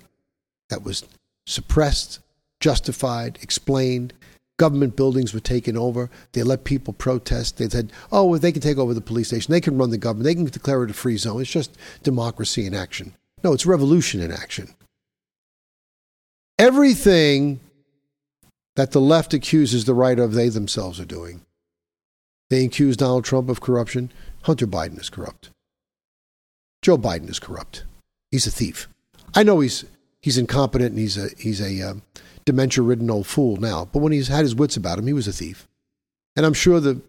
that 0.71 0.83
was 0.83 1.05
suppressed, 1.47 2.21
justified, 2.61 3.39
explained. 3.43 4.13
Government 4.59 4.97
buildings 4.97 5.33
were 5.33 5.41
taken 5.41 5.77
over. 5.77 6.11
They 6.33 6.43
let 6.43 6.65
people 6.65 6.93
protest. 6.93 7.59
They 7.59 7.69
said, 7.69 7.93
oh, 8.11 8.35
if 8.35 8.41
they 8.41 8.53
can 8.53 8.63
take 8.63 8.79
over 8.79 8.95
the 8.95 9.01
police 9.01 9.29
station, 9.29 9.53
they 9.53 9.61
can 9.61 9.79
run 9.79 9.91
the 9.91 9.99
government, 9.99 10.25
they 10.25 10.35
can 10.35 10.45
declare 10.45 10.83
it 10.85 10.91
a 10.91 10.95
free 10.95 11.17
zone. 11.17 11.41
It's 11.41 11.51
just 11.51 11.77
democracy 12.03 12.67
in 12.67 12.75
action. 12.75 13.15
No, 13.45 13.53
it's 13.53 13.67
revolution 13.67 14.21
in 14.21 14.33
action. 14.33 14.75
Everything 16.63 17.59
that 18.77 18.93
the 18.93 19.01
left 19.01 19.35
accuses 19.35 19.85
the 19.85 19.95
right 19.95 20.17
of, 20.17 20.33
they 20.33 20.49
themselves 20.49 21.01
are 21.01 21.05
doing. 21.05 21.43
They 22.51 22.65
accuse 22.65 22.97
Donald 22.97 23.25
Trump 23.25 23.49
of 23.49 23.61
corruption. 23.61 24.13
Hunter 24.43 24.69
Biden 24.69 25.01
is 25.01 25.11
corrupt. 25.11 25.51
Joe 26.81 26.97
Biden 26.97 27.29
is 27.29 27.41
corrupt. 27.41 27.83
He's 28.31 28.47
a 28.47 28.53
thief. 28.53 28.87
I 29.35 29.43
know 29.43 29.59
he's 29.59 29.85
he's 30.21 30.39
incompetent 30.39 30.91
and 30.91 31.01
he's 31.01 31.19
a 31.19 31.31
he's 31.37 31.61
a 31.61 31.83
um, 31.83 32.03
dementia-ridden 32.45 33.11
old 33.11 33.27
fool 33.27 33.57
now, 33.57 33.89
but 33.93 33.99
when 33.99 34.13
he's 34.13 34.29
had 34.29 34.43
his 34.43 34.55
wits 34.55 34.77
about 34.77 35.01
him, 35.01 35.09
he 35.09 35.13
was 35.13 35.27
a 35.27 35.33
thief. 35.33 35.67
And 36.37 36.47
I'm 36.47 36.55
sure 36.55 36.79
that 36.79 37.03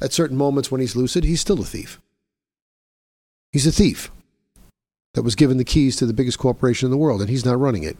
at 0.00 0.14
certain 0.14 0.38
moments 0.38 0.70
when 0.70 0.80
he's 0.80 0.96
lucid, 0.96 1.24
he's 1.24 1.42
still 1.42 1.60
a 1.60 1.66
thief. 1.66 2.00
He's 3.52 3.66
a 3.66 3.72
thief 3.72 4.10
that 5.12 5.24
was 5.24 5.34
given 5.34 5.58
the 5.58 5.64
keys 5.64 5.94
to 5.96 6.06
the 6.06 6.14
biggest 6.14 6.38
corporation 6.38 6.86
in 6.86 6.90
the 6.90 6.96
world, 6.96 7.20
and 7.20 7.28
he's 7.28 7.44
not 7.44 7.60
running 7.60 7.82
it. 7.82 7.98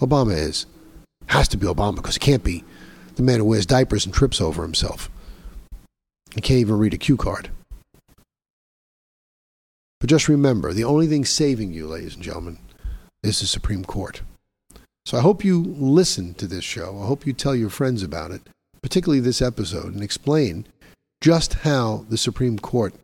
Obama 0.00 0.36
is. 0.36 0.66
Has 1.26 1.48
to 1.48 1.56
be 1.56 1.66
Obama 1.66 1.96
because 1.96 2.14
he 2.14 2.20
can't 2.20 2.44
be 2.44 2.64
the 3.16 3.22
man 3.22 3.38
who 3.38 3.44
wears 3.46 3.66
diapers 3.66 4.04
and 4.04 4.14
trips 4.14 4.40
over 4.40 4.62
himself. 4.62 5.10
He 6.34 6.40
can't 6.40 6.60
even 6.60 6.78
read 6.78 6.94
a 6.94 6.98
cue 6.98 7.16
card. 7.16 7.50
But 9.98 10.10
just 10.10 10.28
remember 10.28 10.72
the 10.72 10.84
only 10.84 11.06
thing 11.06 11.24
saving 11.24 11.72
you, 11.72 11.86
ladies 11.86 12.14
and 12.14 12.22
gentlemen, 12.22 12.58
is 13.22 13.40
the 13.40 13.46
Supreme 13.46 13.84
Court. 13.84 14.22
So 15.06 15.16
I 15.16 15.22
hope 15.22 15.44
you 15.44 15.62
listen 15.62 16.34
to 16.34 16.46
this 16.46 16.64
show. 16.64 17.00
I 17.02 17.06
hope 17.06 17.26
you 17.26 17.32
tell 17.32 17.54
your 17.54 17.70
friends 17.70 18.02
about 18.02 18.30
it, 18.30 18.42
particularly 18.82 19.20
this 19.20 19.40
episode, 19.40 19.94
and 19.94 20.02
explain 20.02 20.66
just 21.20 21.54
how 21.54 22.04
the 22.08 22.18
Supreme 22.18 22.58
Court 22.58 22.94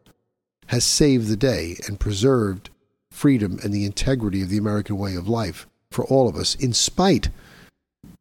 has 0.66 0.84
saved 0.84 1.28
the 1.28 1.36
day 1.36 1.76
and 1.86 1.98
preserved 1.98 2.70
freedom 3.10 3.58
and 3.62 3.72
the 3.72 3.84
integrity 3.84 4.42
of 4.42 4.48
the 4.48 4.58
American 4.58 4.98
way 4.98 5.14
of 5.14 5.28
life 5.28 5.66
for 5.92 6.04
all 6.06 6.28
of 6.28 6.36
us, 6.36 6.54
in 6.54 6.72
spite 6.72 7.28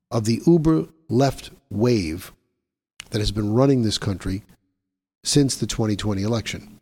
of 0.10 0.26
the 0.26 0.42
uber 0.46 0.88
left 1.10 1.52
wave 1.70 2.32
that 3.12 3.20
has 3.20 3.32
been 3.32 3.54
running 3.54 3.84
this 3.84 3.98
country 3.98 4.44
since 5.24 5.56
the 5.56 5.68
2020 5.68 6.24
election. 6.24 6.80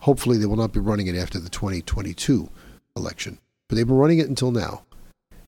Hopefully, 0.00 0.36
they 0.36 0.46
will 0.46 0.56
not 0.56 0.72
be 0.72 0.80
running 0.80 1.06
it 1.06 1.16
after 1.16 1.38
the 1.38 1.48
2022 1.48 2.48
election, 2.96 3.38
but 3.68 3.76
they've 3.76 3.86
been 3.86 3.96
running 3.96 4.18
it 4.18 4.28
until 4.28 4.50
now. 4.50 4.82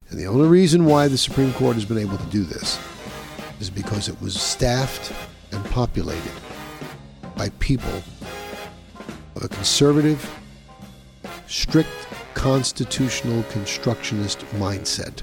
And 0.09 0.19
the 0.19 0.27
only 0.27 0.49
reason 0.49 0.85
why 0.85 1.09
the 1.09 1.19
Supreme 1.19 1.53
Court 1.55 1.75
has 1.75 1.85
been 1.85 1.99
able 1.99 2.19
to 2.19 2.27
do 2.27 2.45
this 2.45 2.79
is 3.59 3.71
because 3.71 4.09
it 4.09 4.21
was 4.21 4.41
staffed 4.41 5.13
and 5.53 5.65
populated 5.67 6.33
by 7.37 7.49
people 7.59 8.03
of 9.35 9.43
a 9.43 9.49
conservative, 9.49 10.31
strict 11.47 11.91
constitutional 12.45 13.43
constructionist 13.45 14.41
mindset. 14.59 15.23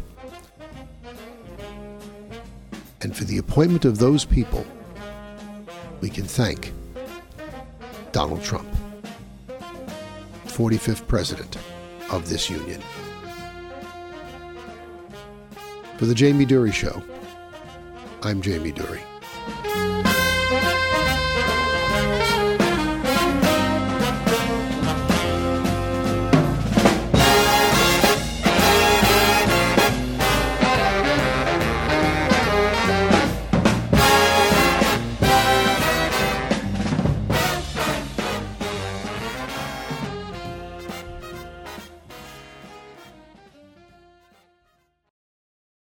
And 3.01 3.15
for 3.15 3.25
the 3.25 3.37
appointment 3.37 3.85
of 3.85 3.99
those 3.99 4.25
people, 4.25 4.65
we 5.99 6.09
can 6.09 6.23
thank 6.23 6.73
Donald 8.11 8.41
Trump, 8.41 8.67
45th 10.47 11.07
President 11.07 11.57
of 12.09 12.27
this 12.27 12.49
union. 12.49 12.81
For 15.97 16.07
the 16.07 16.15
Jamie 16.15 16.45
Durie 16.45 16.71
Show, 16.71 17.03
I'm 18.23 18.41
Jamie 18.41 18.71
Durie. 18.71 19.90